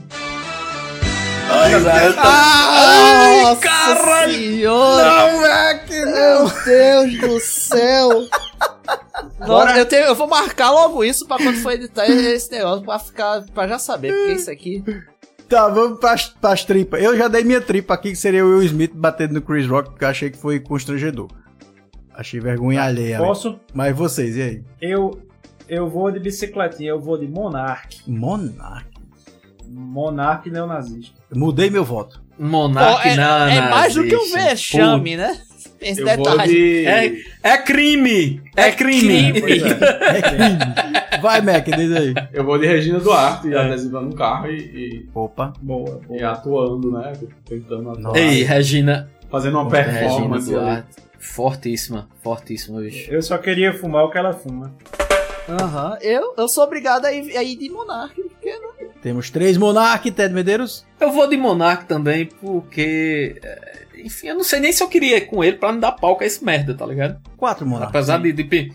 [2.28, 4.32] Ai, caralho.
[4.32, 5.04] Senhora!
[5.04, 8.08] Não, Mac, Meu Deus do céu!
[9.40, 12.98] Nossa, eu, tenho, eu vou marcar logo isso pra quando for editar esse negócio, pra
[12.98, 14.82] ficar, pra já saber, porque isso aqui.
[15.48, 17.02] Tá, vamos pras, pras tripas.
[17.02, 19.90] Eu já dei minha tripa aqui, que seria o Will Smith batendo no Chris Rock,
[19.90, 21.28] porque eu achei que foi constrangedor.
[22.14, 23.18] Achei vergonha alheia.
[23.18, 23.24] né?
[23.24, 23.60] Posso?
[23.72, 24.64] Mas vocês, e aí?
[24.80, 25.20] Eu,
[25.68, 28.00] eu vou de bicicletinha, eu vou de Monark.
[29.78, 31.20] Monark neonazista.
[31.34, 32.22] Mudei meu voto.
[32.38, 35.38] Monark Pô, é, não, é mais do que um vexame, né?
[35.78, 36.52] Esse Eu vou detalhe.
[36.52, 36.86] de.
[36.86, 37.12] É,
[37.42, 38.42] é crime!
[38.56, 39.32] É, crime!
[39.32, 39.40] crime.
[39.40, 40.16] Pois é.
[40.16, 41.20] É crime.
[41.20, 42.14] Vai, Mac, diz aí.
[42.32, 45.52] Eu vou de Regina Duarte, adesivando um carro e, Opa.
[45.60, 47.12] Boa, e, e atuando, né?
[47.44, 48.16] Tentando atuar.
[48.16, 49.10] Ei, Regina.
[49.30, 50.54] Fazendo uma Regina performance.
[50.54, 50.64] ali.
[50.64, 50.88] Duarte.
[51.18, 53.10] Fortíssima, fortíssima, bicho.
[53.12, 54.74] Eu só queria fumar o que ela fuma.
[55.48, 55.98] Aham.
[56.00, 58.75] Eu, eu sou obrigado a ir, a ir de Monark, porque não.
[59.06, 60.84] Temos três Monark, Ted Medeiros.
[60.98, 63.40] Eu vou de Monark também, porque.
[63.40, 65.92] é, Enfim, eu não sei nem se eu queria ir com ele pra não dar
[65.92, 67.20] pau com esse merda, tá ligado?
[67.36, 67.90] Quatro Monark.
[67.90, 68.32] Apesar de.
[68.32, 68.72] de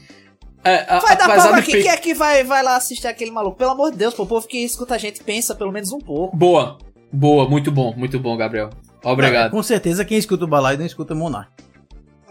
[0.64, 3.58] é, a- Vai dar pau pra quem quer que vai, vai lá assistir aquele maluco.
[3.58, 6.00] Pelo amor de Deus, pô, o povo que escuta a gente pensa pelo menos um
[6.00, 6.34] pouco.
[6.38, 6.78] Boa,
[7.12, 8.70] boa, muito bom, muito bom, Gabriel.
[9.04, 9.52] Obrigado.
[9.52, 11.52] Com certeza quem escuta o balaio não escuta Monark.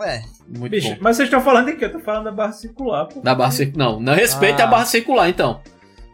[0.01, 0.23] É.
[0.49, 0.97] Muito Bicho, bom.
[1.03, 1.85] mas vocês estão falando de quê?
[1.85, 3.21] Eu tô falando da barra circular, pô.
[3.21, 3.85] Da barra circular.
[3.93, 4.65] Não, não respeite Ah.
[4.65, 5.61] a barra circular, então.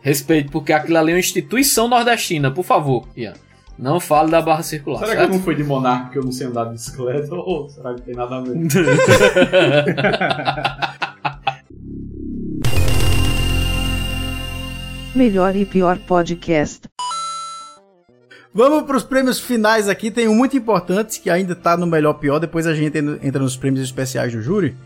[0.07, 3.33] Respeite, porque aquilo ali é uma instituição nordestina, por favor, Ian.
[3.77, 5.01] Não fale da barra circular.
[5.01, 5.33] Será que eu certo?
[5.33, 7.35] não fui de Monark porque eu não sei andar de bicicleta?
[7.35, 8.57] Ou será que tem nada a ver?
[15.13, 16.83] Melhor e pior podcast.
[18.55, 20.13] Vamos para os prêmios finais aqui.
[20.13, 22.39] Tem um muito importante que ainda tá no melhor pior.
[22.39, 24.77] Depois a gente entra nos prêmios especiais do júri.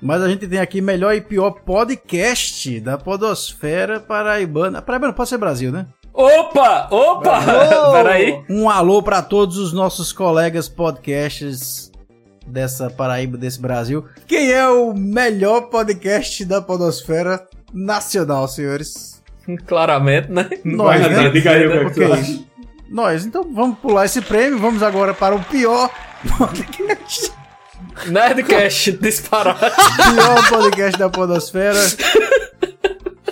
[0.00, 4.82] Mas a gente tem aqui melhor e pior podcast da Podosfera Paraibana.
[4.82, 5.86] Paraibana pode ser Brasil, né?
[6.12, 6.88] Opa!
[6.90, 7.40] Opa!
[7.92, 8.42] Peraí.
[8.48, 11.90] Um alô para todos os nossos colegas podcasts
[12.46, 14.04] dessa Paraíba, desse Brasil.
[14.26, 19.22] Quem é o melhor podcast da Podosfera Nacional, senhores?
[19.66, 20.48] Claramente, né?
[20.64, 21.30] Nós, Vai, né?
[21.30, 22.46] Diga aí o que é.
[22.88, 24.58] Nós, então vamos pular esse prêmio.
[24.58, 25.90] Vamos agora para o pior
[26.38, 27.32] podcast.
[28.06, 29.58] Nerdcast disparado.
[29.58, 31.80] Pior podcast da Podosfera.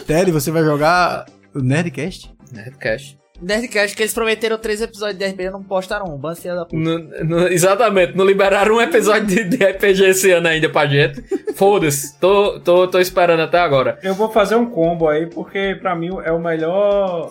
[0.07, 2.33] Ted, você vai jogar o Nerdcast?
[2.53, 3.19] Nerdcast.
[3.43, 6.17] Nerdcast, que eles prometeram três episódios de RPG e não postaram um.
[6.17, 6.77] Bando filha da puta.
[6.77, 11.23] Não- não- exatamente, não liberaram um episódio de, de RPG esse ano ainda pra gente.
[11.55, 13.99] Foda-se, tô, tô, tô esperando até agora.
[14.03, 17.31] Eu vou fazer um combo aí, porque pra mim é o melhor.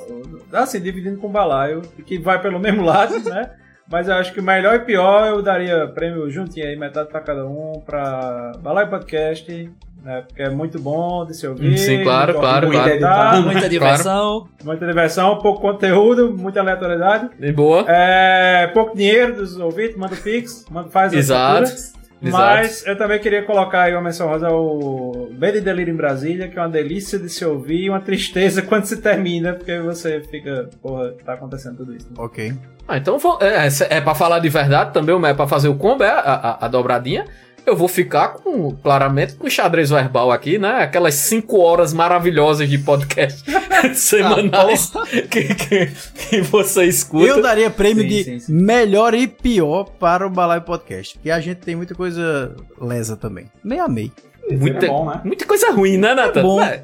[0.51, 3.49] Assim, dividindo com o balaio, que vai pelo mesmo lado, né?
[3.89, 7.45] Mas eu acho que melhor e pior eu daria prêmio juntinho aí, metade pra cada
[7.45, 9.72] um, pra Balaio Podcast,
[10.03, 10.23] né?
[10.27, 11.77] Porque é muito bom de se ouvir.
[11.77, 12.91] Sim, claro, muito claro, muito claro.
[12.91, 14.47] editar, Muita diversão.
[14.64, 17.30] Muita diversão, pouco conteúdo, muita aleatoriedade.
[17.39, 17.85] De boa.
[17.88, 21.53] É, pouco dinheiro dos ouvintes, manda o Pix, manda, faz a Exato.
[21.65, 21.73] fatura.
[21.73, 22.02] Exato.
[22.31, 26.47] Mas eu também queria colocar aí uma menção rosa ao Bem de Delírio em Brasília,
[26.47, 30.21] que é uma delícia de se ouvir e uma tristeza quando se termina, porque você
[30.21, 32.07] fica, porra, tá acontecendo tudo isso.
[32.17, 32.53] Ok.
[32.87, 36.03] Ah, então é, é, é pra falar de verdade também, é pra fazer o combo,
[36.03, 37.25] é a, a- a dobradinha.
[37.65, 40.84] Eu vou ficar com, claramente, com o xadrez verbal aqui, né?
[40.84, 43.44] Aquelas cinco horas maravilhosas de podcast
[43.95, 44.91] semanais
[45.30, 45.85] que, que,
[46.30, 47.26] que você escuta.
[47.26, 48.53] Eu daria prêmio Sim, de sim, sim.
[48.53, 51.15] melhor e pior para o Balaio Podcast.
[51.15, 53.45] Porque a gente tem muita coisa lesa também.
[53.64, 54.11] Meio a meio.
[54.52, 54.88] Muita,
[55.23, 56.40] muita coisa ruim, né, Nathan?
[56.40, 56.61] É bom.
[56.61, 56.84] É.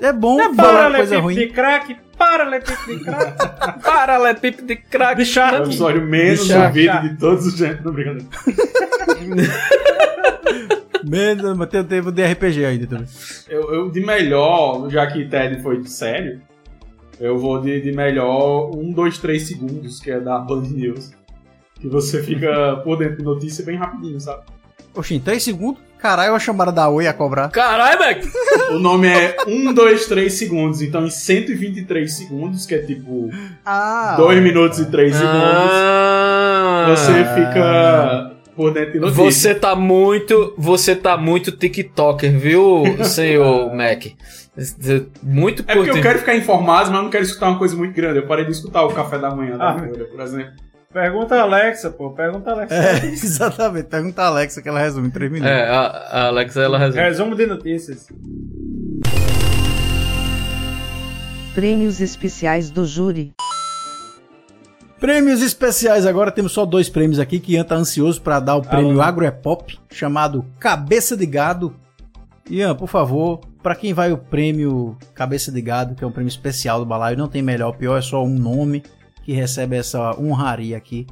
[0.00, 1.34] É bom É falar coisa ruim.
[1.34, 3.82] de crack, paralelepípedo de crack.
[3.82, 5.38] Paralelepípedo de crack.
[5.38, 6.66] É o episódio menos Bichar.
[6.66, 7.84] ouvido de todos os gêneros.
[7.84, 8.26] Não, brincadeira.
[11.08, 13.06] Menos, mas tem o tempo de RPG ainda também.
[13.48, 16.42] Eu, eu, de melhor, já que Ted foi de sério,
[17.20, 21.12] eu vou de, de melhor 1, 2, 3 segundos, que é da Band News.
[21.80, 24.42] Que você fica por dentro de notícia bem rapidinho, sabe?
[24.94, 25.80] Oxi, em 3 segundos?
[25.98, 27.48] Caralho, a chamada da Oi a cobrar.
[27.50, 28.18] Caralho, Mac!
[28.70, 30.82] O nome é 1, 2, 3 segundos.
[30.82, 33.30] Então, em 123 segundos, que é tipo
[33.64, 34.14] Ah.
[34.16, 35.40] 2 minutos e 3 segundos,
[35.72, 36.86] Ah.
[36.88, 39.24] você fica por dentro de notícia.
[39.30, 40.54] Você tá muito.
[40.58, 44.04] Você tá muito TikToker, viu, senhor Mac?
[45.22, 46.02] Muito É porque eu curto.
[46.02, 48.18] quero ficar informado, mas eu não quero escutar uma coisa muito grande.
[48.18, 49.78] Eu parei de escutar o café da manhã da Ah.
[49.78, 50.52] Folha, por exemplo.
[50.92, 52.10] Pergunta a Alexa, pô.
[52.10, 52.74] Pergunta a Alexa.
[52.74, 53.86] É, exatamente.
[53.86, 55.54] Pergunta a Alexa que ela resume em 3 minutos.
[55.54, 57.02] É, a, a Alexa ela resume.
[57.02, 58.06] Resumo de notícias.
[61.54, 63.32] Prêmios especiais do júri.
[64.98, 68.62] Prêmios especiais agora, temos só dois prêmios aqui que Ian tá ansioso para dar o
[68.62, 71.76] prêmio Agroepop, chamado Cabeça de Gado.
[72.48, 76.30] Ian, por favor, para quem vai o prêmio Cabeça de Gado, que é um prêmio
[76.30, 78.82] especial do Balaio, não tem melhor ou pior, é só um nome
[79.26, 81.04] que recebe essa honraria aqui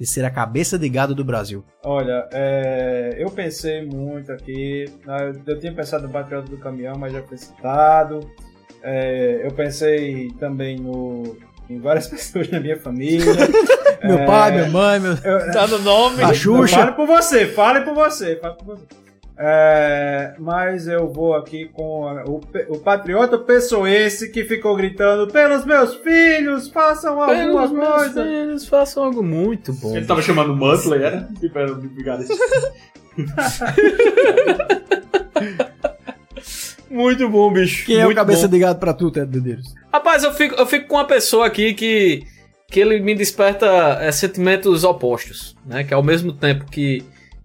[0.00, 1.64] de ser a Cabeça de Gado do Brasil.
[1.84, 4.86] Olha, é, eu pensei muito aqui.
[5.06, 8.18] né, Eu tinha pensado no Patriota do Caminhão, mas já foi citado.
[8.82, 11.36] É, eu pensei também no,
[11.70, 13.24] em várias pessoas da minha família.
[14.02, 15.16] Meu É, pai, minha mãe, meu...
[15.52, 16.20] Tá no nome.
[16.20, 16.78] A Xuxa.
[16.78, 18.84] Fale por você, fale por você, fale por você.
[19.44, 25.64] É, mas eu vou aqui com a- o, o patriota pessoense que ficou gritando pelos
[25.64, 28.24] meus filhos, façam alguma Pelos meus coisa.
[28.24, 29.96] filhos, façam algo muito bom.
[29.96, 31.28] Ele tava chamando Muttley, era?
[31.40, 32.24] Tipo, era obrigado.
[36.90, 37.86] Muito bom, bicho.
[37.86, 38.52] Quem é o muito Cabeça bom.
[38.52, 39.74] de Gado pra tu, Ted Dedeiros?
[39.92, 42.22] Rapaz, eu fico, eu fico com uma pessoa aqui que,
[42.70, 43.66] que ele me desperta
[44.00, 45.84] é, sentimentos opostos, né?
[45.84, 47.02] Que ao mesmo tempo que.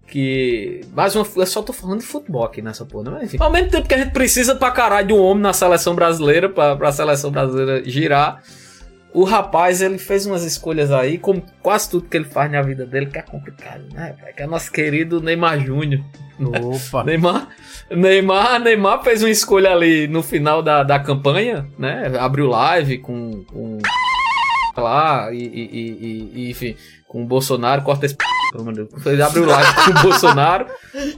[0.07, 3.11] Que mais uma, eu só tô falando de futebol aqui nessa porra, né?
[3.15, 3.37] mas enfim.
[3.39, 6.47] Ao mesmo tempo que a gente precisa pra caralho de um homem na seleção brasileira,
[6.49, 8.41] pra, pra seleção brasileira girar.
[9.13, 12.85] O rapaz, ele fez umas escolhas aí, como quase tudo que ele faz na vida
[12.85, 14.13] dele, que é complicado, né?
[14.35, 16.03] Que é nosso querido Neymar Júnior.
[16.39, 17.03] Opa.
[17.05, 17.47] Neymar,
[17.89, 22.11] Neymar, Neymar fez uma escolha ali no final da, da campanha, né?
[22.19, 23.79] Abriu live com, com
[24.77, 26.75] lá e, e, e- e- enfim,
[27.07, 28.15] com o Bolsonaro, corta esse
[29.05, 30.65] Ele abriu live com o Bolsonaro,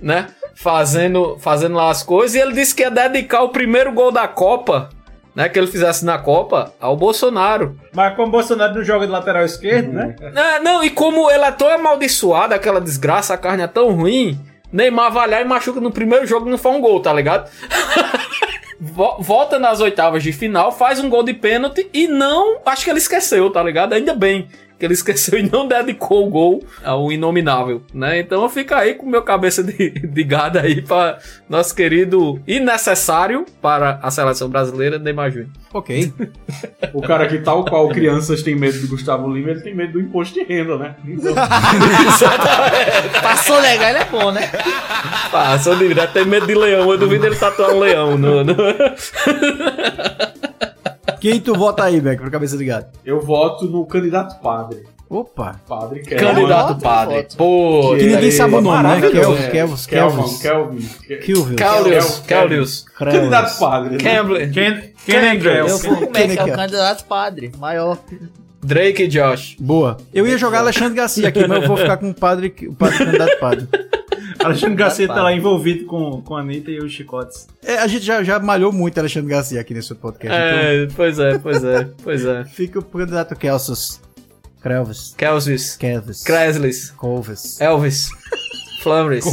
[0.01, 0.27] né?
[0.55, 4.27] Fazendo, fazendo lá as coisas e ele disse que ia dedicar o primeiro gol da
[4.27, 4.89] Copa,
[5.35, 5.47] né?
[5.47, 7.77] Que ele fizesse na Copa ao Bolsonaro.
[7.93, 10.15] Mas como o Bolsonaro não joga de lateral esquerdo, né?
[10.21, 14.37] É, não, e como ele é tão amaldiçoado, aquela desgraça, a carne é tão ruim,
[14.71, 17.49] Neymar vai lá e machuca no primeiro jogo e não faz um gol, tá ligado?
[18.81, 22.59] Vo- Volta nas oitavas de final, faz um gol de pênalti e não.
[22.65, 23.93] Acho que ele esqueceu, tá ligado?
[23.93, 24.47] Ainda bem
[24.79, 28.19] que ele esqueceu e não dedicou o gol ao inominável, né?
[28.19, 33.45] Então fica aí com meu cabeça de, de gado aí para nosso querido e necessário
[33.61, 35.49] para a seleção brasileira, Neymar Júnior.
[35.73, 36.13] Ok.
[36.93, 40.01] O cara que, tal qual crianças tem medo do Gustavo Lima, ele tem medo do
[40.01, 40.95] imposto de renda, né?
[41.05, 41.33] Então,
[43.21, 44.49] Passou legal, ele é bom, né?
[45.31, 46.89] Passa, direto, tem medo de leão.
[46.91, 48.43] Eu duvido ele tatuar um leão no.
[48.43, 48.55] no...
[51.11, 52.87] Quem tu vota aí, Beck, pro Cabeça de Gado?
[53.05, 54.83] eu voto no candidato padre.
[55.09, 55.59] Opa.
[55.67, 56.23] Padre Kelvin.
[56.23, 57.27] Candidato padre.
[57.35, 59.09] Pô, Que ninguém sabe o nome, né?
[59.09, 60.29] Kelvin.
[60.37, 61.55] Kelvin.
[61.55, 62.27] Caldeus, Kelvin.
[62.27, 62.85] Caldeus.
[62.95, 63.91] Candidato padre.
[63.91, 63.97] né?
[63.97, 65.71] Campbell, Ken, Ken Andrews.
[65.71, 66.53] Eu vou com o Mac, Quem é que é?
[66.53, 67.97] o candidato padre, maior.
[68.61, 69.55] Drake e Josh.
[69.59, 69.97] Boa.
[70.13, 72.97] Eu ia jogar Alexandre Garcia aqui, mas eu vou ficar com o padre, o padre
[72.99, 73.67] candidato padre.
[74.43, 77.47] Alexandre Garcia tá lá envolvido com, com a Anitta e os chicotes.
[77.63, 80.37] É, a gente já, já malhou muito Alexandre Garcia aqui nesse podcast.
[80.37, 82.41] É, pois é, pois é, pois é.
[82.41, 83.99] Então fica o candidato Kelsos.
[84.61, 85.13] Crelvis.
[85.17, 86.23] Kelvis, Kelvis.
[86.23, 87.61] Creslis, Colvis.
[87.61, 88.09] Elvis,
[88.81, 89.25] Flamres.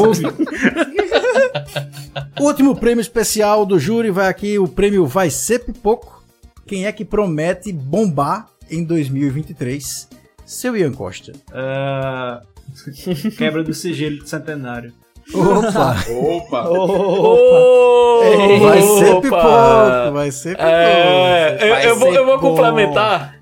[2.41, 6.23] Último prêmio especial do júri vai aqui, o prêmio Vai Ser Pipoco.
[6.67, 10.09] Quem é que promete bombar em 2023?
[10.45, 11.33] Seu Ian Costa.
[11.53, 12.43] Ah,
[13.37, 14.93] quebra do sigilo de centenário.
[15.35, 15.97] Opa!
[16.11, 16.65] Opa!
[18.19, 19.21] Oh, vai ser opa.
[19.21, 20.69] pipoco, vai ser pipoco.
[20.69, 22.49] É, eu, Vai eu vou, eu vou bom.
[22.51, 23.37] complementar.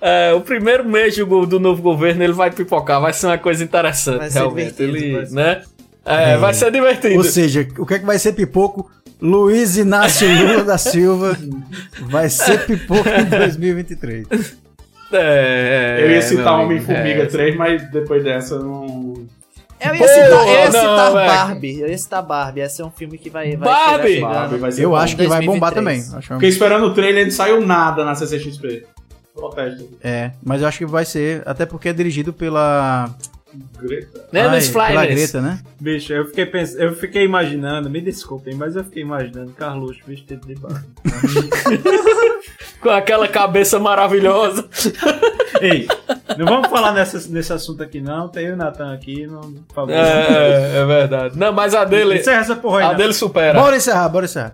[0.00, 3.64] É, o primeiro mês do, do novo governo ele vai pipocar, vai ser uma coisa
[3.64, 4.74] interessante, Vai ser realmente.
[4.76, 5.34] divertido, Ele, vai ser.
[5.34, 5.62] né?
[6.04, 7.16] É, vai ser divertido.
[7.16, 8.90] Ou seja, o que é que vai ser pipoco?
[9.20, 11.36] Luiz Inácio Lula da Silva
[12.02, 14.26] vai ser pipoco em 2023.
[15.12, 17.26] É, Eu ia é, citar Homem-Formiga é.
[17.26, 19.14] 3, mas depois dessa eu não.
[19.80, 21.26] Eu ia Pô, citar, eu ia não, citar velho.
[21.26, 21.80] Barbie.
[21.80, 22.60] Eu ia citar Barbie.
[22.60, 23.56] Esse é um filme que vai.
[23.56, 24.20] vai Barbie?
[24.20, 24.96] Barbie vai Eu bom.
[24.96, 25.74] acho que vai bombar 2023.
[25.74, 26.18] também.
[26.18, 28.86] Acho Fiquei esperando o trailer e não saiu nada na CCXP.
[29.34, 29.88] Protesto.
[30.02, 33.08] É, mas eu acho que vai ser, até porque é dirigido pela.
[33.80, 34.28] Greta.
[34.32, 35.14] Né, Ai, Flyers?
[35.14, 35.60] Greta, né?
[35.80, 40.46] Bicho, eu fiquei pensando, eu fiquei imaginando, me desculpem, mas eu fiquei imaginando Carluxo vestido
[40.46, 40.84] de barba.
[42.80, 44.66] Com aquela cabeça maravilhosa.
[45.60, 45.86] Ei,
[46.38, 49.92] não vamos falar nessa, nesse assunto aqui não, tem o Natan aqui, não, por favor.
[49.92, 51.38] É, é verdade.
[51.38, 52.18] Não, mas a dele.
[52.18, 52.98] Encerra essa porra aí, A Natan.
[52.98, 53.60] dele supera.
[53.60, 54.52] Bora encerrar, bora encerrar.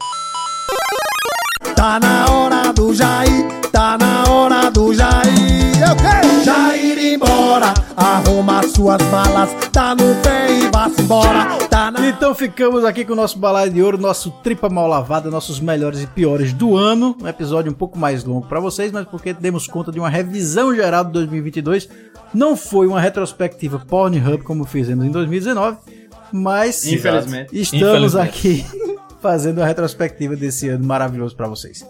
[1.76, 3.25] Tá na hora do Jair,
[7.96, 11.56] arruma suas malas, tá no pé e vá-se embora.
[11.68, 12.06] Tá na...
[12.06, 16.02] Então ficamos aqui com o nosso balaio de ouro, nosso tripa mal lavada, nossos melhores
[16.02, 17.16] e piores do ano.
[17.22, 20.74] Um episódio um pouco mais longo pra vocês, mas porque demos conta de uma revisão
[20.74, 21.88] geral de 2022.
[22.34, 25.78] Não foi uma retrospectiva Pornhub como fizemos em 2019,
[26.32, 27.48] mas Infelizmente.
[27.58, 28.28] estamos Infelizmente.
[28.28, 28.66] aqui
[29.22, 31.84] fazendo uma retrospectiva desse ano maravilhoso pra vocês.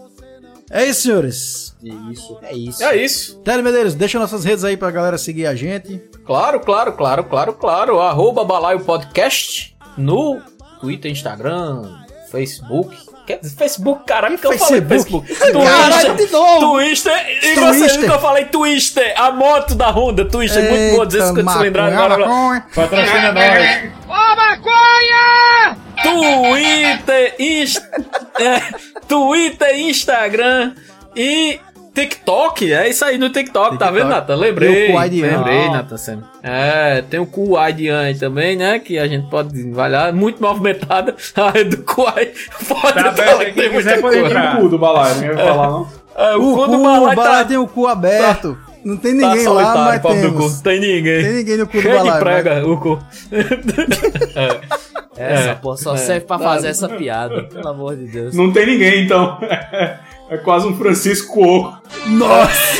[0.69, 1.75] É isso, senhores.
[2.11, 2.39] Isso.
[2.41, 2.83] É isso.
[2.83, 3.39] É isso.
[3.39, 5.97] Télio Medeiros, deixa nossas redes aí pra galera seguir a gente.
[6.25, 7.99] Claro, claro, claro, claro, claro.
[7.99, 10.41] Arroba Balaio Podcast no
[10.81, 11.83] Twitter, Instagram,
[12.29, 12.95] Facebook.
[13.25, 15.27] Quer dizer, Facebook, caralho, que eu falei Facebook?
[15.35, 16.71] Caralho, de novo.
[16.75, 17.13] Twister.
[17.13, 17.73] E Twister.
[17.73, 20.63] você nunca eu falei Twister, a moto da Honda, Twister.
[20.69, 22.63] muito boa dizer isso quando se lembrar agora.
[22.73, 23.97] Patrocina nós.
[26.03, 27.81] Twitter, Inst...
[28.39, 28.61] é,
[29.07, 30.73] Twitter, Instagram
[31.15, 31.59] e
[31.93, 32.71] TikTok.
[32.71, 34.35] É isso aí no TikTok, tá vendo, Nathan?
[34.35, 34.93] Lembrei.
[34.95, 35.71] Lembrei, Ah.
[35.71, 35.97] Nathan.
[35.97, 36.25] sempre.
[36.43, 38.77] É, tem o Kuaidian aí também, né?
[38.79, 40.13] Que a gente pode valhar.
[40.13, 41.15] Muito movimentada.
[41.35, 42.31] A área do Kuai.
[42.67, 44.27] Pode Tá falar aberto, que quem tem quiser muita pode coisa.
[44.27, 44.57] entrar.
[44.57, 45.87] O cu do balaio, ninguém vai falar, não.
[46.15, 47.45] É, o, O cu do o Balai Balai tá...
[47.45, 48.57] tem o cu aberto.
[48.87, 50.55] Não tem Tá ninguém lá, solitário, mas temos.
[50.57, 50.63] cu.
[50.63, 51.23] Tem ninguém.
[51.23, 52.99] Tem ninguém no cu do Cheio de prega, o cu.
[55.17, 55.55] Essa É.
[55.55, 55.97] porra só É.
[55.97, 56.43] serve pra Tá.
[56.45, 57.43] fazer essa piada.
[57.43, 58.33] Pelo amor de Deus.
[58.35, 59.37] Não tem ninguém, então.
[60.29, 61.73] É quase um Francisco O.
[62.11, 62.77] Nossa!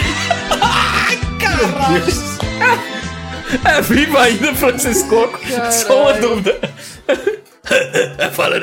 [3.65, 5.29] É vivo ainda, Francisco?
[5.71, 6.59] Só uma dúvida.
[8.31, 8.57] Fala.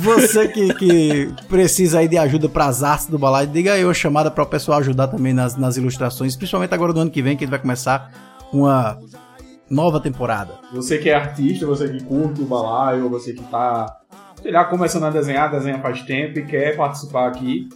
[0.00, 4.30] Você que, que precisa aí de ajuda pras artes do balai, diga aí uma chamada
[4.30, 7.46] para o pessoal ajudar também nas, nas ilustrações, principalmente agora do ano que vem, que
[7.46, 8.12] vai começar
[8.52, 8.98] uma
[9.68, 10.54] nova temporada.
[10.72, 13.98] Você que é artista, você que curte o balaio, ou você que tá,
[14.42, 17.68] sei lá, começando a desenhar, desenha faz tempo e quer participar aqui,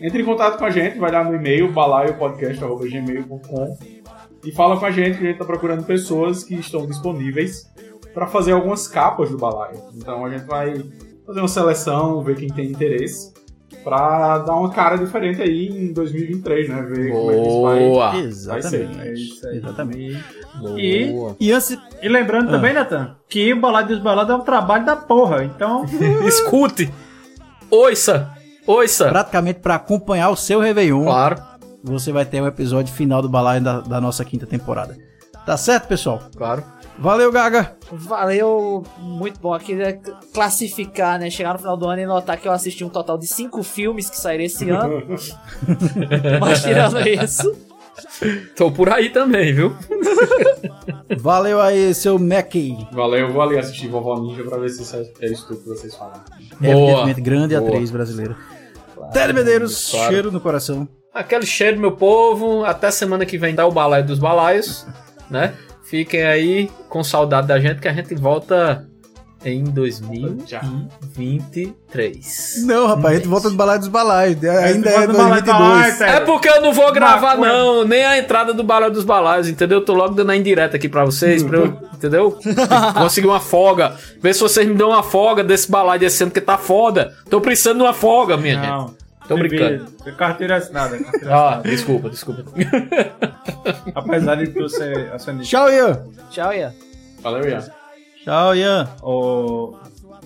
[0.00, 3.76] entre em contato com a gente, vai lá no e-mail balaiopodcast.gmail.com
[4.44, 7.70] e fala com a gente que a gente tá procurando pessoas que estão disponíveis
[8.14, 9.78] para fazer algumas capas do balaio.
[9.94, 10.82] Então a gente vai
[11.26, 13.32] fazer uma seleção, ver quem tem interesse,
[13.82, 16.82] pra dar uma cara diferente aí em 2023, né?
[16.82, 18.10] Ver como é que isso vai, Boa.
[18.10, 18.26] vai ser.
[18.28, 19.00] Exatamente.
[19.00, 19.56] É isso aí.
[19.58, 20.24] Exatamente.
[20.76, 21.78] E, E antes.
[22.02, 22.52] e lembrando Ah.
[22.52, 25.84] também, Natan, que o Balado dos Balados é um trabalho da porra, então...
[26.26, 26.92] Escute.
[27.70, 28.30] Ouça.
[28.66, 29.08] Ouça.
[29.08, 31.36] Praticamente para acompanhar o seu Réveillon, Claro.
[31.82, 34.96] você vai ter o episódio final do balai da, da nossa quinta temporada.
[35.44, 36.22] Tá certo, pessoal?
[36.36, 36.62] Claro.
[36.98, 37.76] Valeu, Gaga!
[37.90, 39.52] Valeu, muito bom.
[39.52, 39.98] Aqui é
[40.32, 41.28] classificar, né?
[41.28, 44.08] Chegar no final do ano e notar que eu assisti um total de cinco filmes
[44.08, 45.02] que saíram esse ano.
[46.40, 47.52] Mas tirando isso,
[48.56, 49.74] Tô por aí também, viu?
[51.18, 52.86] Valeu aí, seu Mackey.
[52.92, 55.60] Valeu, eu vou ali assistir Vovó Ninja pra ver se isso é é isso tudo
[55.60, 56.22] que vocês falaram.
[56.60, 57.68] Evidentemente, grande Boa.
[57.68, 58.36] atriz brasileira.
[59.12, 60.12] Tele Medeiros, claro.
[60.12, 60.88] cheiro no coração.
[61.12, 62.64] Aquele cheiro, meu povo.
[62.64, 64.86] Até semana que vem dá o balaio dos balaios,
[65.30, 65.54] né?
[65.84, 68.86] Fiquem aí com saudade da gente que a gente volta
[69.44, 72.64] em 2023.
[72.64, 74.42] Não, rapaz, a gente volta do balai dos balaios.
[74.42, 75.98] Ainda é do Balai dos 2022.
[75.98, 79.48] Balaios, É porque eu não vou gravar, não, nem a entrada do balaio dos balaios,
[79.48, 79.78] entendeu?
[79.80, 82.38] Eu tô logo dando a indireta aqui pra vocês, pra eu, entendeu?
[82.94, 83.94] Conseguir uma folga.
[84.22, 87.14] Ver se vocês me dão uma folga desse balaio desse ano que tá foda.
[87.28, 89.03] Tô precisando de uma folga, minha gente.
[89.28, 89.86] Tô brincando.
[90.16, 91.68] Carteira assinada, carteira Ah, assinada.
[91.70, 92.44] desculpa, desculpa.
[93.94, 95.56] Apesar de tu ser acionista.
[95.56, 96.06] Tchau, Ian.
[96.30, 96.74] tchau, Ian.
[97.22, 97.64] Valeu, Ian.
[98.22, 98.88] Tchau, Ian.
[99.02, 99.76] Ô,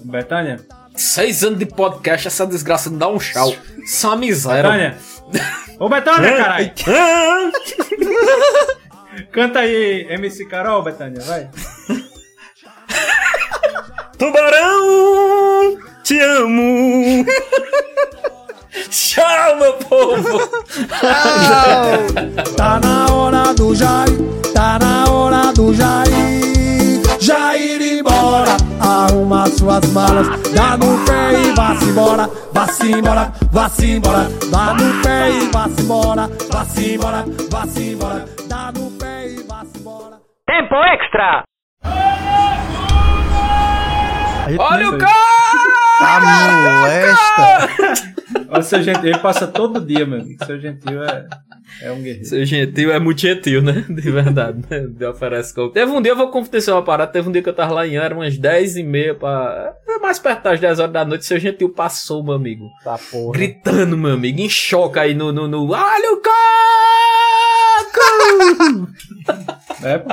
[0.05, 0.59] Betânia,
[0.97, 3.55] Seis anos de podcast, essa desgraça não dá um chau.
[3.85, 4.63] Isso é miséria.
[4.65, 4.97] Betânia.
[5.79, 6.73] Ô, Betânia, caralho.
[9.31, 11.49] Canta aí, MC Carol, Betânia, vai.
[14.19, 17.25] Tubarão, te amo.
[18.91, 20.39] Tchau, meu povo.
[22.57, 24.19] Tá na hora do Jair,
[24.55, 27.03] tá na hora do Jair.
[27.21, 28.57] Jair embora,
[29.51, 35.31] suas malas, dá no pé e vá-se embora, vá-se embora, vá-se embora, dá no pé
[35.31, 40.21] e vá-se embora, vá-se embora, vá-se embora, dá no pé e vá-se embora.
[40.47, 41.45] Tempo extra!
[44.59, 44.99] Olha o
[45.99, 47.69] Tá molesta.
[48.51, 50.45] Olha, seu gentil, ele passa todo dia, meu amigo.
[50.45, 51.27] Seu gentil é,
[51.83, 52.25] é um guerreiro.
[52.25, 53.85] Seu gentil é muito gentil, né?
[53.89, 54.81] De verdade, né?
[54.81, 55.71] De oferece como.
[55.71, 57.87] Teve um dia, eu vou confessar uma parada, teve um dia que eu tava lá
[57.87, 59.75] em Ana, eram umas 10 e meia pra...
[59.87, 62.69] é Mais perto das 10 horas da noite, seu gentil passou, meu amigo.
[62.85, 63.33] Tá porra.
[63.33, 65.33] Gritando, meu amigo, em choque aí no...
[65.33, 65.71] no, no...
[65.71, 66.39] Olha o coco!
[69.83, 70.11] É, pô.